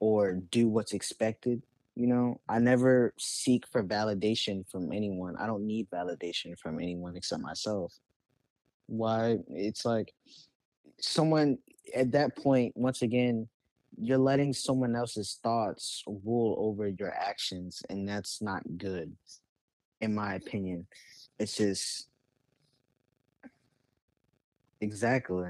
or 0.00 0.32
do 0.32 0.66
what's 0.66 0.92
expected. 0.92 1.62
You 1.94 2.08
know, 2.08 2.40
I 2.48 2.58
never 2.58 3.14
seek 3.16 3.64
for 3.68 3.84
validation 3.84 4.68
from 4.68 4.92
anyone. 4.92 5.36
I 5.36 5.46
don't 5.46 5.68
need 5.68 5.88
validation 5.88 6.58
from 6.58 6.80
anyone 6.80 7.16
except 7.16 7.42
myself. 7.42 7.94
Why? 8.88 9.38
It's 9.46 9.84
like 9.84 10.14
someone 10.98 11.58
at 11.94 12.10
that 12.10 12.34
point, 12.34 12.76
once 12.76 13.02
again, 13.02 13.48
you're 13.96 14.18
letting 14.18 14.52
someone 14.52 14.96
else's 14.96 15.38
thoughts 15.44 16.02
rule 16.08 16.56
over 16.58 16.88
your 16.88 17.14
actions, 17.14 17.82
and 17.88 18.08
that's 18.08 18.42
not 18.42 18.62
good, 18.78 19.14
in 20.00 20.12
my 20.12 20.34
opinion. 20.34 20.88
It's 21.38 21.56
just 21.56 22.08
exactly. 24.82 25.46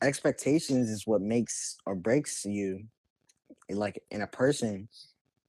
Expectations 0.00 0.88
is 0.90 1.06
what 1.06 1.20
makes 1.20 1.76
or 1.84 1.94
breaks 1.94 2.44
you 2.46 2.84
eh, 3.70 3.74
like 3.74 4.02
in 4.10 4.22
a 4.22 4.26
person. 4.26 4.88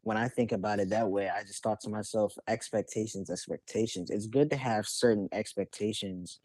When 0.03 0.17
i 0.17 0.27
think 0.29 0.53
about 0.53 0.79
it 0.79 0.89
that 0.89 1.09
way 1.09 1.29
i 1.29 1.43
just 1.43 1.61
thought 1.61 1.81
to 1.81 1.89
myself 1.89 2.33
expectations 2.47 3.29
expectations. 3.29 4.09
It's 4.09 4.27
good 4.27 4.49
to 4.51 4.57
have 4.57 4.87
certain 4.87 5.29
expectations 5.31 6.39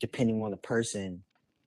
depending 0.00 0.42
on 0.42 0.50
the 0.50 0.56
person 0.56 1.22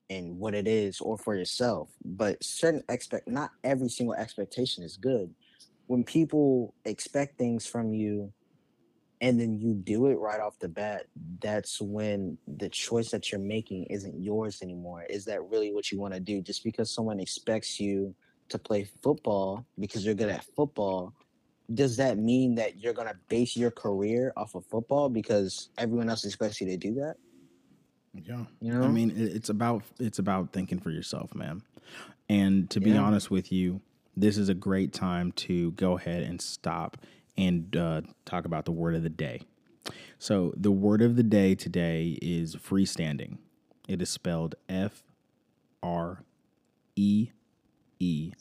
and 0.09 0.39
what 0.39 0.55
it 0.55 0.67
is 0.67 1.01
or 1.01 1.17
for 1.17 1.35
yourself 1.35 1.89
but 2.05 2.43
certain 2.43 2.83
expect 2.89 3.27
not 3.27 3.51
every 3.63 3.89
single 3.89 4.15
expectation 4.15 4.83
is 4.83 4.97
good. 4.97 5.33
When 5.87 6.03
people 6.03 6.73
expect 6.85 7.37
things 7.37 7.65
from 7.67 7.93
you 7.93 8.33
and 9.21 9.39
then 9.39 9.59
you 9.59 9.73
do 9.73 10.07
it 10.07 10.15
right 10.15 10.39
off 10.39 10.57
the 10.59 10.67
bat 10.67 11.05
that's 11.41 11.81
when 11.81 12.37
the 12.47 12.69
choice 12.69 13.09
that 13.11 13.31
you're 13.31 13.41
making 13.41 13.85
isn't 13.85 14.21
yours 14.21 14.61
anymore 14.61 15.03
is 15.09 15.25
that 15.25 15.41
really 15.49 15.73
what 15.73 15.91
you 15.91 15.99
want 15.99 16.13
to 16.13 16.19
do 16.19 16.41
just 16.41 16.63
because 16.63 16.93
someone 16.93 17.19
expects 17.19 17.79
you 17.79 18.13
to 18.49 18.57
play 18.57 18.87
football 19.03 19.65
because 19.79 20.05
you're 20.05 20.15
good 20.15 20.29
at 20.29 20.45
football 20.55 21.13
does 21.73 21.97
that 21.97 22.17
mean 22.17 22.55
that 22.55 22.77
you're 22.77 22.93
going 22.93 23.07
to 23.07 23.17
base 23.27 23.57
your 23.57 23.71
career 23.71 24.31
off 24.37 24.55
of 24.55 24.65
football 24.65 25.09
because 25.09 25.69
everyone 25.77 26.09
else 26.09 26.23
expects 26.23 26.61
you 26.61 26.67
to 26.67 26.77
do 26.77 26.93
that 26.93 27.15
Yeah. 28.13 28.45
you 28.61 28.73
know 28.73 28.83
I 28.83 28.87
mean, 28.87 29.13
it's 29.15 29.49
about 29.49 29.83
it's 29.99 30.19
about 30.19 30.51
thinking 30.53 30.79
for 30.79 30.89
yourself, 30.89 31.35
man. 31.35 31.61
And 32.29 32.69
to 32.71 32.79
be 32.79 32.91
Yeah. 32.91 33.01
honest 33.01 33.29
with 33.31 33.51
you, 33.51 33.81
this 34.15 34.37
is 34.37 34.49
a 34.49 34.53
great 34.53 34.91
time 34.93 35.31
to 35.33 35.71
go 35.73 35.97
ahead 35.97 36.23
and 36.23 36.41
stop 36.41 36.97
and 37.37 37.75
uh, 37.75 38.01
talk 38.25 38.45
about 38.45 38.65
the 38.65 38.71
word 38.71 38.95
of 38.95 39.03
the 39.03 39.09
day. 39.09 39.41
So 40.19 40.53
the 40.57 40.71
word 40.71 41.01
of 41.01 41.15
the 41.15 41.23
day 41.23 41.55
today 41.55 42.17
is 42.21 42.55
freestanding. 42.55 43.37
It 43.87 44.01
is 44.01 44.09
spelled 44.09 44.55
F 44.67 45.03
R 45.83 46.23
E 46.95 47.29
E 47.99 48.33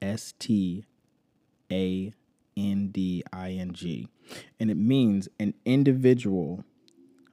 S 0.00 0.34
T 0.38 0.84
A 1.70 2.12
N 2.56 2.88
D 2.88 3.22
I 3.32 3.52
N 3.52 3.72
G. 3.72 4.08
And 4.58 4.70
it 4.70 4.76
means 4.76 5.28
an 5.38 5.54
individual 5.64 6.64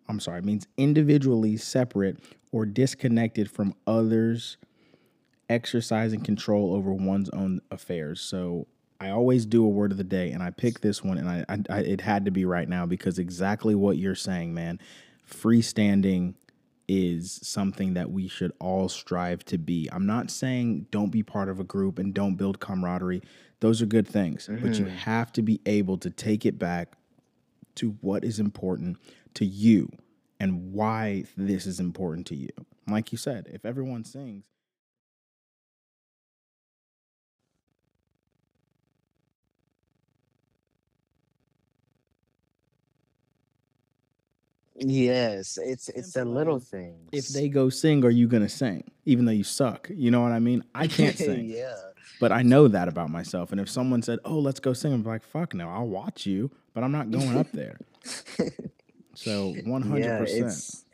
I'm 0.09 0.19
sorry, 0.19 0.39
it 0.39 0.45
means 0.45 0.67
individually 0.75 1.55
separate 1.55 2.17
or 2.51 2.65
disconnected 2.65 3.49
from 3.49 3.75
others, 3.85 4.57
exercising 5.47 6.21
control 6.21 6.73
over 6.73 6.91
one's 6.91 7.29
own 7.29 7.61
affairs. 7.69 8.19
So 8.19 8.65
I 8.99 9.11
always 9.11 9.45
do 9.45 9.63
a 9.63 9.69
word 9.69 9.91
of 9.91 9.97
the 9.97 10.03
day, 10.03 10.31
and 10.31 10.43
I 10.43 10.49
pick 10.51 10.81
this 10.81 11.03
one, 11.03 11.17
and 11.17 11.29
I, 11.29 11.45
I, 11.47 11.59
I 11.69 11.79
it 11.79 12.01
had 12.01 12.25
to 12.25 12.31
be 12.31 12.43
right 12.45 12.67
now 12.67 12.85
because 12.85 13.17
exactly 13.17 13.75
what 13.75 13.97
you're 13.97 14.15
saying, 14.15 14.53
man. 14.53 14.79
Freestanding 15.27 16.33
is 16.87 17.39
something 17.43 17.93
that 17.93 18.11
we 18.11 18.27
should 18.27 18.51
all 18.59 18.89
strive 18.89 19.45
to 19.45 19.57
be. 19.57 19.87
I'm 19.91 20.07
not 20.07 20.31
saying 20.31 20.87
don't 20.91 21.11
be 21.11 21.21
part 21.23 21.47
of 21.47 21.59
a 21.59 21.63
group 21.63 21.99
and 21.99 22.13
don't 22.13 22.35
build 22.35 22.59
camaraderie. 22.59 23.21
Those 23.59 23.81
are 23.81 23.85
good 23.85 24.07
things, 24.07 24.49
but 24.61 24.79
you 24.79 24.85
Mhm. 24.85 24.89
have 24.89 25.31
to 25.33 25.43
be 25.43 25.61
able 25.67 25.97
to 25.99 26.09
take 26.09 26.45
it 26.45 26.57
back 26.57 26.93
to 27.75 27.91
what 28.01 28.23
is 28.25 28.39
important 28.39 28.97
to 29.35 29.45
you 29.45 29.89
and 30.39 30.73
why 30.73 31.25
this 31.37 31.67
is 31.67 31.79
important 31.79 32.25
to 32.27 32.35
you. 32.35 32.49
Like 32.87 33.11
you 33.11 33.17
said, 33.19 33.47
if 33.53 33.65
everyone 33.65 34.03
sings, 34.03 34.45
yes 44.79 45.57
it's 45.61 45.89
it's 45.89 46.13
the 46.13 46.23
little 46.23 46.59
things 46.59 47.09
if 47.11 47.27
they 47.29 47.49
go 47.49 47.69
sing, 47.69 48.03
are 48.05 48.09
you 48.09 48.27
going 48.27 48.43
to 48.43 48.49
sing? 48.49 48.83
Even 49.05 49.25
though 49.25 49.31
you 49.31 49.43
suck. 49.43 49.89
You 49.93 50.11
know 50.11 50.21
what 50.21 50.31
I 50.31 50.39
mean? 50.39 50.63
I 50.73 50.87
can't 50.99 51.17
sing, 51.17 51.45
yeah 51.49 51.75
but 52.19 52.33
I 52.33 52.41
know 52.41 52.67
that 52.67 52.89
about 52.89 53.09
myself. 53.09 53.53
And 53.53 53.61
if 53.61 53.69
someone 53.69 54.01
said, 54.01 54.19
oh, 54.25 54.39
let's 54.39 54.59
go 54.59 54.73
sing, 54.73 54.91
I'm 54.91 55.03
like, 55.03 55.23
fuck 55.23 55.53
no, 55.53 55.69
I'll 55.69 55.87
watch 55.87 56.25
you, 56.25 56.51
but 56.73 56.83
I'm 56.83 56.91
not 56.91 57.09
going 57.11 57.37
up 57.37 57.49
there. 57.53 57.79
So 59.19 59.53
100%. 59.53 59.99
Yeah, 59.99 60.23
it's 60.25 60.85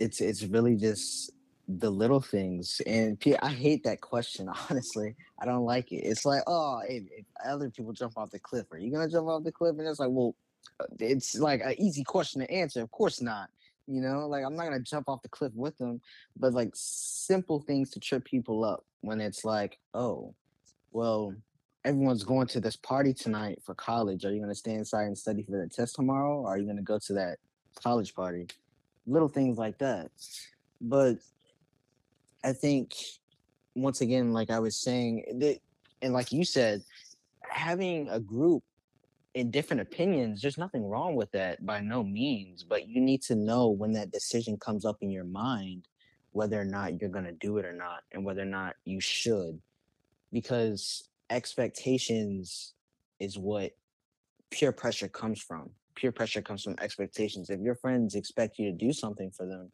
it's 0.00 0.20
it's 0.22 0.44
really 0.44 0.76
just 0.76 1.30
the 1.68 1.90
little 1.90 2.22
things, 2.22 2.80
and 2.86 3.22
I 3.42 3.50
hate 3.50 3.84
that 3.84 4.00
question. 4.00 4.48
Honestly, 4.70 5.14
I 5.38 5.44
don't 5.44 5.66
like 5.66 5.92
it. 5.92 5.96
It's 5.96 6.24
like, 6.24 6.42
oh, 6.46 6.80
if, 6.88 7.04
if 7.10 7.26
other 7.44 7.68
people 7.68 7.92
jump 7.92 8.16
off 8.16 8.30
the 8.30 8.38
cliff, 8.38 8.72
are 8.72 8.78
you 8.78 8.90
gonna 8.90 9.10
jump 9.10 9.28
off 9.28 9.44
the 9.44 9.52
cliff? 9.52 9.76
And 9.78 9.86
it's 9.86 10.00
like, 10.00 10.08
well, 10.10 10.34
Uh, 10.80 10.86
it's 10.98 11.38
like 11.38 11.60
an 11.64 11.74
easy 11.80 12.04
question 12.04 12.40
to 12.40 12.50
answer. 12.50 12.82
Of 12.82 12.90
course 12.90 13.20
not. 13.20 13.48
You 13.86 14.00
know, 14.00 14.26
like 14.26 14.44
I'm 14.44 14.56
not 14.56 14.64
gonna 14.64 14.80
jump 14.80 15.08
off 15.08 15.22
the 15.22 15.28
cliff 15.28 15.52
with 15.54 15.76
them, 15.78 16.00
but 16.36 16.54
like 16.54 16.70
simple 16.74 17.60
things 17.60 17.90
to 17.90 18.00
trip 18.00 18.24
people 18.24 18.64
up 18.64 18.84
when 19.02 19.20
it's 19.20 19.44
like, 19.44 19.78
oh, 19.92 20.34
well, 20.92 21.34
everyone's 21.84 22.24
going 22.24 22.46
to 22.46 22.60
this 22.60 22.76
party 22.76 23.12
tonight 23.12 23.60
for 23.62 23.74
college. 23.74 24.24
Are 24.24 24.32
you 24.32 24.40
gonna 24.40 24.54
stay 24.54 24.74
inside 24.74 25.04
and 25.04 25.18
study 25.18 25.42
for 25.42 25.52
the 25.52 25.68
test 25.68 25.96
tomorrow? 25.96 26.40
Or 26.40 26.48
are 26.48 26.58
you 26.58 26.66
gonna 26.66 26.82
go 26.82 26.98
to 26.98 27.12
that 27.14 27.38
college 27.74 28.14
party? 28.14 28.46
Little 29.06 29.28
things 29.28 29.58
like 29.58 29.78
that. 29.78 30.10
But 30.80 31.18
I 32.42 32.52
think 32.52 32.94
once 33.74 34.00
again, 34.00 34.32
like 34.32 34.50
I 34.50 34.58
was 34.60 34.76
saying, 34.76 35.24
that, 35.40 35.58
and 36.00 36.12
like 36.12 36.32
you 36.32 36.44
said, 36.44 36.82
having 37.42 38.08
a 38.08 38.20
group 38.20 38.62
in 39.34 39.50
different 39.50 39.82
opinions, 39.82 40.40
there's 40.40 40.58
nothing 40.58 40.84
wrong 40.84 41.16
with 41.16 41.30
that 41.32 41.64
by 41.66 41.80
no 41.80 42.04
means. 42.04 42.62
But 42.62 42.88
you 42.88 43.00
need 43.00 43.22
to 43.22 43.34
know 43.34 43.68
when 43.68 43.92
that 43.92 44.12
decision 44.12 44.56
comes 44.56 44.84
up 44.84 44.98
in 45.00 45.10
your 45.10 45.24
mind 45.24 45.88
whether 46.32 46.60
or 46.60 46.64
not 46.64 47.00
you're 47.00 47.10
going 47.10 47.24
to 47.24 47.32
do 47.32 47.58
it 47.58 47.64
or 47.64 47.72
not, 47.72 48.02
and 48.10 48.24
whether 48.24 48.42
or 48.42 48.46
not 48.46 48.74
you 48.84 49.00
should. 49.00 49.60
Because 50.32 51.08
expectations 51.30 52.74
is 53.20 53.38
what 53.38 53.72
peer 54.50 54.72
pressure 54.72 55.08
comes 55.08 55.40
from. 55.40 55.70
Peer 55.94 56.10
pressure 56.10 56.42
comes 56.42 56.64
from 56.64 56.74
expectations. 56.80 57.50
If 57.50 57.60
your 57.60 57.76
friends 57.76 58.16
expect 58.16 58.58
you 58.58 58.70
to 58.70 58.76
do 58.76 58.92
something 58.92 59.30
for 59.30 59.46
them, 59.46 59.70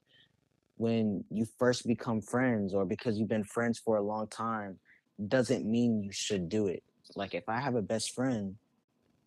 when 0.77 1.25
you 1.31 1.47
first 1.59 1.87
become 1.87 2.23
friends 2.23 2.73
or 2.73 2.85
because 2.85 3.19
you've 3.19 3.29
been 3.29 3.45
friends 3.45 3.79
for 3.79 3.97
a 3.97 4.03
long 4.03 4.27
time 4.29 4.79
doesn't 5.29 5.67
mean 5.67 6.03
you 6.03 6.11
should 6.11 6.49
do 6.49 6.67
it 6.69 6.83
Like 7.15 7.35
if 7.35 7.49
I 7.49 7.61
have 7.61 7.75
a 7.75 7.83
best 7.83 8.15
friend 8.15 8.57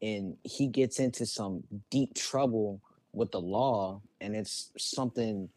and 0.03 0.35
he 0.43 0.67
gets 0.67 0.99
into 0.99 1.25
some 1.25 1.63
deep 1.89 2.13
trouble 2.13 2.81
with 3.13 3.31
the 3.31 3.39
law 3.39 4.01
and 4.19 4.35
it's 4.35 4.69
something 4.77 5.47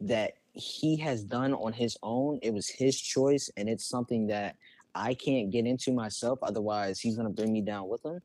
that 0.00 0.34
he 0.52 0.96
has 0.96 1.24
done 1.24 1.52
on 1.52 1.72
his 1.72 1.96
own, 2.04 2.38
it 2.40 2.54
was 2.54 2.68
his 2.68 2.98
choice 2.98 3.50
and 3.56 3.68
it's 3.68 3.84
something 3.84 4.28
that 4.28 4.54
I 4.94 5.12
can't 5.14 5.50
get 5.50 5.66
into 5.66 5.92
myself 5.92 6.38
otherwise 6.42 7.00
he's 7.00 7.16
going 7.16 7.26
to 7.26 7.34
bring 7.34 7.52
me 7.52 7.62
down 7.62 7.88
with 7.88 8.04
him. 8.04 8.20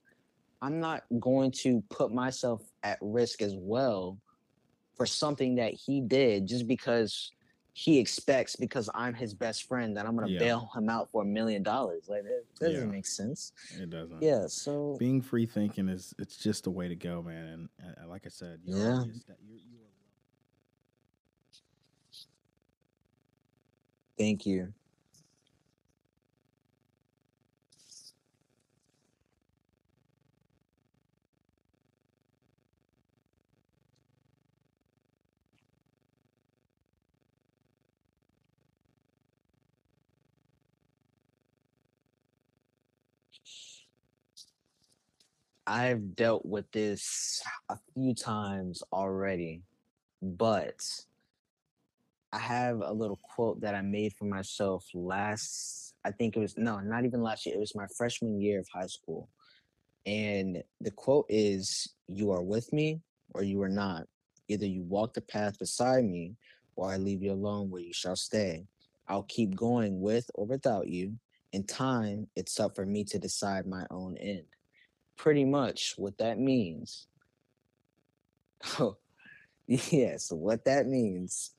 I'm 0.62 0.80
not 0.80 1.04
going 1.20 1.52
to 1.64 1.84
put 1.90 2.14
myself 2.14 2.62
at 2.84 3.00
risk 3.02 3.42
as 3.42 3.56
well 3.58 4.20
for 4.96 5.08
something 5.08 5.56
that 5.56 5.74
he 5.74 6.00
did 6.00 6.48
just 6.48 6.68
because 6.68 7.32
he 7.74 8.00
expects 8.00 8.56
because 8.56 8.90
I'm 8.94 9.14
his 9.14 9.34
best 9.34 9.64
friend 9.68 9.96
that 9.96 10.06
I'm 10.06 10.16
gonna 10.16 10.28
Yeah. 10.28 10.40
bail 10.40 10.70
him 10.76 10.90
out 10.90 11.10
for 11.12 11.22
a 11.22 11.26
million 11.26 11.64
dollars. 11.64 12.10
Like 12.10 12.24
that 12.24 12.44
doesn't 12.60 12.88
Yeah. 12.88 12.92
make 12.92 13.06
sense. 13.06 13.54
It 13.80 13.90
doesn't. 13.90 14.22
Yeah. 14.22 14.48
So 14.48 14.98
Being 15.00 15.22
free 15.22 15.46
thinking 15.46 15.88
is 15.88 16.14
it's 16.20 16.38
just 16.38 16.66
the 16.66 16.72
way 16.72 16.88
to 16.90 16.96
go, 16.96 17.22
man. 17.22 17.70
And 17.82 17.98
uh, 18.04 18.08
like 18.08 18.26
I 18.26 18.30
said, 18.30 18.60
you're 18.64 18.78
Yeah. 18.78 19.04
sta- 19.14 19.34
you're, 19.48 19.58
you 19.58 19.78
are 19.78 19.92
thank 24.18 24.46
you. 24.46 24.74
I've 45.68 46.16
dealt 46.16 46.46
with 46.46 46.72
this 46.72 47.42
a 47.70 47.78
few 47.94 48.14
times 48.14 48.84
already, 48.92 49.62
but 50.22 50.82
I 52.34 52.40
have 52.40 52.82
a 52.82 52.92
little 52.92 53.20
quote 53.22 53.62
that 53.62 53.76
I 53.76 53.82
made 53.82 54.14
for 54.14 54.26
myself 54.26 54.86
last, 54.94 55.94
I 56.04 56.12
think 56.12 56.36
it 56.36 56.40
was, 56.40 56.58
no, 56.58 56.80
not 56.80 57.06
even 57.06 57.22
last 57.22 57.46
year. 57.46 57.56
It 57.56 57.60
was 57.60 57.76
my 57.76 57.88
freshman 57.96 58.40
year 58.40 58.60
of 58.60 58.68
high 58.74 58.88
school. 58.88 59.30
And 60.06 60.64
the 60.80 60.92
quote 60.92 61.26
is, 61.30 61.94
You 62.08 62.32
are 62.32 62.42
with 62.42 62.72
me 62.74 63.02
or 63.34 63.44
you 63.44 63.62
are 63.62 63.70
not. 63.70 64.08
Either 64.48 64.66
you 64.66 64.84
walk 64.84 65.14
the 65.14 65.22
path 65.22 65.60
beside 65.60 66.06
me 66.06 66.36
or 66.76 66.92
I 66.92 66.98
leave 66.98 67.22
you 67.22 67.32
alone 67.32 67.70
where 67.70 67.82
you 67.82 67.94
shall 67.94 68.16
stay. 68.16 68.66
I'll 69.08 69.24
keep 69.24 69.56
going 69.56 70.02
with 70.02 70.30
or 70.36 70.46
without 70.46 70.88
you. 70.88 71.14
In 71.54 71.66
time, 71.66 72.28
it's 72.36 72.60
up 72.60 72.76
for 72.76 72.86
me 72.86 73.04
to 73.06 73.20
decide 73.20 73.68
my 73.68 73.86
own 73.92 74.18
end. 74.18 74.46
Pretty 75.18 75.46
much 75.46 75.96
what 75.98 76.18
that 76.18 76.40
means. 76.40 77.08
Oh, 78.80 78.98
yeah, 79.68 80.18
so 80.18 80.36
what 80.36 80.66
that 80.66 80.86
means, 80.86 81.52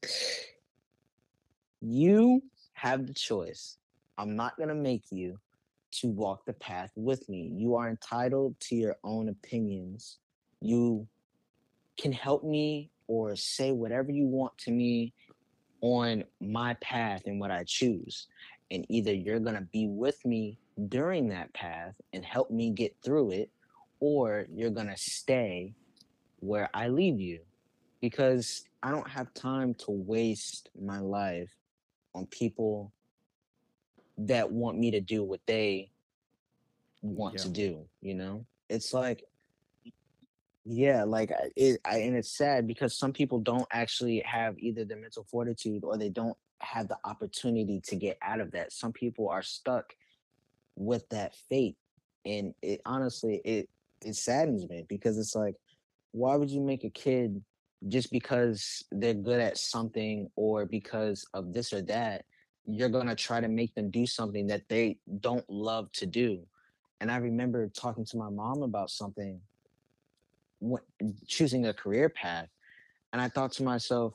you 1.81 2.43
have 2.75 3.07
the 3.07 3.15
choice. 3.15 3.77
I'm 4.19 4.37
not 4.37 4.57
going 4.57 4.69
to 4.69 4.75
make 4.75 5.05
you 5.11 5.39
to 5.93 6.09
walk 6.09 6.45
the 6.45 6.53
path 6.53 6.91
with 6.95 7.29
me. 7.29 7.53
You 7.55 7.75
are 7.77 7.89
entitled 7.89 8.59
to 8.61 8.77
your 8.77 8.97
own 9.03 9.29
opinions. 9.29 10.19
You 10.61 11.07
can 11.99 12.13
help 12.13 12.45
me 12.45 12.91
or 13.07 13.37
say 13.37 13.73
whatever 13.73 14.11
you 14.11 14.27
want 14.27 14.57
to 14.59 14.71
me 14.71 15.13
on 15.81 16.25
my 16.41 16.75
path 16.75 17.23
and 17.27 17.41
what 17.41 17.51
I 17.51 17.65
choose. 17.67 18.27
And 18.73 18.87
either 18.89 19.13
you're 19.13 19.39
going 19.39 19.55
to 19.55 19.69
be 19.71 19.87
with 19.87 20.25
me 20.25 20.59
during 20.89 21.29
that 21.29 21.53
path 21.53 21.95
and 22.13 22.25
help 22.25 22.51
me 22.51 22.71
get 22.71 22.97
through 23.05 23.31
it, 23.33 23.51
or 24.01 24.47
you're 24.53 24.71
going 24.71 24.89
to 24.89 24.97
stay 24.97 25.75
where 26.41 26.69
I 26.75 26.89
leave 26.89 27.21
you. 27.21 27.41
Because 28.01 28.65
I 28.83 28.91
don't 28.91 29.09
have 29.09 29.33
time 29.35 29.75
to 29.75 29.91
waste 29.91 30.71
my 30.81 30.99
life 30.99 31.55
on 32.15 32.27
people 32.27 32.93
that 34.19 34.51
want 34.51 34.79
me 34.79 34.91
to 34.91 35.01
do 35.01 35.23
what 35.23 35.41
they 35.47 35.91
want 37.03 37.39
to 37.39 37.49
do, 37.49 37.85
you 38.01 38.15
know? 38.15 38.45
It's 38.69 38.93
like, 38.93 39.25
yeah, 40.65 41.05
like 41.05 41.31
I- 41.31 41.51
it, 41.57 41.81
I, 41.85 41.99
and 41.99 42.17
it's 42.17 42.31
sad 42.37 42.67
because 42.67 42.97
some 42.97 43.13
people 43.13 43.39
don't 43.39 43.67
actually 43.71 44.21
have 44.21 44.59
either 44.59 44.85
the 44.85 44.97
mental 44.97 45.25
fortitude 45.31 45.85
or 45.85 45.97
they 45.97 46.09
don't 46.09 46.37
have 46.63 46.89
the 46.89 46.99
opportunity 47.05 47.81
to 47.85 47.97
get 47.97 48.19
out 48.23 48.41
of 48.41 48.53
that. 48.53 48.73
Some 48.73 48.93
people 48.93 49.29
are 49.29 49.43
stuck 49.43 49.95
with 50.77 51.09
that 51.11 51.35
fate, 51.49 51.77
and 52.25 52.55
it 52.63 52.81
honestly 52.87 53.41
it 53.45 53.69
it 54.05 54.17
saddens 54.17 54.69
me 54.69 54.85
because 54.89 55.19
it's 55.19 55.35
like, 55.35 55.55
why 56.13 56.37
would 56.37 56.51
you 56.51 56.61
make 56.61 56.85
a 56.85 56.91
kid 56.91 57.43
just 57.89 58.11
because 58.11 58.85
they're 58.93 59.15
good 59.15 59.41
at 59.41 59.59
something 59.59 60.31
or 60.37 60.67
because 60.67 61.27
of 61.35 61.53
this 61.53 61.73
or 61.73 61.83
that? 61.83 62.25
You're 62.67 62.89
gonna 62.89 63.17
try 63.17 63.41
to 63.41 63.49
make 63.49 63.75
them 63.75 63.91
do 63.91 64.07
something 64.07 64.47
that 64.49 64.69
they 64.69 64.99
don't 65.21 65.49
love 65.49 65.91
to 65.93 66.07
do. 66.07 66.41
And 67.01 67.11
I 67.11 67.17
remember 67.17 67.69
talking 67.69 68.05
to 68.07 68.17
my 68.17 68.31
mom 68.31 68.63
about 68.63 68.91
something 68.91 69.41
choosing 71.27 71.67
a 71.67 71.75
career 71.75 72.09
path. 72.09 72.49
And 73.13 73.21
I 73.21 73.29
thought 73.29 73.53
to 73.53 73.63
myself, 73.63 74.15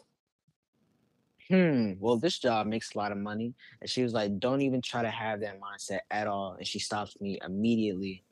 hmm, 1.50 1.94
well, 2.00 2.18
this 2.18 2.40
job 2.40 2.68
makes 2.68 2.94
a 2.94 2.98
lot 2.98 3.12
of 3.12 3.18
money. 3.18 3.54
And 3.82 3.90
she 3.90 4.04
was 4.04 4.14
like, 4.14 4.40
don't 4.40 4.62
even 4.62 4.82
try 4.82 5.02
to 5.02 5.10
have 5.10 5.40
that 5.42 5.60
mindset 5.60 6.00
at 6.12 6.28
all. 6.28 6.56
And 6.58 6.68
she 6.68 6.80
stopped 6.80 7.20
me 7.22 7.40
immediately. 7.46 8.24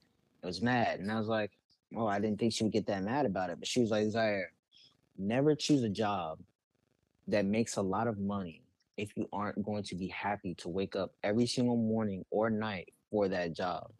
I 0.43 0.47
was 0.47 0.61
mad. 0.61 0.99
And 0.99 1.11
I 1.11 1.17
was 1.17 1.27
like, 1.27 1.51
oh, 1.95 2.07
I 2.07 2.19
didn't 2.19 2.39
think 2.39 2.53
she 2.53 2.63
would 2.63 2.73
get 2.73 2.87
that 2.87 3.03
mad 3.03 3.25
about 3.25 3.49
it. 3.49 3.59
But 3.59 3.67
she 3.67 3.81
was 3.81 3.91
like, 3.91 4.07
Zyaire, 4.07 4.45
never 5.17 5.55
choose 5.55 5.83
a 5.83 5.89
job 5.89 6.39
that 7.27 7.45
makes 7.45 7.77
a 7.77 7.81
lot 7.81 8.07
of 8.07 8.19
money 8.19 8.61
if 8.97 9.15
you 9.17 9.27
aren't 9.33 9.63
going 9.63 9.83
to 9.83 9.95
be 9.95 10.07
happy 10.07 10.53
to 10.55 10.69
wake 10.69 10.95
up 10.95 11.13
every 11.23 11.45
single 11.45 11.77
morning 11.77 12.23
or 12.31 12.49
night 12.49 12.93
for 13.11 13.27
that 13.27 13.53
job. 13.53 13.91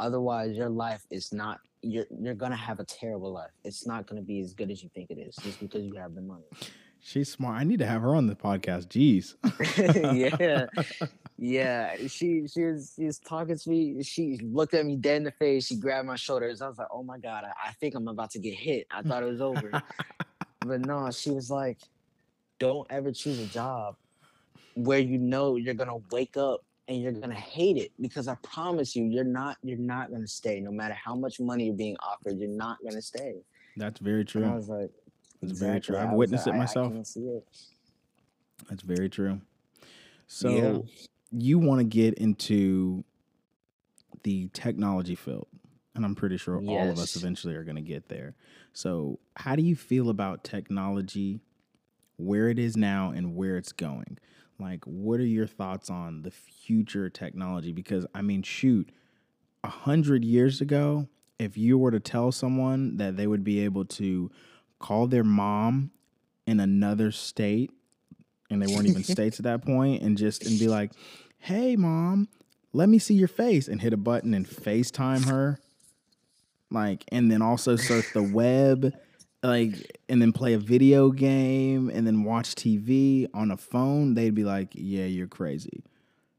Otherwise, 0.00 0.56
your 0.56 0.68
life 0.68 1.06
is 1.10 1.32
not 1.32 1.60
you're 1.82 2.06
you're 2.18 2.34
gonna 2.34 2.56
have 2.56 2.80
a 2.80 2.84
terrible 2.84 3.32
life. 3.32 3.50
It's 3.62 3.86
not 3.86 4.06
gonna 4.06 4.22
be 4.22 4.40
as 4.40 4.54
good 4.54 4.70
as 4.70 4.82
you 4.82 4.90
think 4.94 5.10
it 5.10 5.18
is 5.18 5.36
just 5.36 5.60
because 5.60 5.84
you 5.84 5.94
have 5.94 6.14
the 6.14 6.22
money. 6.22 6.44
She's 7.06 7.30
smart. 7.30 7.60
I 7.60 7.64
need 7.64 7.80
to 7.80 7.86
have 7.86 8.00
her 8.00 8.14
on 8.14 8.26
the 8.26 8.34
podcast. 8.34 8.86
Jeez. 8.88 9.34
yeah. 10.40 11.06
Yeah. 11.36 11.96
She 12.06 12.46
she 12.46 12.62
was 12.62 12.92
she 12.96 13.04
was 13.06 13.18
talking 13.18 13.58
to 13.58 13.68
me. 13.70 14.02
She 14.04 14.38
looked 14.40 14.72
at 14.72 14.86
me 14.86 14.96
dead 14.96 15.16
in 15.18 15.24
the 15.24 15.32
face. 15.32 15.66
She 15.66 15.76
grabbed 15.76 16.06
my 16.06 16.14
shoulders. 16.14 16.62
I 16.62 16.68
was 16.68 16.78
like, 16.78 16.86
oh 16.92 17.02
my 17.02 17.18
God, 17.18 17.42
I, 17.44 17.70
I 17.70 17.72
think 17.72 17.96
I'm 17.96 18.06
about 18.06 18.30
to 18.30 18.38
get 18.38 18.54
hit. 18.54 18.86
I 18.90 19.02
thought 19.02 19.24
it 19.24 19.26
was 19.26 19.40
over. 19.42 19.82
but 20.60 20.86
no, 20.86 21.10
she 21.10 21.32
was 21.32 21.50
like, 21.50 21.78
don't 22.60 22.86
ever 22.88 23.10
choose 23.10 23.40
a 23.40 23.46
job 23.46 23.96
where 24.74 25.00
you 25.00 25.18
know 25.18 25.56
you're 25.56 25.74
gonna 25.74 25.98
wake 26.12 26.36
up 26.36 26.64
and 26.86 27.02
you're 27.02 27.12
gonna 27.12 27.34
hate 27.34 27.76
it 27.76 27.90
because 28.00 28.28
I 28.28 28.36
promise 28.36 28.94
you, 28.94 29.04
you're 29.04 29.24
not 29.24 29.58
you're 29.62 29.76
not 29.76 30.10
gonna 30.12 30.28
stay. 30.28 30.60
No 30.60 30.70
matter 30.70 30.94
how 30.94 31.16
much 31.16 31.40
money 31.40 31.66
you're 31.66 31.74
being 31.74 31.96
offered, 31.96 32.38
you're 32.38 32.48
not 32.48 32.78
gonna 32.82 33.02
stay. 33.02 33.34
That's 33.76 33.98
very 33.98 34.20
And 34.20 34.28
I 34.28 34.48
true. 34.48 34.56
was 34.56 34.68
like, 34.68 34.90
That's 35.48 35.58
very 35.60 35.80
true. 35.80 35.96
I've 35.96 36.10
was 36.10 36.18
witnessed 36.18 36.46
it 36.46 36.54
myself. 36.54 36.92
it. 36.92 37.44
That's 38.68 38.82
very 38.82 39.08
true. 39.08 39.40
So 40.26 40.48
Yeah. 40.50 40.78
you 41.30 41.58
want 41.58 41.80
to 41.80 41.84
get 41.84 42.14
into 42.14 43.04
the 44.22 44.48
technology 44.52 45.14
field, 45.14 45.48
and 45.94 46.04
I'm 46.04 46.14
pretty 46.14 46.36
sure 46.38 46.58
all 46.58 46.90
of 46.90 46.98
us 46.98 47.16
eventually 47.16 47.54
are 47.54 47.64
going 47.64 47.76
to 47.76 47.82
get 47.82 48.08
there. 48.08 48.34
So, 48.72 49.18
how 49.36 49.54
do 49.54 49.62
you 49.62 49.76
feel 49.76 50.08
about 50.08 50.44
technology, 50.44 51.40
where 52.16 52.48
it 52.48 52.58
is 52.58 52.76
now, 52.76 53.10
and 53.10 53.36
where 53.36 53.56
it's 53.56 53.72
going? 53.72 54.18
Like, 54.58 54.84
what 54.84 55.20
are 55.20 55.26
your 55.26 55.46
thoughts 55.46 55.90
on 55.90 56.22
the 56.22 56.30
future 56.30 57.10
technology? 57.10 57.72
Because 57.72 58.06
I 58.14 58.22
mean, 58.22 58.42
shoot, 58.42 58.90
a 59.62 59.68
hundred 59.68 60.24
years 60.24 60.60
ago, 60.60 61.08
if 61.38 61.58
you 61.58 61.76
were 61.76 61.90
to 61.90 62.00
tell 62.00 62.32
someone 62.32 62.96
that 62.96 63.16
they 63.16 63.26
would 63.26 63.44
be 63.44 63.60
able 63.60 63.84
to 63.84 64.30
call 64.78 65.06
their 65.06 65.24
mom 65.24 65.90
in 66.46 66.60
another 66.60 67.10
state 67.10 67.70
and 68.50 68.62
they 68.62 68.72
weren't 68.74 68.88
even 68.88 69.04
states 69.04 69.38
at 69.38 69.44
that 69.44 69.64
point 69.64 70.02
and 70.02 70.18
just 70.18 70.44
and 70.46 70.58
be 70.58 70.68
like 70.68 70.92
hey 71.38 71.76
mom 71.76 72.28
let 72.74 72.88
me 72.88 72.98
see 72.98 73.14
your 73.14 73.28
face 73.28 73.68
and 73.68 73.80
hit 73.80 73.92
a 73.92 73.96
button 73.96 74.34
and 74.34 74.46
facetime 74.46 75.24
her. 75.26 75.58
Like 76.70 77.04
and 77.08 77.30
then 77.30 77.40
also 77.40 77.76
search 77.76 78.12
the 78.12 78.22
web 78.34 78.92
like 79.42 79.98
and 80.08 80.20
then 80.20 80.32
play 80.32 80.54
a 80.54 80.58
video 80.58 81.10
game 81.10 81.90
and 81.90 82.06
then 82.06 82.24
watch 82.24 82.54
tv 82.54 83.28
on 83.34 83.50
a 83.50 83.56
phone 83.58 84.14
they'd 84.14 84.34
be 84.34 84.42
like 84.42 84.70
yeah 84.74 85.04
you're 85.04 85.28
crazy. 85.28 85.84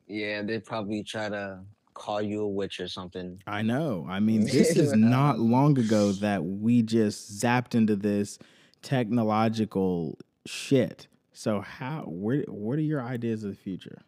Yeah, 0.08 0.44
they'd 0.44 0.66
probably 0.66 1.04
try 1.04 1.30
to 1.30 1.62
call 1.96 2.22
you 2.22 2.44
a 2.44 2.48
witch 2.48 2.80
or 2.80 2.88
something. 2.88 3.42
I 3.48 3.64
know. 3.64 4.06
I 4.08 4.20
mean, 4.20 4.42
this 4.46 4.76
is 4.76 4.94
not 4.94 5.40
long 5.40 5.80
ago 5.80 6.12
that 6.12 6.46
we 6.46 6.84
just 6.84 7.42
zapped 7.42 7.74
into 7.74 7.96
this 7.96 8.38
technological 8.84 10.20
shit. 10.46 11.08
So 11.34 11.62
how 11.62 12.04
where 12.06 12.44
what 12.44 12.78
are 12.78 12.84
your 12.84 13.02
ideas 13.02 13.44
of 13.44 13.50
the 13.50 13.56
future? 13.56 14.04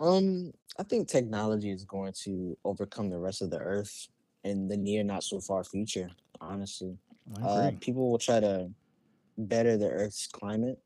Um, 0.00 0.52
I 0.78 0.82
think 0.82 1.08
technology 1.08 1.70
is 1.70 1.84
going 1.84 2.14
to 2.24 2.56
overcome 2.64 3.10
the 3.10 3.18
rest 3.18 3.42
of 3.42 3.50
the 3.50 3.58
earth 3.58 4.08
in 4.44 4.66
the 4.66 4.76
near, 4.76 5.04
not 5.04 5.22
so 5.22 5.40
far 5.40 5.62
future. 5.62 6.10
Honestly, 6.40 6.96
uh, 7.42 7.70
people 7.80 8.10
will 8.10 8.18
try 8.18 8.40
to 8.40 8.70
better 9.36 9.76
the 9.76 9.88
Earth's 9.88 10.26
climate, 10.26 10.78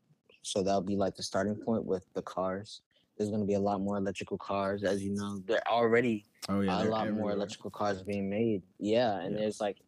so 0.42 0.62
that'll 0.62 0.80
be 0.80 0.96
like 0.96 1.14
the 1.14 1.22
starting 1.22 1.54
point 1.54 1.84
with 1.84 2.04
the 2.14 2.22
cars. 2.22 2.82
There's 3.16 3.30
going 3.30 3.40
to 3.42 3.46
be 3.46 3.54
a 3.54 3.60
lot 3.60 3.80
more 3.80 3.96
electrical 3.96 4.38
cars, 4.38 4.82
as 4.82 5.02
you 5.02 5.14
know. 5.14 5.40
There 5.46 5.62
already 5.68 6.26
oh, 6.48 6.60
yeah, 6.60 6.82
a 6.82 6.84
lot 6.84 7.02
everywhere. 7.02 7.22
more 7.22 7.32
electrical 7.32 7.70
cars 7.70 8.02
being 8.02 8.28
made. 8.28 8.62
Yeah, 8.78 9.20
and 9.20 9.34
yeah. 9.34 9.42
there's 9.42 9.60
like 9.60 9.78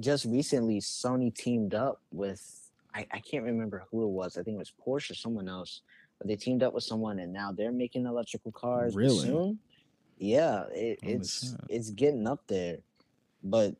just 0.00 0.26
recently 0.26 0.80
Sony 0.80 1.34
teamed 1.34 1.74
up 1.74 2.02
with 2.12 2.68
I, 2.94 3.06
I 3.12 3.20
can't 3.20 3.44
remember 3.44 3.84
who 3.90 4.04
it 4.04 4.08
was. 4.08 4.36
I 4.36 4.42
think 4.42 4.56
it 4.56 4.58
was 4.58 4.72
Porsche 4.86 5.12
or 5.12 5.14
someone 5.14 5.48
else. 5.48 5.82
But 6.18 6.26
they 6.26 6.36
teamed 6.36 6.62
up 6.64 6.74
with 6.74 6.82
someone 6.82 7.20
and 7.20 7.32
now 7.32 7.52
they're 7.52 7.72
making 7.72 8.06
electrical 8.06 8.50
cars. 8.50 8.96
Really? 8.96 9.18
Soon, 9.20 9.58
yeah, 10.18 10.64
it, 10.72 10.98
it's 11.02 11.54
it's 11.68 11.90
getting 11.90 12.26
up 12.26 12.40
there. 12.48 12.78
But 13.44 13.76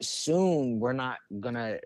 soon 0.00 0.80
we're 0.80 0.94
not 0.94 1.18
gonna 1.38 1.80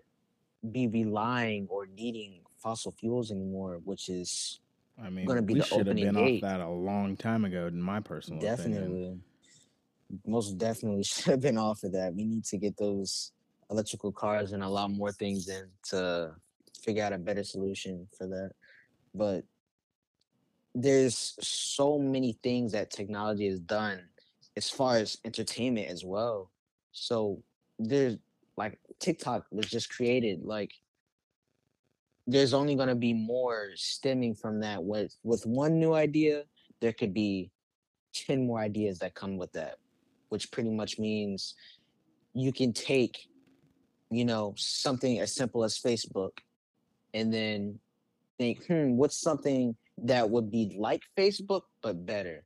be 0.71 0.87
relying 0.87 1.67
or 1.69 1.87
needing 1.87 2.39
fossil 2.57 2.93
fuels 2.93 3.31
anymore, 3.31 3.81
which 3.83 4.07
is 4.07 4.61
I 5.01 5.09
mean, 5.09 5.25
going 5.25 5.37
to 5.37 5.43
be 5.43 5.53
we 5.53 5.59
the 5.59 5.65
should 5.65 5.87
have 5.87 5.95
been 5.95 6.15
gate. 6.15 6.43
off 6.43 6.49
that 6.49 6.61
a 6.61 6.69
long 6.69 7.15
time 7.17 7.45
ago, 7.45 7.67
in 7.67 7.81
my 7.81 7.99
personal 7.99 8.41
definitely, 8.41 8.85
opinion. 8.85 9.23
most 10.25 10.57
definitely 10.57 11.03
should 11.05 11.25
have 11.25 11.41
been 11.41 11.57
off 11.57 11.83
of 11.83 11.91
that. 11.93 12.15
We 12.15 12.25
need 12.25 12.45
to 12.45 12.57
get 12.57 12.77
those 12.77 13.31
electrical 13.69 14.11
cars 14.11 14.53
and 14.53 14.63
a 14.63 14.69
lot 14.69 14.91
more 14.91 15.11
things 15.11 15.49
in 15.49 15.65
to 15.89 16.31
figure 16.81 17.03
out 17.03 17.13
a 17.13 17.17
better 17.17 17.43
solution 17.43 18.07
for 18.17 18.27
that. 18.27 18.51
But 19.13 19.43
there's 20.73 21.35
so 21.41 21.97
many 21.99 22.37
things 22.43 22.71
that 22.71 22.91
technology 22.91 23.49
has 23.49 23.59
done 23.59 24.01
as 24.55 24.69
far 24.69 24.95
as 24.97 25.17
entertainment 25.25 25.89
as 25.89 26.03
well. 26.03 26.51
So 26.91 27.43
there's 27.77 28.17
like 28.57 28.79
TikTok 28.99 29.45
was 29.51 29.67
just 29.67 29.89
created. 29.89 30.43
Like 30.43 30.71
there's 32.27 32.53
only 32.53 32.75
going 32.75 32.89
to 32.89 32.95
be 32.95 33.13
more 33.13 33.69
stemming 33.75 34.35
from 34.35 34.59
that. 34.59 34.83
With 34.83 35.15
with 35.23 35.45
one 35.45 35.79
new 35.79 35.93
idea, 35.93 36.43
there 36.81 36.93
could 36.93 37.13
be 37.13 37.49
ten 38.13 38.45
more 38.45 38.59
ideas 38.59 38.99
that 38.99 39.15
come 39.15 39.37
with 39.37 39.53
that, 39.53 39.77
which 40.29 40.51
pretty 40.51 40.69
much 40.69 40.99
means 40.99 41.55
you 42.33 42.51
can 42.51 42.73
take, 42.73 43.27
you 44.11 44.25
know, 44.25 44.53
something 44.57 45.19
as 45.19 45.33
simple 45.33 45.63
as 45.63 45.79
Facebook, 45.79 46.37
and 47.13 47.33
then 47.33 47.79
think, 48.37 48.65
hmm, 48.67 48.97
what's 48.97 49.17
something 49.17 49.75
that 49.99 50.29
would 50.29 50.51
be 50.51 50.75
like 50.77 51.01
Facebook 51.17 51.61
but 51.81 52.05
better? 52.05 52.43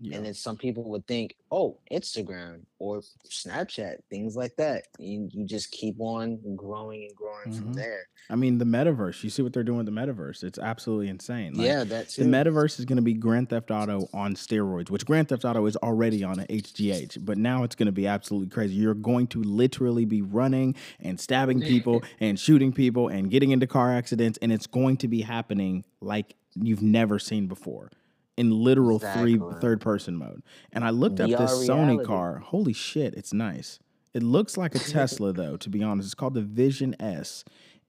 Yeah. 0.00 0.16
And 0.16 0.26
then 0.26 0.34
some 0.34 0.56
people 0.56 0.84
would 0.90 1.06
think, 1.06 1.34
oh, 1.50 1.78
Instagram 1.90 2.60
or 2.78 3.02
Snapchat, 3.28 3.96
things 4.10 4.36
like 4.36 4.54
that. 4.56 4.84
You, 4.98 5.28
you 5.32 5.44
just 5.44 5.72
keep 5.72 5.96
on 5.98 6.38
growing 6.54 7.04
and 7.04 7.16
growing 7.16 7.48
mm-hmm. 7.48 7.58
from 7.58 7.72
there. 7.72 8.06
I 8.30 8.36
mean, 8.36 8.58
the 8.58 8.64
metaverse, 8.64 9.24
you 9.24 9.30
see 9.30 9.42
what 9.42 9.52
they're 9.52 9.64
doing 9.64 9.78
with 9.78 9.86
the 9.86 9.92
metaverse. 9.92 10.44
It's 10.44 10.58
absolutely 10.58 11.08
insane. 11.08 11.54
Like, 11.54 11.66
yeah, 11.66 11.84
that's 11.84 12.16
the 12.16 12.24
metaverse 12.24 12.78
is 12.78 12.84
going 12.84 12.96
to 12.96 13.02
be 13.02 13.14
Grand 13.14 13.48
Theft 13.48 13.70
Auto 13.70 14.08
on 14.12 14.34
steroids, 14.34 14.90
which 14.90 15.04
Grand 15.04 15.30
Theft 15.30 15.44
Auto 15.44 15.64
is 15.66 15.76
already 15.76 16.22
on 16.22 16.40
a 16.40 16.44
HGH, 16.44 17.24
but 17.24 17.38
now 17.38 17.64
it's 17.64 17.74
going 17.74 17.86
to 17.86 17.92
be 17.92 18.06
absolutely 18.06 18.50
crazy. 18.50 18.74
You're 18.74 18.94
going 18.94 19.26
to 19.28 19.42
literally 19.42 20.04
be 20.04 20.22
running 20.22 20.76
and 21.00 21.18
stabbing 21.18 21.60
people 21.60 22.02
and 22.20 22.38
shooting 22.38 22.72
people 22.72 23.08
and 23.08 23.30
getting 23.30 23.50
into 23.50 23.66
car 23.66 23.92
accidents, 23.92 24.38
and 24.42 24.52
it's 24.52 24.66
going 24.66 24.98
to 24.98 25.08
be 25.08 25.22
happening 25.22 25.84
like 26.00 26.34
you've 26.54 26.82
never 26.82 27.18
seen 27.18 27.46
before 27.46 27.90
in 28.38 28.52
literal 28.52 28.96
exactly. 28.96 29.36
three 29.36 29.60
third 29.60 29.80
person 29.80 30.14
mode. 30.16 30.44
And 30.72 30.84
I 30.84 30.90
looked 30.90 31.18
up 31.18 31.28
this 31.28 31.68
Sony 31.68 32.02
car. 32.02 32.38
Holy 32.38 32.72
shit, 32.72 33.14
it's 33.14 33.32
nice. 33.34 33.80
It 34.14 34.22
looks 34.22 34.56
like 34.56 34.76
a 34.76 34.78
Tesla 34.78 35.32
though, 35.32 35.56
to 35.56 35.68
be 35.68 35.82
honest. 35.82 36.06
It's 36.06 36.14
called 36.14 36.34
the 36.34 36.42
Vision 36.42 36.94
S 37.00 37.44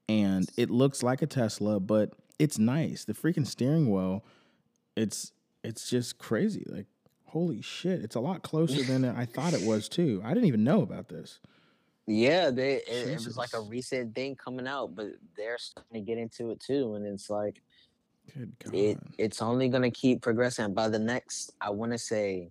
and 0.08 0.50
it 0.56 0.68
looks 0.68 1.04
like 1.04 1.22
a 1.22 1.26
Tesla, 1.26 1.78
but 1.78 2.14
it's 2.40 2.58
nice. 2.58 3.04
The 3.04 3.14
freaking 3.14 3.46
steering 3.46 3.90
wheel, 3.90 4.24
it's 4.96 5.30
it's 5.62 5.88
just 5.88 6.18
crazy. 6.18 6.66
Like 6.66 6.86
holy 7.26 7.62
shit, 7.62 8.00
it's 8.00 8.16
a 8.16 8.20
lot 8.20 8.42
closer 8.42 8.82
than 8.82 9.04
I 9.04 9.26
thought 9.26 9.52
it 9.52 9.64
was 9.64 9.88
too. 9.88 10.20
I 10.24 10.34
didn't 10.34 10.46
even 10.46 10.64
know 10.64 10.82
about 10.82 11.08
this. 11.08 11.38
Yeah, 12.08 12.50
they 12.50 12.78
it, 12.88 13.08
it 13.08 13.24
was 13.24 13.36
like 13.36 13.54
a 13.54 13.60
recent 13.60 14.16
thing 14.16 14.34
coming 14.34 14.66
out, 14.66 14.96
but 14.96 15.12
they're 15.36 15.58
starting 15.58 15.94
to 15.94 16.00
get 16.00 16.18
into 16.18 16.50
it 16.50 16.58
too, 16.58 16.96
and 16.96 17.06
it's 17.06 17.30
like. 17.30 17.62
It 18.72 18.98
it's 19.18 19.42
only 19.42 19.68
gonna 19.68 19.90
keep 19.90 20.22
progressing. 20.22 20.72
By 20.74 20.88
the 20.88 20.98
next, 20.98 21.52
I 21.60 21.70
want 21.70 21.92
to 21.92 21.98
say, 21.98 22.50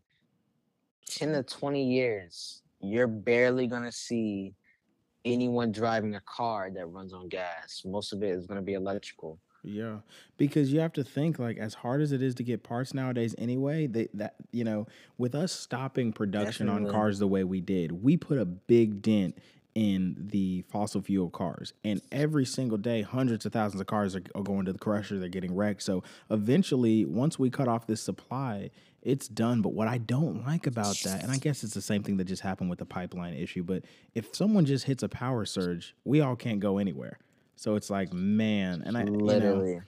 ten 1.06 1.34
to 1.34 1.44
twenty 1.44 1.84
years, 1.84 2.62
you're 2.82 3.08
barely 3.08 3.68
gonna 3.68 3.92
see 3.92 4.54
anyone 5.26 5.72
driving 5.72 6.16
a 6.16 6.22
car 6.22 6.70
that 6.74 6.86
runs 6.88 7.14
on 7.14 7.28
gas. 7.28 7.84
Most 7.86 8.14
of 8.14 8.24
it 8.24 8.30
is 8.30 8.48
gonna 8.48 8.62
be 8.62 8.74
electrical. 8.74 9.40
Yeah, 9.64 9.98
because 10.38 10.72
you 10.72 10.80
have 10.80 10.94
to 10.94 11.04
think 11.04 11.38
like 11.38 11.58
as 11.58 11.74
hard 11.74 12.02
as 12.02 12.14
it 12.14 12.22
is 12.22 12.34
to 12.36 12.44
get 12.44 12.64
parts 12.64 12.94
nowadays 12.94 13.36
anyway, 13.38 13.88
they, 13.88 14.08
that 14.14 14.36
you 14.52 14.64
know, 14.64 14.88
with 15.18 15.36
us 15.36 15.52
stopping 15.52 16.14
production 16.14 16.68
Definitely. 16.68 16.90
on 16.90 16.94
cars 16.94 17.20
the 17.20 17.28
way 17.28 17.44
we 17.44 17.60
did, 17.60 17.92
we 17.92 18.16
put 18.16 18.38
a 18.38 18.46
big 18.46 19.02
dent 19.02 19.38
in 19.80 20.14
the 20.20 20.62
fossil 20.64 21.02
fuel 21.02 21.30
cars. 21.30 21.72
And 21.86 22.02
every 22.12 22.44
single 22.44 22.78
day, 22.78 23.02
hundreds 23.02 23.46
of 23.46 23.54
thousands 23.54 23.80
of 23.80 23.88
cars 23.88 24.14
are, 24.14 24.22
are, 24.36 24.44
going 24.44 24.66
to 24.66 24.74
the 24.74 24.78
crusher, 24.78 25.18
they're 25.18 25.30
getting 25.30 25.56
wrecked. 25.56 25.84
So 25.84 26.04
eventually, 26.30 27.06
once 27.06 27.40
we 27.40 27.50
cut 27.50 27.70
off 27.70 27.88
this 27.88 28.02
supply, 28.02 28.72
it's 29.02 29.30
done. 29.30 29.62
But 29.62 29.72
what 29.72 29.88
I 29.88 29.98
don't 29.98 30.46
like 30.46 30.68
about 30.68 30.98
that, 31.06 31.24
and 31.24 31.32
I 31.32 31.38
guess 31.38 31.64
it's 31.64 31.76
the 31.76 31.82
same 31.82 32.04
thing 32.04 32.18
that 32.18 32.26
just 32.26 32.42
happened 32.42 32.70
with 32.70 32.80
the 32.80 32.86
pipeline 32.86 33.34
issue, 33.36 33.64
but 33.64 33.86
if 34.14 34.36
someone 34.36 34.66
just 34.66 34.84
hits 34.84 35.02
a 35.02 35.08
power 35.08 35.46
surge, 35.46 35.96
we 36.04 36.20
all 36.20 36.36
can't 36.36 36.60
go 36.60 36.78
anywhere. 36.78 37.18
So 37.56 37.76
it's 37.76 37.90
like, 37.90 38.12
man, 38.12 38.84
and 38.86 38.98
I 38.98 39.04
literally. 39.04 39.70
You 39.70 39.76
know, 39.76 39.82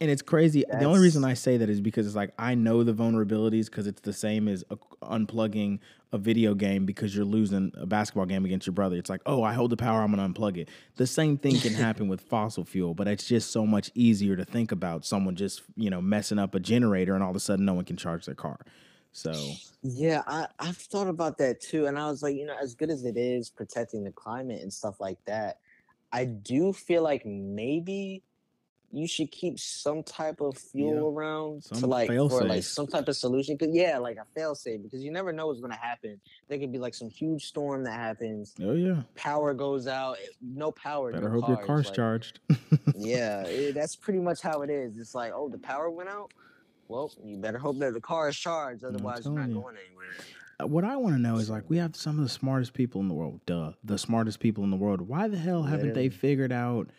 and 0.00 0.10
it's 0.10 0.22
crazy. 0.22 0.64
That's... 0.68 0.82
The 0.82 0.88
only 0.88 1.00
reason 1.00 1.24
I 1.24 1.32
say 1.32 1.56
that 1.56 1.70
is 1.70 1.80
because 1.80 2.06
it's 2.06 2.16
like 2.16 2.34
I 2.38 2.54
know 2.54 2.82
the 2.82 2.92
vulnerabilities 2.92 3.66
because 3.66 3.86
it's 3.86 4.02
the 4.02 4.12
same 4.12 4.48
as 4.48 4.64
uh, 4.70 4.76
unplugging 5.02 5.78
a 6.14 6.18
video 6.18 6.54
game 6.54 6.86
because 6.86 7.14
you're 7.14 7.24
losing 7.24 7.72
a 7.74 7.86
basketball 7.86 8.24
game 8.24 8.44
against 8.44 8.68
your 8.68 8.72
brother. 8.72 8.96
It's 8.96 9.10
like, 9.10 9.20
oh, 9.26 9.42
I 9.42 9.52
hold 9.52 9.70
the 9.70 9.76
power, 9.76 10.00
I'm 10.00 10.14
gonna 10.14 10.28
unplug 10.28 10.56
it. 10.56 10.68
The 10.94 11.08
same 11.08 11.36
thing 11.36 11.58
can 11.58 11.74
happen 11.74 12.06
with 12.06 12.20
fossil 12.20 12.64
fuel, 12.64 12.94
but 12.94 13.08
it's 13.08 13.26
just 13.26 13.50
so 13.50 13.66
much 13.66 13.90
easier 13.94 14.36
to 14.36 14.44
think 14.44 14.70
about 14.70 15.04
someone 15.04 15.34
just 15.34 15.62
you 15.76 15.90
know 15.90 16.00
messing 16.00 16.38
up 16.38 16.54
a 16.54 16.60
generator 16.60 17.14
and 17.14 17.22
all 17.22 17.30
of 17.30 17.36
a 17.36 17.40
sudden 17.40 17.64
no 17.64 17.74
one 17.74 17.84
can 17.84 17.96
charge 17.96 18.26
their 18.26 18.36
car. 18.36 18.60
So 19.10 19.32
yeah, 19.82 20.22
I 20.26 20.46
I've 20.60 20.76
thought 20.76 21.08
about 21.08 21.36
that 21.38 21.60
too, 21.60 21.86
and 21.86 21.98
I 21.98 22.08
was 22.08 22.22
like, 22.22 22.36
you 22.36 22.46
know, 22.46 22.56
as 22.62 22.76
good 22.76 22.90
as 22.90 23.04
it 23.04 23.16
is 23.16 23.50
protecting 23.50 24.04
the 24.04 24.12
climate 24.12 24.62
and 24.62 24.72
stuff 24.72 25.00
like 25.00 25.18
that, 25.26 25.58
I 26.12 26.26
do 26.26 26.72
feel 26.72 27.02
like 27.02 27.26
maybe 27.26 28.22
you 28.94 29.08
should 29.08 29.30
keep 29.32 29.58
some 29.58 30.04
type 30.04 30.40
of 30.40 30.56
fuel 30.56 30.94
yeah. 30.94 31.00
around 31.00 31.64
some 31.64 31.80
to 31.80 31.86
like 31.86 32.08
for 32.08 32.44
like 32.44 32.62
some 32.62 32.86
type 32.86 33.08
of 33.08 33.16
solution. 33.16 33.58
Cause 33.58 33.70
yeah, 33.72 33.98
like 33.98 34.18
a 34.18 34.24
fail 34.36 34.54
safe 34.54 34.82
because 34.82 35.02
you 35.02 35.10
never 35.10 35.32
know 35.32 35.48
what's 35.48 35.60
gonna 35.60 35.74
happen. 35.74 36.20
There 36.48 36.58
could 36.58 36.70
be 36.70 36.78
like 36.78 36.94
some 36.94 37.10
huge 37.10 37.46
storm 37.46 37.82
that 37.84 37.94
happens. 37.94 38.54
Oh 38.62 38.72
yeah, 38.72 39.02
power 39.16 39.52
goes 39.52 39.88
out. 39.88 40.18
Eh, 40.22 40.26
no 40.40 40.70
power. 40.70 41.12
Better 41.12 41.28
no 41.28 41.40
hope 41.40 41.46
cars. 41.46 41.58
your 41.58 41.66
car's 41.66 41.86
like, 41.86 41.94
charged. 41.96 42.40
yeah, 42.96 43.42
it, 43.46 43.74
that's 43.74 43.96
pretty 43.96 44.20
much 44.20 44.40
how 44.40 44.62
it 44.62 44.70
is. 44.70 44.96
It's 44.96 45.14
like 45.14 45.32
oh, 45.34 45.48
the 45.48 45.58
power 45.58 45.90
went 45.90 46.08
out. 46.08 46.32
Well, 46.86 47.12
you 47.24 47.36
better 47.38 47.58
hope 47.58 47.78
that 47.80 47.94
the 47.94 48.00
car 48.00 48.28
is 48.28 48.36
charged. 48.36 48.84
Otherwise, 48.84 49.24
you're 49.24 49.34
not 49.34 49.48
you. 49.48 49.54
going 49.54 49.76
anywhere. 49.88 50.06
Uh, 50.60 50.68
what 50.68 50.84
I 50.84 50.96
want 50.96 51.16
to 51.16 51.20
know 51.20 51.38
is 51.38 51.50
like 51.50 51.68
we 51.68 51.78
have 51.78 51.96
some 51.96 52.18
of 52.18 52.22
the 52.22 52.28
smartest 52.28 52.74
people 52.74 53.00
in 53.00 53.08
the 53.08 53.14
world. 53.14 53.40
Duh, 53.44 53.72
the 53.82 53.98
smartest 53.98 54.38
people 54.38 54.62
in 54.62 54.70
the 54.70 54.76
world. 54.76 55.00
Why 55.00 55.26
the 55.26 55.36
hell 55.36 55.64
haven't 55.64 55.88
Literally. 55.88 56.08
they 56.08 56.14
figured 56.14 56.52
out? 56.52 56.90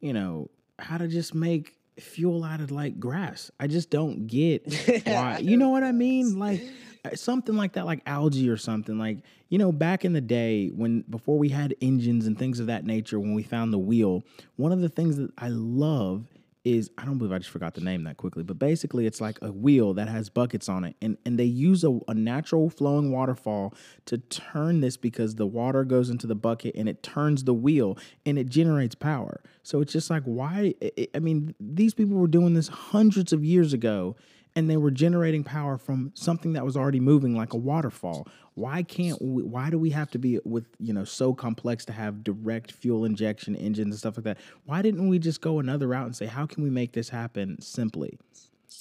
You 0.00 0.14
know, 0.14 0.50
how 0.82 0.98
to 0.98 1.08
just 1.08 1.34
make 1.34 1.76
fuel 1.98 2.44
out 2.44 2.60
of 2.60 2.70
like 2.70 2.98
grass. 2.98 3.50
I 3.60 3.66
just 3.66 3.90
don't 3.90 4.26
get 4.26 4.62
why. 5.06 5.38
you 5.38 5.56
know 5.56 5.70
what 5.70 5.84
I 5.84 5.92
mean? 5.92 6.38
Like 6.38 6.62
uh, 7.04 7.14
something 7.14 7.56
like 7.56 7.74
that, 7.74 7.86
like 7.86 8.00
algae 8.06 8.48
or 8.48 8.56
something. 8.56 8.98
Like, 8.98 9.18
you 9.48 9.58
know, 9.58 9.72
back 9.72 10.04
in 10.04 10.12
the 10.12 10.20
day 10.20 10.68
when 10.68 11.02
before 11.02 11.38
we 11.38 11.48
had 11.48 11.74
engines 11.80 12.26
and 12.26 12.38
things 12.38 12.60
of 12.60 12.66
that 12.68 12.84
nature, 12.86 13.18
when 13.20 13.34
we 13.34 13.42
found 13.42 13.72
the 13.72 13.78
wheel, 13.78 14.22
one 14.56 14.72
of 14.72 14.80
the 14.80 14.88
things 14.88 15.16
that 15.16 15.30
I 15.38 15.48
love 15.48 16.26
is 16.64 16.90
I 16.96 17.04
don't 17.04 17.18
believe 17.18 17.32
I 17.32 17.38
just 17.38 17.50
forgot 17.50 17.74
the 17.74 17.80
name 17.80 18.04
that 18.04 18.16
quickly, 18.16 18.42
but 18.42 18.58
basically 18.58 19.06
it's 19.06 19.20
like 19.20 19.38
a 19.42 19.50
wheel 19.50 19.94
that 19.94 20.08
has 20.08 20.28
buckets 20.28 20.68
on 20.68 20.84
it, 20.84 20.96
and 21.02 21.16
and 21.26 21.38
they 21.38 21.44
use 21.44 21.82
a, 21.82 21.98
a, 22.08 22.14
natural 22.14 22.70
flowing 22.70 23.10
waterfall 23.10 23.74
to 24.06 24.18
turn 24.18 24.80
this 24.80 24.96
because 24.96 25.34
the 25.34 25.46
water 25.46 25.84
goes 25.84 26.08
into 26.08 26.26
the 26.26 26.34
bucket 26.34 26.74
and 26.76 26.88
it 26.88 27.02
turns 27.02 27.44
the 27.44 27.54
wheel 27.54 27.98
and 28.24 28.38
it 28.38 28.48
generates 28.48 28.94
power. 28.94 29.40
So 29.62 29.80
it's 29.80 29.92
just 29.92 30.08
like 30.10 30.22
why? 30.24 30.74
I 31.14 31.18
mean, 31.18 31.54
these 31.58 31.94
people 31.94 32.16
were 32.16 32.28
doing 32.28 32.54
this 32.54 32.68
hundreds 32.68 33.32
of 33.32 33.44
years 33.44 33.72
ago, 33.72 34.14
and 34.54 34.68
they 34.68 34.76
were 34.76 34.90
generating 34.90 35.44
power 35.44 35.78
from 35.78 36.12
something 36.14 36.52
that 36.52 36.64
was 36.64 36.76
already 36.76 37.00
moving 37.00 37.34
like 37.34 37.52
a 37.52 37.56
waterfall. 37.56 38.26
Why 38.54 38.82
can't 38.82 39.20
we, 39.20 39.42
why 39.42 39.70
do 39.70 39.78
we 39.78 39.90
have 39.90 40.10
to 40.10 40.18
be 40.18 40.38
with 40.44 40.66
you 40.78 40.92
know 40.92 41.04
so 41.04 41.32
complex 41.32 41.84
to 41.86 41.92
have 41.92 42.22
direct 42.22 42.72
fuel 42.72 43.04
injection 43.04 43.56
engines 43.56 43.94
and 43.94 43.98
stuff 43.98 44.16
like 44.16 44.24
that? 44.24 44.38
Why 44.64 44.82
didn't 44.82 45.08
we 45.08 45.18
just 45.18 45.40
go 45.40 45.58
another 45.58 45.88
route 45.88 46.06
and 46.06 46.16
say 46.16 46.26
how 46.26 46.46
can 46.46 46.62
we 46.62 46.70
make 46.70 46.92
this 46.92 47.08
happen 47.08 47.60
simply 47.60 48.18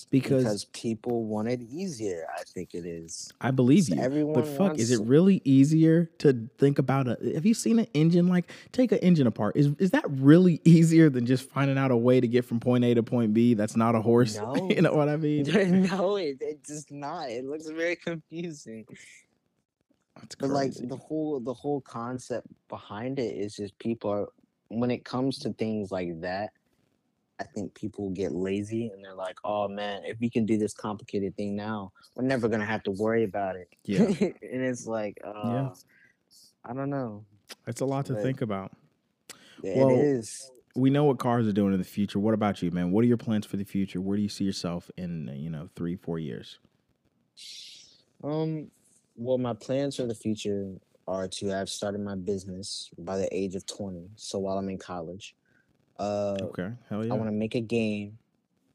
because, 0.10 0.44
because 0.44 0.66
people 0.66 1.26
want 1.26 1.48
it 1.48 1.62
easier. 1.62 2.26
I 2.38 2.44
think 2.44 2.74
it 2.74 2.86
is. 2.86 3.32
I 3.42 3.52
believe 3.52 3.86
So 3.86 3.96
you. 3.96 4.02
everyone 4.02 4.34
But 4.34 4.48
fuck, 4.48 4.78
is 4.80 4.92
it 4.92 5.00
really 5.06 5.42
easier 5.46 6.06
to 6.20 6.50
think 6.58 6.80
about 6.80 7.08
a? 7.08 7.18
Have 7.34 7.46
you 7.46 7.54
seen 7.54 7.80
an 7.80 7.88
engine? 7.94 8.28
Like, 8.28 8.52
take 8.72 8.92
an 8.92 9.00
engine 9.00 9.28
apart. 9.28 9.56
Is 9.56 9.72
is 9.80 9.92
that 9.92 10.04
really 10.10 10.62
easier 10.66 11.10
than 11.10 11.26
just 11.26 11.50
finding 11.50 11.78
out 11.78 11.92
a 11.92 11.98
way 11.98 12.20
to 12.20 12.28
get 12.28 12.46
from 12.46 12.60
point 12.60 12.84
A 12.84 12.94
to 12.94 13.04
point 13.04 13.34
B? 13.34 13.54
That's 13.54 13.76
not 13.76 13.96
a 13.96 14.02
horse. 14.02 14.36
No. 14.36 14.56
you 14.70 14.82
know 14.82 14.94
what 14.94 15.10
I 15.10 15.18
mean? 15.18 15.44
no, 15.84 16.18
it, 16.18 16.38
it's 16.42 16.68
just 16.68 16.92
not. 16.92 17.30
It 17.30 17.46
looks 17.46 17.68
very 17.70 17.96
confusing. 17.96 18.86
That's 20.16 20.36
But 20.36 20.50
like 20.50 20.74
the 20.74 20.98
whole 20.98 21.39
the 21.39 21.54
whole 21.54 21.82
concept 21.82 22.48
behind 22.68 23.20
it 23.20 23.36
is 23.36 23.56
just 23.56 23.78
people 23.80 24.10
are 24.12 24.28
when 24.68 24.92
it 24.92 25.04
comes 25.04 25.38
to 25.39 25.54
things 25.54 25.92
like 25.92 26.22
that, 26.22 26.52
I 27.42 27.46
think 27.54 27.74
people 27.74 28.10
get 28.12 28.32
lazy 28.34 28.92
and 28.94 29.04
they're 29.04 29.16
like, 29.16 29.38
"Oh 29.44 29.68
man, 29.68 30.04
if 30.06 30.20
we 30.20 30.30
can 30.30 30.46
do 30.46 30.58
this 30.58 30.74
complicated 30.74 31.36
thing 31.36 31.56
now, 31.56 31.92
we're 32.16 32.24
never 32.24 32.48
gonna 32.48 32.66
have 32.66 32.84
to 32.84 32.92
worry 32.92 33.24
about 33.24 33.56
it." 33.56 33.68
Yeah. 33.84 34.04
and 34.06 34.62
it's 34.64 34.86
like, 34.86 35.18
uh, 35.26 35.70
I 36.64 36.74
don't 36.74 36.89
know. 36.92 37.26
It's 37.68 37.82
a 37.82 37.86
lot 37.86 38.06
to 38.08 38.14
but- 38.14 38.24
think 38.24 38.42
about. 38.42 38.72
It 39.64 39.78
Well, 39.78 39.89
is. 39.89 40.52
We 40.76 40.89
know 40.89 41.04
what 41.04 41.20
cars 41.20 41.48
are 41.48 41.52
doing 41.52 41.74
in 41.74 41.80
the 41.80 41.86
future. 41.86 42.18
What 42.18 42.34
about 42.34 42.62
you, 42.62 42.72
man? 42.72 42.92
What 42.92 43.04
are 43.04 43.08
your 43.08 43.18
plans 43.18 43.46
for 43.46 43.58
the 43.58 43.66
future? 43.66 44.00
Where 44.00 44.16
do 44.16 44.24
you 44.24 44.30
see 44.30 44.46
yourself 44.46 44.89
in, 44.98 45.30
you 45.36 45.50
know, 45.50 45.68
three, 45.76 45.98
four 45.98 46.18
years? 46.18 46.60
Um, 48.24 48.72
well, 49.18 49.38
my 49.38 49.54
plans 49.54 49.98
for 49.98 50.06
the 50.06 50.16
future 50.16 50.76
are 51.08 51.28
to 51.28 51.48
have 51.48 51.68
started 51.70 52.00
my 52.00 52.16
business 52.16 52.89
by 53.00 53.18
the 53.18 53.28
age 53.36 53.56
of 53.56 53.66
20. 53.66 54.12
So 54.16 54.39
while 54.39 54.58
I'm 54.58 54.70
in 54.70 54.78
college, 54.78 55.36
uh, 56.02 56.38
Okay, 56.41 56.70
hell 56.89 57.06
yeah. 57.06 57.14
I 57.14 57.16
want 57.16 57.28
to 57.28 57.36
make 57.36 57.56
a 57.56 57.62
game 57.62 58.18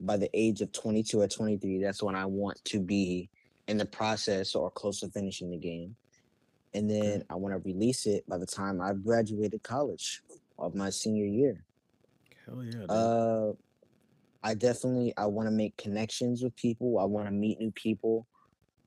by 0.00 0.16
the 0.16 0.30
age 0.34 0.60
of 0.60 0.72
22 0.72 1.20
or 1.20 1.28
23. 1.28 1.82
That's 1.82 2.02
when 2.02 2.14
I 2.14 2.26
want 2.26 2.62
to 2.66 2.80
be 2.80 3.28
in 3.68 3.76
the 3.78 3.86
process 3.86 4.54
or 4.54 4.70
close 4.70 5.00
to 5.00 5.08
finishing 5.08 5.50
the 5.50 5.56
game. 5.56 5.96
And 6.74 6.90
then 6.90 7.24
I 7.30 7.34
want 7.36 7.54
to 7.54 7.58
release 7.68 8.06
it 8.06 8.28
by 8.28 8.38
the 8.38 8.46
time 8.46 8.80
I've 8.80 9.02
graduated 9.02 9.62
college 9.62 10.22
of 10.58 10.74
my 10.74 10.90
senior 10.90 11.24
year. 11.24 11.64
hell 12.46 12.62
yeah. 12.62 12.70
dude. 12.70 12.90
Uh, 12.90 13.52
I 14.42 14.54
definitely 14.54 15.12
I 15.16 15.26
want 15.26 15.48
to 15.48 15.50
make 15.50 15.76
connections 15.76 16.42
with 16.42 16.54
people. 16.54 16.98
I 16.98 17.04
want 17.04 17.26
to 17.26 17.32
meet 17.32 17.58
new 17.58 17.72
people. 17.72 18.26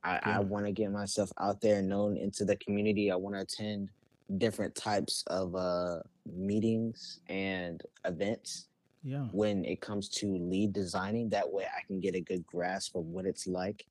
I, 0.02 0.14
Yeah. 0.14 0.38
I 0.38 0.40
want 0.40 0.64
to 0.66 0.72
get 0.72 0.90
myself 0.90 1.30
out 1.38 1.60
there 1.60 1.82
known 1.82 2.16
into 2.16 2.44
the 2.44 2.56
community. 2.56 3.10
I 3.10 3.16
want 3.16 3.34
to 3.36 3.42
attend 3.42 3.90
different 4.38 4.74
types 4.74 5.24
of 5.26 5.54
uh, 5.54 5.98
meetings 6.26 7.20
and 7.28 7.82
events 8.04 8.66
yeah. 9.02 9.26
when 9.32 9.64
it 9.64 9.80
comes 9.80 10.08
to 10.08 10.26
lead 10.26 10.72
designing. 10.72 11.28
That 11.30 11.50
way, 11.50 11.64
I 11.64 11.84
can 11.86 12.00
get 12.00 12.14
a 12.14 12.20
good 12.20 12.46
grasp 12.46 12.96
of 12.96 13.04
what 13.06 13.26
it's 13.26 13.46
like. 13.46 13.86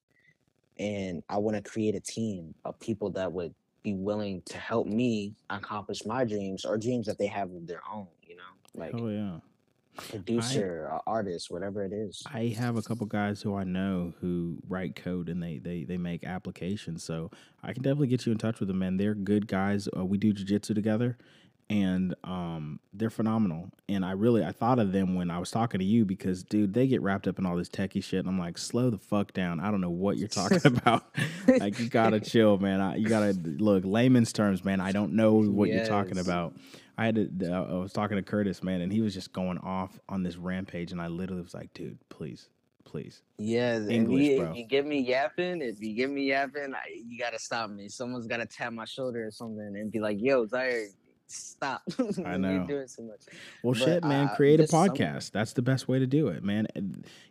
And 0.77 1.23
I 1.29 1.37
want 1.37 1.57
to 1.57 1.69
create 1.69 1.95
a 1.95 1.99
team 1.99 2.53
of 2.63 2.79
people 2.79 3.09
that 3.11 3.31
would 3.31 3.53
be 3.83 3.93
willing 3.93 4.41
to 4.45 4.57
help 4.57 4.87
me 4.87 5.35
accomplish 5.49 6.05
my 6.05 6.23
dreams 6.23 6.65
or 6.65 6.77
dreams 6.77 7.05
that 7.07 7.17
they 7.17 7.27
have 7.27 7.51
of 7.51 7.67
their 7.67 7.81
own. 7.91 8.07
You 8.23 8.37
know, 8.37 8.43
like 8.75 8.91
oh, 8.93 9.09
yeah. 9.09 9.39
Producer, 9.97 10.87
or 10.91 11.01
artist, 11.07 11.51
whatever 11.51 11.83
it 11.83 11.93
is. 11.93 12.23
I 12.31 12.55
have 12.57 12.77
a 12.77 12.81
couple 12.81 13.05
guys 13.05 13.41
who 13.41 13.55
I 13.55 13.63
know 13.63 14.13
who 14.21 14.57
write 14.67 14.95
code 14.95 15.29
and 15.29 15.41
they 15.41 15.57
they 15.57 15.83
they 15.83 15.97
make 15.97 16.23
applications. 16.23 17.03
So 17.03 17.31
I 17.63 17.73
can 17.73 17.83
definitely 17.83 18.07
get 18.07 18.25
you 18.25 18.31
in 18.31 18.37
touch 18.37 18.59
with 18.59 18.67
them, 18.67 18.79
man. 18.79 18.97
They're 18.97 19.15
good 19.15 19.47
guys. 19.47 19.87
Uh, 19.95 20.05
we 20.05 20.17
do 20.17 20.33
jujitsu 20.33 20.73
together, 20.73 21.17
and 21.69 22.15
um, 22.23 22.79
they're 22.93 23.09
phenomenal. 23.09 23.69
And 23.87 24.03
I 24.05 24.11
really 24.11 24.43
I 24.43 24.51
thought 24.51 24.79
of 24.79 24.91
them 24.91 25.15
when 25.15 25.29
I 25.29 25.39
was 25.39 25.51
talking 25.51 25.79
to 25.79 25.85
you 25.85 26.05
because, 26.05 26.43
dude, 26.43 26.73
they 26.73 26.87
get 26.87 27.01
wrapped 27.01 27.27
up 27.27 27.37
in 27.37 27.45
all 27.45 27.55
this 27.55 27.69
techie 27.69 28.03
shit. 28.03 28.19
And 28.19 28.29
I'm 28.29 28.39
like, 28.39 28.57
slow 28.57 28.89
the 28.89 28.97
fuck 28.97 29.33
down. 29.33 29.59
I 29.59 29.69
don't 29.69 29.81
know 29.81 29.89
what 29.89 30.17
you're 30.17 30.27
talking 30.27 30.61
about. 30.65 31.03
like 31.47 31.79
you 31.79 31.89
gotta 31.89 32.19
chill, 32.21 32.57
man. 32.57 32.81
I, 32.81 32.95
you 32.95 33.07
gotta 33.07 33.33
look 33.33 33.83
layman's 33.85 34.33
terms, 34.33 34.63
man. 34.63 34.79
I 34.79 34.91
don't 34.91 35.13
know 35.13 35.33
what 35.33 35.69
you're 35.69 35.85
talking 35.85 36.17
about. 36.17 36.53
I 36.99 37.05
had 37.05 37.39
to. 37.39 37.49
I 37.49 37.75
was 37.75 37.93
talking 37.93 38.17
to 38.17 38.21
Curtis, 38.21 38.61
man, 38.61 38.81
and 38.81 38.91
he 38.91 38.99
was 38.99 39.13
just 39.13 39.31
going 39.31 39.57
off 39.59 39.97
on 40.09 40.21
this 40.21 40.35
rampage, 40.35 40.91
and 40.91 41.01
I 41.01 41.07
literally 41.07 41.41
was 41.41 41.53
like, 41.53 41.73
"Dude, 41.73 41.97
please, 42.09 42.49
please." 42.83 43.21
Yeah, 43.37 43.79
English, 43.87 44.21
you, 44.21 44.37
bro. 44.41 44.51
If 44.51 44.57
you 44.57 44.67
get 44.67 44.85
me 44.85 44.99
yapping, 44.99 45.61
if 45.61 45.79
you 45.79 45.95
get 45.95 46.09
me 46.09 46.23
yapping, 46.23 46.73
I, 46.75 46.81
you 46.93 47.17
gotta 47.17 47.39
stop 47.39 47.69
me. 47.69 47.87
Someone's 47.87 48.27
gotta 48.27 48.45
tap 48.45 48.73
my 48.73 48.83
shoulder 48.83 49.25
or 49.25 49.31
something 49.31 49.77
and 49.77 49.89
be 49.89 50.01
like, 50.01 50.17
"Yo, 50.19 50.45
Zyaire, 50.45 50.87
stop! 51.27 51.83
I 52.25 52.35
know. 52.35 52.51
You're 52.51 52.67
doing 52.67 52.87
so 52.89 53.03
much." 53.03 53.21
Well, 53.63 53.75
But, 53.75 53.79
shit, 53.79 54.03
man. 54.03 54.27
uh, 54.27 54.35
create 54.35 54.59
a 54.59 54.63
podcast. 54.63 55.31
That's 55.31 55.53
the 55.53 55.61
best 55.61 55.87
way 55.87 55.99
to 55.99 56.05
do 56.05 56.27
it, 56.27 56.43
man. 56.43 56.67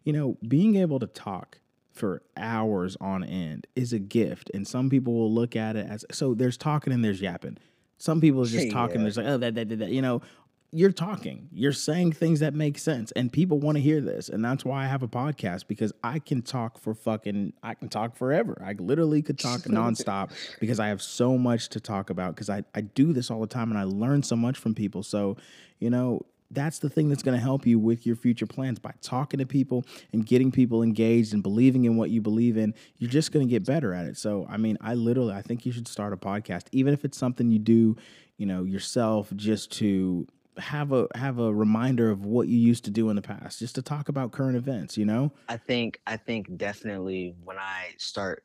You 0.02 0.14
know, 0.14 0.38
being 0.48 0.76
able 0.76 0.98
to 0.98 1.06
talk 1.06 1.58
for 1.92 2.22
hours 2.38 2.96
on 3.02 3.22
end 3.22 3.66
is 3.76 3.92
a 3.92 3.98
gift, 3.98 4.50
and 4.54 4.66
some 4.66 4.88
people 4.88 5.12
will 5.12 5.30
look 5.30 5.56
at 5.56 5.76
it 5.76 5.86
as 5.86 6.06
so. 6.10 6.32
There's 6.32 6.56
talking 6.56 6.90
and 6.90 7.04
there's 7.04 7.20
yapping. 7.20 7.58
Some 7.98 8.20
people 8.20 8.42
are 8.42 8.46
just 8.46 8.70
talking. 8.70 8.96
Yeah. 8.96 9.02
There's 9.02 9.16
like, 9.16 9.26
oh, 9.26 9.38
that, 9.38 9.54
that, 9.56 9.68
that, 9.68 9.78
that. 9.80 9.90
You 9.90 10.02
know, 10.02 10.22
you're 10.70 10.92
talking. 10.92 11.48
You're 11.52 11.72
saying 11.72 12.12
things 12.12 12.40
that 12.40 12.54
make 12.54 12.78
sense, 12.78 13.10
and 13.12 13.32
people 13.32 13.58
want 13.58 13.76
to 13.76 13.82
hear 13.82 14.00
this. 14.00 14.28
And 14.28 14.44
that's 14.44 14.64
why 14.64 14.84
I 14.84 14.86
have 14.86 15.02
a 15.02 15.08
podcast 15.08 15.66
because 15.66 15.92
I 16.02 16.18
can 16.18 16.42
talk 16.42 16.78
for 16.78 16.94
fucking. 16.94 17.54
I 17.62 17.74
can 17.74 17.88
talk 17.88 18.16
forever. 18.16 18.62
I 18.64 18.74
literally 18.74 19.22
could 19.22 19.38
talk 19.38 19.60
nonstop 19.62 20.30
because 20.60 20.78
I 20.78 20.88
have 20.88 21.02
so 21.02 21.38
much 21.38 21.70
to 21.70 21.80
talk 21.80 22.10
about. 22.10 22.34
Because 22.34 22.50
I 22.50 22.62
I 22.74 22.82
do 22.82 23.12
this 23.12 23.30
all 23.30 23.40
the 23.40 23.46
time, 23.46 23.70
and 23.70 23.78
I 23.78 23.84
learn 23.84 24.22
so 24.22 24.36
much 24.36 24.58
from 24.58 24.74
people. 24.74 25.02
So, 25.02 25.36
you 25.78 25.90
know. 25.90 26.24
That's 26.50 26.78
the 26.78 26.88
thing 26.88 27.08
that's 27.08 27.22
going 27.22 27.36
to 27.36 27.42
help 27.42 27.66
you 27.66 27.78
with 27.78 28.06
your 28.06 28.16
future 28.16 28.46
plans 28.46 28.78
by 28.78 28.94
talking 29.02 29.38
to 29.38 29.46
people 29.46 29.84
and 30.12 30.24
getting 30.24 30.50
people 30.50 30.82
engaged 30.82 31.34
and 31.34 31.42
believing 31.42 31.84
in 31.84 31.96
what 31.96 32.10
you 32.10 32.22
believe 32.22 32.56
in. 32.56 32.74
You're 32.96 33.10
just 33.10 33.32
going 33.32 33.46
to 33.46 33.50
get 33.50 33.66
better 33.66 33.92
at 33.92 34.06
it. 34.06 34.16
So, 34.16 34.46
I 34.48 34.56
mean, 34.56 34.78
I 34.80 34.94
literally, 34.94 35.34
I 35.34 35.42
think 35.42 35.66
you 35.66 35.72
should 35.72 35.86
start 35.86 36.12
a 36.12 36.16
podcast, 36.16 36.64
even 36.72 36.94
if 36.94 37.04
it's 37.04 37.18
something 37.18 37.50
you 37.50 37.58
do, 37.58 37.96
you 38.38 38.46
know, 38.46 38.64
yourself, 38.64 39.30
just 39.36 39.72
to 39.72 40.26
have 40.58 40.92
a 40.92 41.06
have 41.14 41.38
a 41.38 41.52
reminder 41.54 42.10
of 42.10 42.24
what 42.24 42.48
you 42.48 42.58
used 42.58 42.84
to 42.84 42.90
do 42.90 43.10
in 43.10 43.16
the 43.16 43.22
past, 43.22 43.58
just 43.58 43.74
to 43.76 43.82
talk 43.82 44.08
about 44.08 44.32
current 44.32 44.56
events. 44.56 44.96
You 44.96 45.06
know, 45.06 45.32
I 45.48 45.56
think 45.56 46.00
I 46.06 46.16
think 46.16 46.56
definitely 46.56 47.34
when 47.44 47.58
I 47.58 47.94
start 47.98 48.44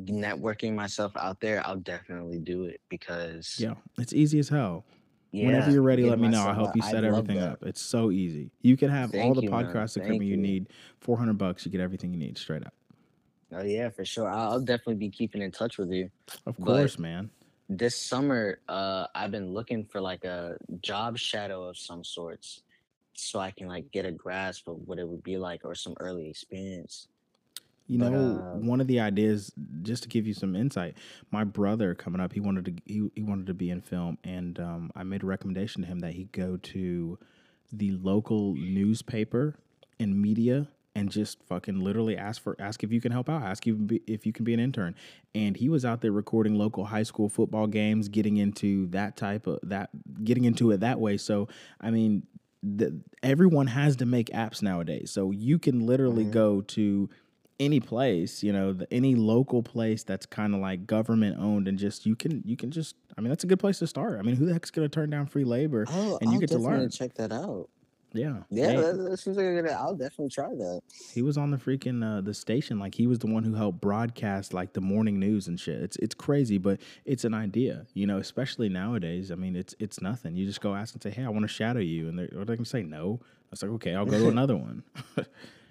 networking 0.00 0.74
myself 0.74 1.12
out 1.16 1.40
there, 1.40 1.64
I'll 1.66 1.76
definitely 1.76 2.38
do 2.38 2.64
it 2.64 2.80
because 2.88 3.56
yeah, 3.58 3.74
it's 3.98 4.12
easy 4.12 4.38
as 4.38 4.48
hell. 4.48 4.84
Yeah, 5.32 5.46
Whenever 5.46 5.70
you're 5.70 5.82
ready, 5.82 6.04
let 6.08 6.18
me 6.20 6.28
know. 6.28 6.42
I'll 6.46 6.54
help 6.54 6.76
you 6.76 6.82
set 6.82 7.04
everything 7.04 7.36
that. 7.40 7.52
up. 7.52 7.62
It's 7.64 7.80
so 7.80 8.10
easy. 8.10 8.50
You 8.60 8.76
can 8.76 8.90
have 8.90 9.14
all 9.14 9.34
the 9.34 9.42
you, 9.42 9.50
man. 9.50 9.64
podcast 9.64 9.94
Thank 9.94 10.06
equipment 10.06 10.22
you 10.24 10.36
you. 10.36 10.36
need. 10.36 10.68
Four 11.00 11.16
hundred 11.18 11.38
bucks, 11.38 11.64
you 11.66 11.72
get 11.72 11.80
everything 11.80 12.12
you 12.12 12.18
need 12.18 12.36
straight 12.38 12.64
up. 12.66 12.74
Oh 13.54 13.62
yeah, 13.62 13.88
for 13.90 14.04
sure. 14.04 14.28
I'll 14.28 14.60
definitely 14.60 14.94
be 14.96 15.08
keeping 15.10 15.42
in 15.42 15.50
touch 15.50 15.78
with 15.78 15.90
you. 15.90 16.10
Of 16.46 16.56
But- 16.58 16.66
course, 16.66 16.98
man. 16.98 17.30
this 17.68 17.96
summer 17.96 18.58
uh 18.68 19.06
i've 19.14 19.30
been 19.30 19.54
looking 19.54 19.82
for 19.86 19.98
like 20.00 20.24
a 20.24 20.56
job 20.82 21.16
shadow 21.16 21.62
of 21.64 21.78
some 21.78 22.04
sorts 22.04 22.62
so 23.14 23.38
i 23.38 23.50
can 23.50 23.66
like 23.66 23.90
get 23.92 24.04
a 24.04 24.10
grasp 24.10 24.68
of 24.68 24.76
what 24.86 24.98
it 24.98 25.08
would 25.08 25.22
be 25.22 25.38
like 25.38 25.64
or 25.64 25.74
some 25.74 25.94
early 26.00 26.28
experience 26.28 27.08
You 27.92 27.98
But, 27.98 28.12
know, 28.12 28.44
uh, 28.54 28.58
one 28.58 28.80
of 28.80 28.86
the 28.86 29.00
ideas, 29.00 29.52
just 29.82 30.02
to 30.04 30.08
give 30.08 30.26
you 30.26 30.32
some 30.34 30.56
insight, 30.56 30.94
my 31.30 31.44
brother 31.44 31.94
coming 31.94 32.20
up, 32.20 32.32
he 32.32 32.40
wanted 32.40 32.64
to 32.64 32.72
he, 32.86 33.10
he 33.14 33.22
wanted 33.22 33.46
to 33.48 33.54
be 33.54 33.70
in 33.70 33.80
film, 33.82 34.18
and 34.24 34.58
um, 34.58 34.90
I 34.96 35.02
made 35.02 35.22
a 35.22 35.26
recommendation 35.26 35.82
to 35.82 35.88
him 35.88 36.00
that 36.00 36.14
he 36.14 36.24
go 36.32 36.56
to 36.56 37.18
the 37.72 37.90
local 37.92 38.54
newspaper 38.54 39.56
and 40.00 40.20
media 40.20 40.68
and 40.94 41.10
just 41.10 41.42
fucking 41.44 41.80
literally 41.80 42.16
ask 42.16 42.42
for 42.42 42.54
ask 42.58 42.82
if 42.82 42.92
you 42.92 43.00
can 43.00 43.12
help 43.12 43.28
out, 43.28 43.42
ask 43.42 43.66
you 43.66 43.88
if 44.06 44.26
you 44.26 44.32
can 44.32 44.44
be 44.44 44.54
an 44.54 44.60
intern. 44.60 44.94
And 45.34 45.56
he 45.56 45.68
was 45.68 45.84
out 45.84 46.00
there 46.00 46.12
recording 46.12 46.54
local 46.54 46.86
high 46.86 47.02
school 47.02 47.28
football 47.28 47.66
games, 47.66 48.08
getting 48.08 48.36
into 48.38 48.86
that 48.88 49.16
type 49.16 49.46
of 49.46 49.58
that, 49.64 49.90
getting 50.24 50.44
into 50.44 50.70
it 50.70 50.80
that 50.80 50.98
way. 51.00 51.16
So 51.18 51.48
I 51.80 51.90
mean, 51.90 52.22
the, 52.62 53.00
everyone 53.22 53.66
has 53.68 53.96
to 53.96 54.06
make 54.06 54.28
apps 54.30 54.62
nowadays, 54.62 55.10
so 55.10 55.30
you 55.30 55.58
can 55.58 55.86
literally 55.86 56.24
Mhm. 56.24 56.30
go 56.30 56.60
to 56.62 57.08
any 57.64 57.80
place, 57.80 58.42
you 58.42 58.52
know, 58.52 58.72
the, 58.72 58.92
any 58.92 59.14
local 59.14 59.62
place 59.62 60.02
that's 60.04 60.26
kind 60.26 60.54
of 60.54 60.60
like 60.60 60.86
government 60.86 61.38
owned, 61.38 61.68
and 61.68 61.78
just 61.78 62.06
you 62.06 62.16
can 62.16 62.42
you 62.44 62.56
can 62.56 62.70
just. 62.70 62.96
I 63.16 63.20
mean, 63.20 63.28
that's 63.28 63.44
a 63.44 63.46
good 63.46 63.58
place 63.60 63.78
to 63.80 63.86
start. 63.86 64.18
I 64.18 64.22
mean, 64.22 64.36
who 64.36 64.46
the 64.46 64.52
heck's 64.52 64.70
gonna 64.70 64.88
turn 64.88 65.10
down 65.10 65.26
free 65.26 65.44
labor? 65.44 65.86
oh 65.90 66.18
And 66.20 66.30
you 66.30 66.34
I'll 66.34 66.40
get 66.40 66.50
to 66.50 66.58
learn. 66.58 66.90
check 66.90 67.14
that 67.14 67.32
out 67.32 67.68
Yeah, 68.12 68.42
yeah 68.50 68.72
that, 68.80 68.96
that 69.10 69.16
seems 69.18 69.36
like 69.36 69.70
i'll 69.72 69.94
definitely 69.94 70.28
try 70.30 70.48
that 70.48 70.80
he 71.14 71.22
was 71.22 71.36
on 71.38 71.50
the 71.50 71.56
freaking 71.56 72.02
uh, 72.02 72.20
the 72.20 72.34
station. 72.34 72.78
Like 72.78 72.94
he 72.94 73.06
was 73.06 73.18
the 73.18 73.26
one 73.26 73.44
who 73.44 73.54
helped 73.54 73.80
broadcast 73.80 74.52
like 74.54 74.72
the 74.72 74.80
morning 74.80 75.18
news 75.18 75.46
and 75.48 75.58
shit. 75.58 75.80
It's 75.82 75.96
it's 75.96 76.14
crazy, 76.14 76.58
but 76.58 76.80
it's 77.04 77.24
an 77.24 77.34
idea, 77.34 77.86
you 77.94 78.06
know. 78.06 78.18
Especially 78.18 78.68
nowadays. 78.68 79.30
I 79.30 79.34
mean, 79.36 79.56
it's 79.56 79.74
it's 79.78 80.00
nothing. 80.00 80.36
You 80.36 80.46
just 80.46 80.60
go 80.60 80.74
ask 80.74 80.94
and 80.94 81.02
say, 81.02 81.10
"Hey, 81.10 81.24
I 81.24 81.28
want 81.28 81.42
to 81.42 81.48
shadow 81.48 81.80
you," 81.80 82.08
and 82.08 82.18
they're, 82.18 82.28
or 82.36 82.44
they 82.44 82.56
can 82.56 82.64
say 82.64 82.82
no. 82.82 83.20
I 83.22 83.26
was 83.50 83.62
like, 83.62 83.72
"Okay, 83.72 83.94
I'll 83.94 84.06
go 84.06 84.18
to 84.18 84.28
another 84.38 84.56
one." 84.56 84.82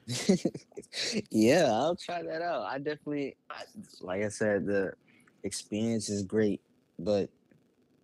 yeah 1.32 1.66
i'll 1.72 1.96
try 1.96 2.22
that 2.22 2.42
out 2.42 2.64
i 2.66 2.78
definitely 2.78 3.36
I, 3.50 3.64
like 4.02 4.24
i 4.24 4.30
said 4.30 4.66
the 4.66 4.94
experience 5.44 6.10
is 6.10 6.24
great 6.24 6.62
but 7.00 7.30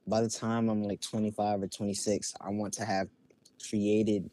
by 0.07 0.21
the 0.21 0.29
time 0.29 0.69
i'm 0.69 0.83
like 0.83 1.01
25 1.01 1.63
or 1.63 1.67
26 1.67 2.33
i 2.41 2.49
want 2.49 2.73
to 2.75 2.85
have 2.85 3.07
created 3.69 4.29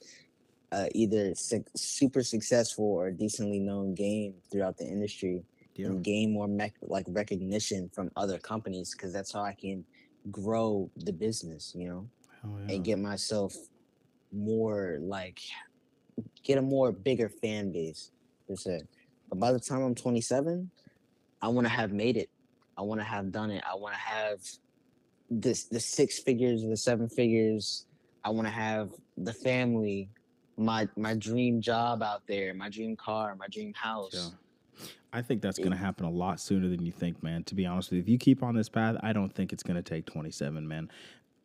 uh, 0.72 0.86
either 0.94 1.34
su- 1.36 1.64
super 1.76 2.22
successful 2.22 2.84
or 2.84 3.10
decently 3.10 3.60
known 3.60 3.94
game 3.94 4.34
throughout 4.50 4.76
the 4.76 4.84
industry 4.84 5.44
Yeah. 5.76 5.86
and 5.86 6.02
gain 6.02 6.32
more 6.32 6.48
mec- 6.48 6.74
like 6.82 7.06
recognition 7.08 7.88
from 7.94 8.10
other 8.16 8.38
companies 8.38 8.90
because 8.92 9.12
that's 9.12 9.32
how 9.32 9.42
I 9.42 9.54
can 9.54 9.84
grow 10.32 10.90
the 10.96 11.12
business, 11.12 11.72
you 11.76 11.88
know, 11.88 12.08
yeah. 12.44 12.74
and 12.74 12.84
get 12.84 12.98
myself 12.98 13.54
more 14.32 14.98
like 15.00 15.38
get 16.44 16.58
a 16.58 16.62
more 16.62 16.92
bigger 16.92 17.28
fan 17.28 17.72
base. 17.72 18.12
Per 18.46 18.56
se. 18.56 18.82
But 19.28 19.40
by 19.40 19.52
the 19.52 19.58
time 19.58 19.82
I'm 19.82 19.94
27, 19.94 20.70
I 21.42 21.48
want 21.48 21.66
to 21.66 21.72
have 21.72 21.92
made 21.92 22.16
it. 22.16 22.30
I 22.76 22.82
want 22.82 23.00
to 23.00 23.04
have 23.04 23.32
done 23.32 23.50
it. 23.50 23.62
I 23.68 23.74
want 23.74 23.94
to 23.94 24.00
have 24.00 24.38
this 25.30 25.64
the 25.64 25.80
six 25.80 26.18
figures, 26.18 26.62
the 26.62 26.76
seven 26.76 27.08
figures. 27.08 27.86
I 28.24 28.30
want 28.30 28.46
to 28.46 28.52
have 28.52 28.90
the 29.16 29.32
family, 29.32 30.08
my 30.56 30.88
my 30.96 31.14
dream 31.14 31.60
job 31.60 32.02
out 32.02 32.22
there, 32.26 32.54
my 32.54 32.68
dream 32.68 32.96
car, 32.96 33.34
my 33.36 33.46
dream 33.48 33.72
house. 33.74 34.12
Yeah. 34.14 34.86
I 35.12 35.22
think 35.22 35.42
that's 35.42 35.58
going 35.58 35.70
to 35.70 35.76
happen 35.76 36.06
a 36.06 36.10
lot 36.10 36.40
sooner 36.40 36.68
than 36.68 36.84
you 36.84 36.90
think, 36.90 37.22
man. 37.22 37.44
To 37.44 37.54
be 37.54 37.64
honest 37.66 37.90
with 37.90 37.98
you, 37.98 38.02
if 38.02 38.08
you 38.08 38.18
keep 38.18 38.42
on 38.42 38.56
this 38.56 38.68
path, 38.68 38.96
I 39.00 39.12
don't 39.12 39.32
think 39.32 39.52
it's 39.52 39.62
going 39.62 39.76
to 39.76 39.82
take 39.82 40.06
27, 40.06 40.66
man. 40.66 40.90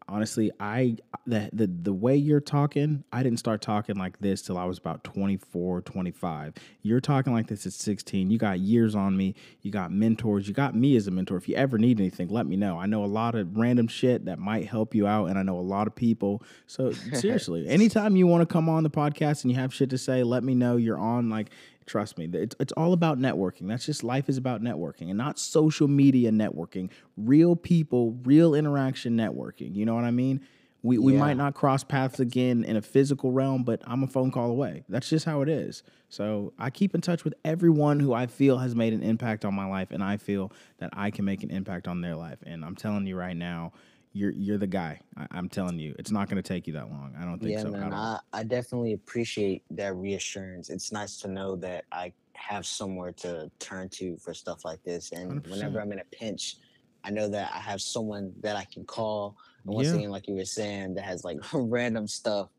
Honestly, 0.10 0.52
I 0.60 0.98
the, 1.28 1.50
the 1.54 1.68
the 1.68 1.94
way 1.94 2.16
you're 2.16 2.40
talking, 2.40 3.04
I 3.14 3.22
didn't 3.22 3.38
start 3.40 3.62
talking 3.62 3.96
like 3.96 4.20
this 4.20 4.42
till 4.42 4.58
I 4.58 4.66
was 4.66 4.80
about 4.80 5.04
24, 5.04 5.82
25. 5.82 6.54
You're 6.82 7.00
talking 7.00 7.32
like 7.32 7.48
this 7.48 7.66
at 7.66 7.74
16. 7.74 8.32
You 8.32 8.38
got 8.38 8.60
years 8.60 8.96
on 8.96 9.16
me. 9.16 9.36
You 9.62 9.72
got 9.72 9.92
mentors. 9.92 10.48
You 10.48 10.54
got 10.54 10.76
me 10.76 10.96
as 10.96 11.08
a 11.08 11.12
mentor. 11.12 11.38
If 11.38 11.48
you 11.48 11.56
ever 11.56 11.78
need 11.78 12.00
anything, 12.00 12.30
let 12.30 12.48
me 12.48 12.56
know. 12.56 12.80
I 12.80 12.88
know 12.88 13.04
a 13.04 13.06
lot 13.06 13.36
of 13.36 13.56
random 13.56 13.88
shit 13.88 14.26
that 14.26 14.40
might 14.40 14.68
help 14.68 14.96
you 14.96 15.06
out, 15.06 15.26
and 15.26 15.38
I 15.38 15.44
know 15.44 15.60
a 15.60 15.62
lot 15.62 15.86
of 15.86 15.96
people. 15.96 16.42
So 16.66 16.92
seriously, 17.14 17.68
anytime 17.68 18.16
you 18.16 18.26
want 18.26 18.42
to 18.42 18.52
come 18.52 18.68
on 18.68 18.84
the 18.84 18.90
podcast 18.90 19.44
and 19.44 19.52
you 19.52 19.58
have 19.58 19.74
shit 19.74 19.92
to 19.92 19.98
say, 19.98 20.24
let 20.24 20.44
me 20.44 20.56
know. 20.56 20.78
You're 20.78 20.98
on. 21.00 21.30
Like, 21.30 21.52
trust 21.90 22.18
me, 22.18 22.30
it's, 22.32 22.56
it's 22.60 22.72
all 22.74 22.94
about 22.94 23.18
networking. 23.20 23.68
That's 23.68 23.86
just 23.86 24.04
life 24.04 24.30
is 24.30 24.38
about 24.38 24.62
networking 24.62 25.10
and 25.10 25.18
not 25.18 25.40
social 25.40 25.88
media 25.88 26.32
networking. 26.32 26.90
Real 27.18 27.56
people, 27.56 28.18
real 28.24 28.54
interaction 28.56 29.18
networking. 29.18 29.76
You 29.76 29.86
know 29.86 29.96
what 29.96 30.04
I 30.06 30.12
mean? 30.12 30.42
We, 30.82 30.98
we 30.98 31.12
Yeah. 31.14 31.20
might 31.20 31.36
not 31.36 31.56
cross 31.56 31.84
paths 31.84 32.22
again 32.22 32.64
in 32.64 32.78
a 32.78 32.82
physical 32.82 33.32
realm, 33.34 33.64
but 33.64 33.82
I'm 33.86 34.04
a 34.04 34.08
phone 34.08 34.32
call 34.32 34.50
away. 34.50 34.84
That's 34.88 35.10
just 35.10 35.26
how 35.26 35.42
it 35.42 35.50
is. 35.50 35.84
So 36.08 36.54
I 36.58 36.70
keep 36.70 36.96
in 36.96 37.02
touch 37.02 37.26
with 37.26 37.34
everyone 37.44 38.00
who 38.00 38.14
I 38.14 38.28
feel 38.28 38.60
has 38.60 38.76
made 38.76 38.94
an 38.94 39.04
impact 39.04 39.44
on 39.44 39.54
my 39.54 39.66
life, 39.66 39.92
and 39.92 40.02
I 40.02 40.16
feel 40.16 40.54
that 40.78 40.92
I 40.94 41.12
can 41.12 41.26
make 41.26 41.44
an 41.44 41.52
impact 41.52 41.88
on 41.88 42.00
their 42.00 42.16
life. 42.16 42.38
And 42.46 42.64
I'm 42.64 42.76
telling 42.76 43.06
you 43.08 43.18
right 43.18 43.36
now, 43.36 43.74
you're 44.14 44.32
you're 44.32 44.58
the 44.58 44.68
guy. 44.68 45.00
I, 45.18 45.28
I'm 45.32 45.50
telling 45.50 45.80
you, 45.80 45.96
it's 46.00 46.12
not 46.12 46.30
going 46.30 46.42
to 46.42 46.48
take 46.48 46.68
you 46.68 46.74
that 46.74 46.90
long. 46.90 47.16
I 47.20 47.26
don't 47.26 47.40
think 47.40 47.58
yeah, 47.58 47.64
so. 47.64 47.72
man. 47.72 47.94
I, 47.94 48.20
I 48.34 48.44
definitely 48.44 48.94
appreciate 48.94 49.64
that 49.72 49.96
reassurance. 49.96 50.70
It's 50.70 50.92
nice 50.92 51.18
to 51.18 51.28
know 51.28 51.56
that 51.58 51.86
I 51.92 52.14
have 52.34 52.66
somewhere 52.66 53.12
to 53.12 53.52
turn 53.60 53.90
to 53.90 54.18
for 54.18 54.34
stuff 54.34 54.66
like 54.66 54.82
this. 54.84 55.12
And 55.12 55.42
100%. 55.44 55.52
whenever 55.52 55.82
I'm 55.82 55.92
in 55.92 56.00
a 56.00 56.06
pinch, 56.12 56.58
I 57.04 57.12
know 57.12 57.28
that 57.30 57.52
I 57.54 57.60
have 57.60 57.82
someone 57.82 58.34
that 58.42 58.56
I 58.56 58.66
can 58.66 58.86
call. 58.86 59.38
And 59.66 59.76
once 59.76 59.90
Yeah. 59.90 60.00
again, 60.00 60.10
like 60.10 60.28
you 60.28 60.36
were 60.36 60.46
saying, 60.46 60.96
that 60.96 61.04
has 61.06 61.24
like 61.24 61.38
random 61.54 62.08
stuff 62.08 62.50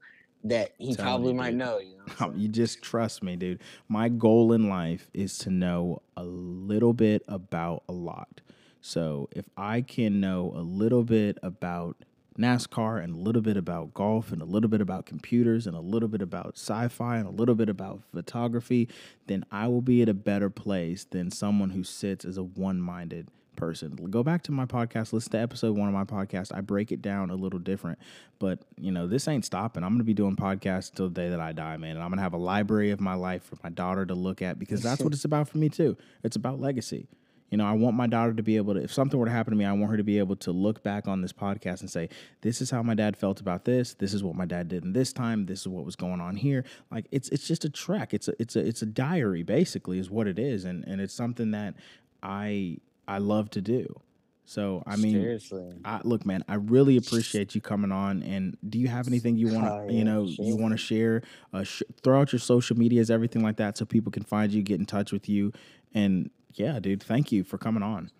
that 0.44 0.72
he 0.78 0.94
Telling 0.94 1.04
probably 1.04 1.32
you, 1.32 1.38
might 1.38 1.50
dude. 1.50 1.58
know. 1.58 1.78
You 1.78 1.98
know, 2.20 2.32
You 2.36 2.48
just 2.48 2.82
trust 2.82 3.22
me, 3.22 3.36
dude. 3.36 3.60
My 3.88 4.08
goal 4.08 4.52
in 4.52 4.68
life 4.68 5.10
is 5.12 5.36
to 5.38 5.50
know 5.50 6.02
a 6.16 6.24
little 6.24 6.92
bit 6.92 7.22
about 7.28 7.82
a 7.88 7.92
lot. 7.92 8.40
So 8.80 9.28
if 9.32 9.46
I 9.56 9.82
can 9.82 10.20
know 10.20 10.52
a 10.56 10.62
little 10.62 11.04
bit 11.04 11.38
about 11.42 11.96
NASCAR 12.38 13.02
and 13.02 13.14
a 13.14 13.18
little 13.18 13.42
bit 13.42 13.56
about 13.56 13.92
golf 13.92 14.32
and 14.32 14.40
a 14.40 14.46
little 14.46 14.70
bit 14.70 14.80
about 14.80 15.04
computers 15.04 15.66
and 15.66 15.76
a 15.76 15.80
little 15.80 16.08
bit 16.08 16.22
about 16.22 16.56
sci-fi 16.56 17.18
and 17.18 17.26
a 17.26 17.30
little 17.30 17.54
bit 17.54 17.68
about 17.68 18.02
photography, 18.14 18.88
then 19.26 19.44
I 19.50 19.68
will 19.68 19.82
be 19.82 20.00
at 20.02 20.08
a 20.08 20.14
better 20.14 20.48
place 20.48 21.04
than 21.04 21.30
someone 21.30 21.70
who 21.70 21.84
sits 21.84 22.24
as 22.24 22.38
a 22.38 22.42
one-minded 22.42 23.28
person. 23.56 23.94
Go 24.10 24.22
back 24.22 24.42
to 24.44 24.52
my 24.52 24.64
podcast, 24.64 25.12
listen 25.12 25.32
to 25.32 25.38
episode 25.38 25.76
one 25.76 25.86
of 25.86 25.94
my 25.94 26.04
podcast. 26.04 26.50
I 26.54 26.62
break 26.62 26.92
it 26.92 27.02
down 27.02 27.30
a 27.30 27.34
little 27.34 27.58
different, 27.58 27.98
but 28.38 28.60
you 28.78 28.90
know, 28.90 29.06
this 29.06 29.28
ain't 29.28 29.44
stopping. 29.44 29.84
I'm 29.84 29.92
gonna 29.92 30.04
be 30.04 30.14
doing 30.14 30.34
podcasts 30.34 30.94
till 30.94 31.10
the 31.10 31.14
day 31.14 31.28
that 31.28 31.40
I 31.40 31.52
die, 31.52 31.76
man. 31.76 31.96
And 31.96 32.02
I'm 32.02 32.08
gonna 32.10 32.22
have 32.22 32.32
a 32.32 32.38
library 32.38 32.90
of 32.90 33.00
my 33.00 33.14
life 33.14 33.44
for 33.44 33.56
my 33.62 33.68
daughter 33.68 34.06
to 34.06 34.14
look 34.14 34.40
at 34.40 34.58
because 34.58 34.82
that's 34.82 35.02
what 35.02 35.12
it's 35.12 35.26
about 35.26 35.48
for 35.48 35.58
me 35.58 35.68
too. 35.68 35.96
It's 36.22 36.36
about 36.36 36.58
legacy. 36.58 37.08
You 37.50 37.58
know, 37.58 37.66
I 37.66 37.72
want 37.72 37.96
my 37.96 38.06
daughter 38.06 38.32
to 38.32 38.42
be 38.42 38.56
able 38.56 38.74
to, 38.74 38.80
if 38.80 38.92
something 38.92 39.18
were 39.18 39.26
to 39.26 39.32
happen 39.32 39.50
to 39.50 39.56
me, 39.56 39.64
I 39.64 39.72
want 39.72 39.90
her 39.90 39.96
to 39.96 40.04
be 40.04 40.18
able 40.18 40.36
to 40.36 40.52
look 40.52 40.82
back 40.84 41.08
on 41.08 41.20
this 41.20 41.32
podcast 41.32 41.80
and 41.80 41.90
say, 41.90 42.08
this 42.42 42.60
is 42.62 42.70
how 42.70 42.82
my 42.82 42.94
dad 42.94 43.16
felt 43.16 43.40
about 43.40 43.64
this. 43.64 43.94
This 43.94 44.14
is 44.14 44.22
what 44.22 44.36
my 44.36 44.46
dad 44.46 44.68
did 44.68 44.84
in 44.84 44.92
this 44.92 45.12
time. 45.12 45.46
This 45.46 45.60
is 45.60 45.68
what 45.68 45.84
was 45.84 45.96
going 45.96 46.20
on 46.20 46.36
here. 46.36 46.64
Like 46.92 47.06
it's 47.10 47.28
it's 47.30 47.46
just 47.48 47.64
a 47.64 47.70
track. 47.70 48.14
It's 48.14 48.28
a 48.28 48.34
it's 48.40 48.54
a 48.54 48.60
it's 48.66 48.82
a 48.82 48.86
diary 48.86 49.42
basically 49.42 49.98
is 49.98 50.10
what 50.10 50.26
it 50.28 50.38
is. 50.38 50.64
And 50.64 50.84
and 50.86 51.00
it's 51.00 51.12
something 51.14 51.50
that 51.50 51.74
I 52.22 52.78
I 53.08 53.18
love 53.18 53.50
to 53.50 53.60
do. 53.60 54.00
So 54.44 54.82
I 54.86 54.96
mean 54.96 55.14
seriously. 55.14 55.72
I, 55.84 56.00
look, 56.04 56.26
man, 56.26 56.44
I 56.48 56.54
really 56.54 56.96
appreciate 56.96 57.54
you 57.54 57.60
coming 57.60 57.92
on. 57.92 58.22
And 58.22 58.56
do 58.68 58.78
you 58.78 58.88
have 58.88 59.06
anything 59.06 59.36
you 59.36 59.48
want 59.48 59.66
to, 59.66 59.72
Oh, 59.72 59.88
you 59.88 60.04
know, 60.04 60.26
sure. 60.28 60.44
you 60.44 60.56
want 60.56 60.72
to 60.72 60.78
share? 60.78 61.22
Uh, 61.52 61.62
sh- 61.62 61.82
throw 62.02 62.20
out 62.20 62.32
your 62.32 62.40
social 62.40 62.76
medias, 62.76 63.10
everything 63.10 63.42
like 63.42 63.56
that, 63.58 63.76
so 63.78 63.84
people 63.84 64.10
can 64.10 64.24
find 64.24 64.52
you, 64.52 64.62
get 64.62 64.80
in 64.80 64.86
touch 64.86 65.12
with 65.12 65.28
you. 65.28 65.52
And 65.94 66.30
yeah, 66.54 66.78
dude, 66.78 67.02
thank 67.02 67.32
you 67.32 67.44
for 67.44 67.58
coming 67.58 67.82
on. 67.82 68.10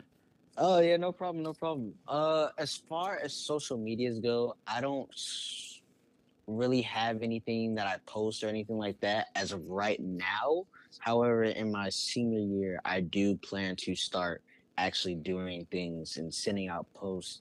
Oh 0.57 0.81
yeah, 0.81 0.97
no 0.97 1.13
problem, 1.13 1.43
no 1.43 1.55
problem. 1.55 1.95
Uh, 2.07 2.49
as 2.59 2.77
far 2.77 3.19
as 3.23 3.33
social 3.33 3.79
medias 3.79 4.19
go, 4.19 4.57
I 4.67 4.81
don't 4.81 5.09
really 6.47 6.83
have 6.83 7.23
anything 7.23 7.75
that 7.77 7.87
I 7.87 7.97
post 8.07 8.43
or 8.43 8.49
anything 8.49 8.77
like 8.77 9.01
that 9.01 9.29
as 9.37 9.53
of 9.53 9.67
right 9.69 10.01
now. 10.01 10.67
However, 10.99 11.45
in 11.45 11.71
my 11.71 11.89
senior 11.89 12.41
year, 12.41 12.81
I 12.85 13.01
do 13.01 13.37
plan 13.37 13.77
to 13.77 13.95
start 13.95 14.43
actually 14.77 15.15
doing 15.15 15.67
things 15.71 16.17
and 16.17 16.33
sending 16.33 16.69
out 16.69 16.87
posts 16.95 17.41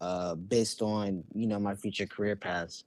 uh, 0.00 0.34
based 0.34 0.82
on 0.82 1.22
you 1.34 1.46
know 1.46 1.58
my 1.58 1.74
future 1.74 2.06
career 2.06 2.36
paths. 2.36 2.84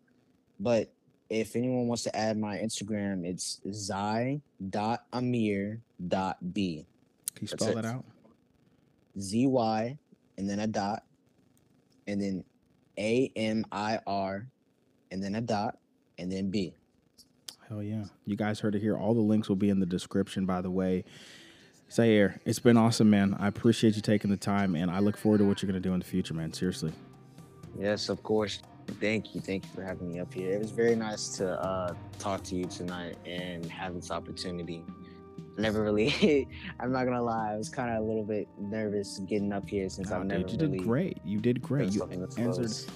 But 0.60 0.92
if 1.30 1.56
anyone 1.56 1.88
wants 1.88 2.04
to 2.04 2.16
add 2.16 2.38
my 2.38 2.58
Instagram, 2.58 3.26
it's 3.26 3.62
zy.amir.b. 3.72 4.42
Can 7.42 7.48
you 7.48 7.50
That's 7.50 7.64
spell 7.64 7.78
it. 7.80 7.82
that 7.82 7.96
out? 7.96 8.06
Z 9.20 9.48
Y 9.48 9.98
and 10.38 10.48
then 10.48 10.60
a 10.60 10.68
dot 10.68 11.04
and 12.06 12.22
then 12.22 12.44
A 13.00 13.32
M 13.36 13.66
I 13.72 14.00
R 14.06 14.46
and 15.12 15.24
then 15.24 15.34
a 15.34 15.42
dot 15.42 15.80
and 16.20 16.32
then 16.32 16.52
B. 16.52 16.76
Hell 17.68 17.82
yeah. 17.82 18.04
You 18.28 18.36
guys 18.36 18.60
heard 18.60 18.76
it 18.76 18.82
here. 18.82 18.96
All 18.96 19.16
the 19.16 19.22
links 19.22 19.50
will 19.50 19.56
be 19.56 19.72
in 19.72 19.80
the 19.80 19.88
description, 19.88 20.46
by 20.46 20.62
the 20.62 20.70
way. 20.70 21.04
Zyaire, 21.90 22.38
it's 22.46 22.60
been 22.60 22.78
awesome, 22.78 23.10
man. 23.10 23.36
I 23.40 23.48
appreciate 23.48 23.96
you 23.96 24.04
taking 24.04 24.30
the 24.30 24.38
time, 24.38 24.76
and 24.76 24.92
I 24.92 25.00
look 25.00 25.18
forward 25.18 25.40
to 25.40 25.46
what 25.46 25.64
you're 25.64 25.72
going 25.72 25.82
to 25.82 25.90
do 25.90 25.94
in 25.94 26.00
the 26.00 26.06
future, 26.06 26.36
man. 26.36 26.54
Seriously. 26.54 26.94
Yes, 27.80 28.10
of 28.10 28.22
course. 28.22 28.62
Thank 29.00 29.34
you. 29.34 29.42
Thank 29.42 29.66
you 29.66 29.72
for 29.74 29.82
having 29.82 30.12
me 30.12 30.20
up 30.20 30.32
here. 30.32 30.52
It 30.52 30.60
was 30.60 30.70
very 30.72 30.96
nice 30.96 31.30
to 31.38 31.60
uh, 31.60 31.96
talk 32.20 32.44
to 32.44 32.56
you 32.56 32.66
tonight 32.66 33.18
and 33.26 33.66
have 33.66 33.96
this 33.96 34.12
opportunity. 34.12 34.86
Never 35.58 35.84
really, 35.84 36.48
I'm 36.80 36.92
not 36.92 37.06
gonna 37.06 37.22
lie, 37.22 37.54
I 37.54 37.58
was 37.58 37.70
kind 37.70 37.90
of 37.92 38.04
a 38.04 38.06
little 38.06 38.24
bit 38.24 38.48
nervous 38.58 39.20
getting 39.20 39.52
up 39.54 39.68
here 39.68 39.90
since 39.90 40.12
I've 40.12 40.26
never 40.26 40.42
dude, 40.42 40.52
you 40.52 40.58
did 40.58 40.72
really 40.72 40.84
great. 40.84 41.18
You 41.24 41.40
did 41.40 41.62
great. 41.62 41.94
You 41.94 42.04
answered 42.04 42.44
close. 42.54 42.88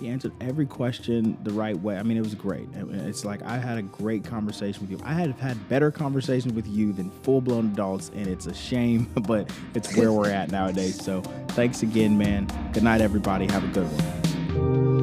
You 0.00 0.10
answered 0.10 0.32
every 0.40 0.66
question 0.66 1.38
the 1.44 1.52
right 1.52 1.78
way. 1.78 1.96
I 1.96 2.02
mean, 2.02 2.16
it 2.16 2.22
was 2.24 2.34
great. 2.34 2.68
It's 2.74 3.24
like 3.24 3.40
I 3.42 3.56
had 3.56 3.78
a 3.78 3.82
great 3.82 4.24
conversation 4.24 4.82
with 4.82 4.90
you. 4.90 5.06
I 5.06 5.12
had 5.12 5.30
had 5.34 5.68
better 5.68 5.92
conversations 5.92 6.54
with 6.54 6.66
you 6.66 6.92
than 6.92 7.10
full 7.22 7.40
blown 7.40 7.66
adults, 7.66 8.10
and 8.14 8.26
it's 8.26 8.46
a 8.46 8.54
shame, 8.54 9.04
but 9.14 9.48
it's 9.74 9.96
where 9.96 10.12
we're 10.12 10.30
at 10.30 10.50
nowadays. 10.50 11.02
So 11.02 11.20
thanks 11.50 11.82
again, 11.82 12.18
man. 12.18 12.48
Good 12.72 12.82
night, 12.82 13.00
everybody. 13.00 13.46
Have 13.46 13.62
a 13.62 13.68
good 13.68 13.86
one. 13.86 15.01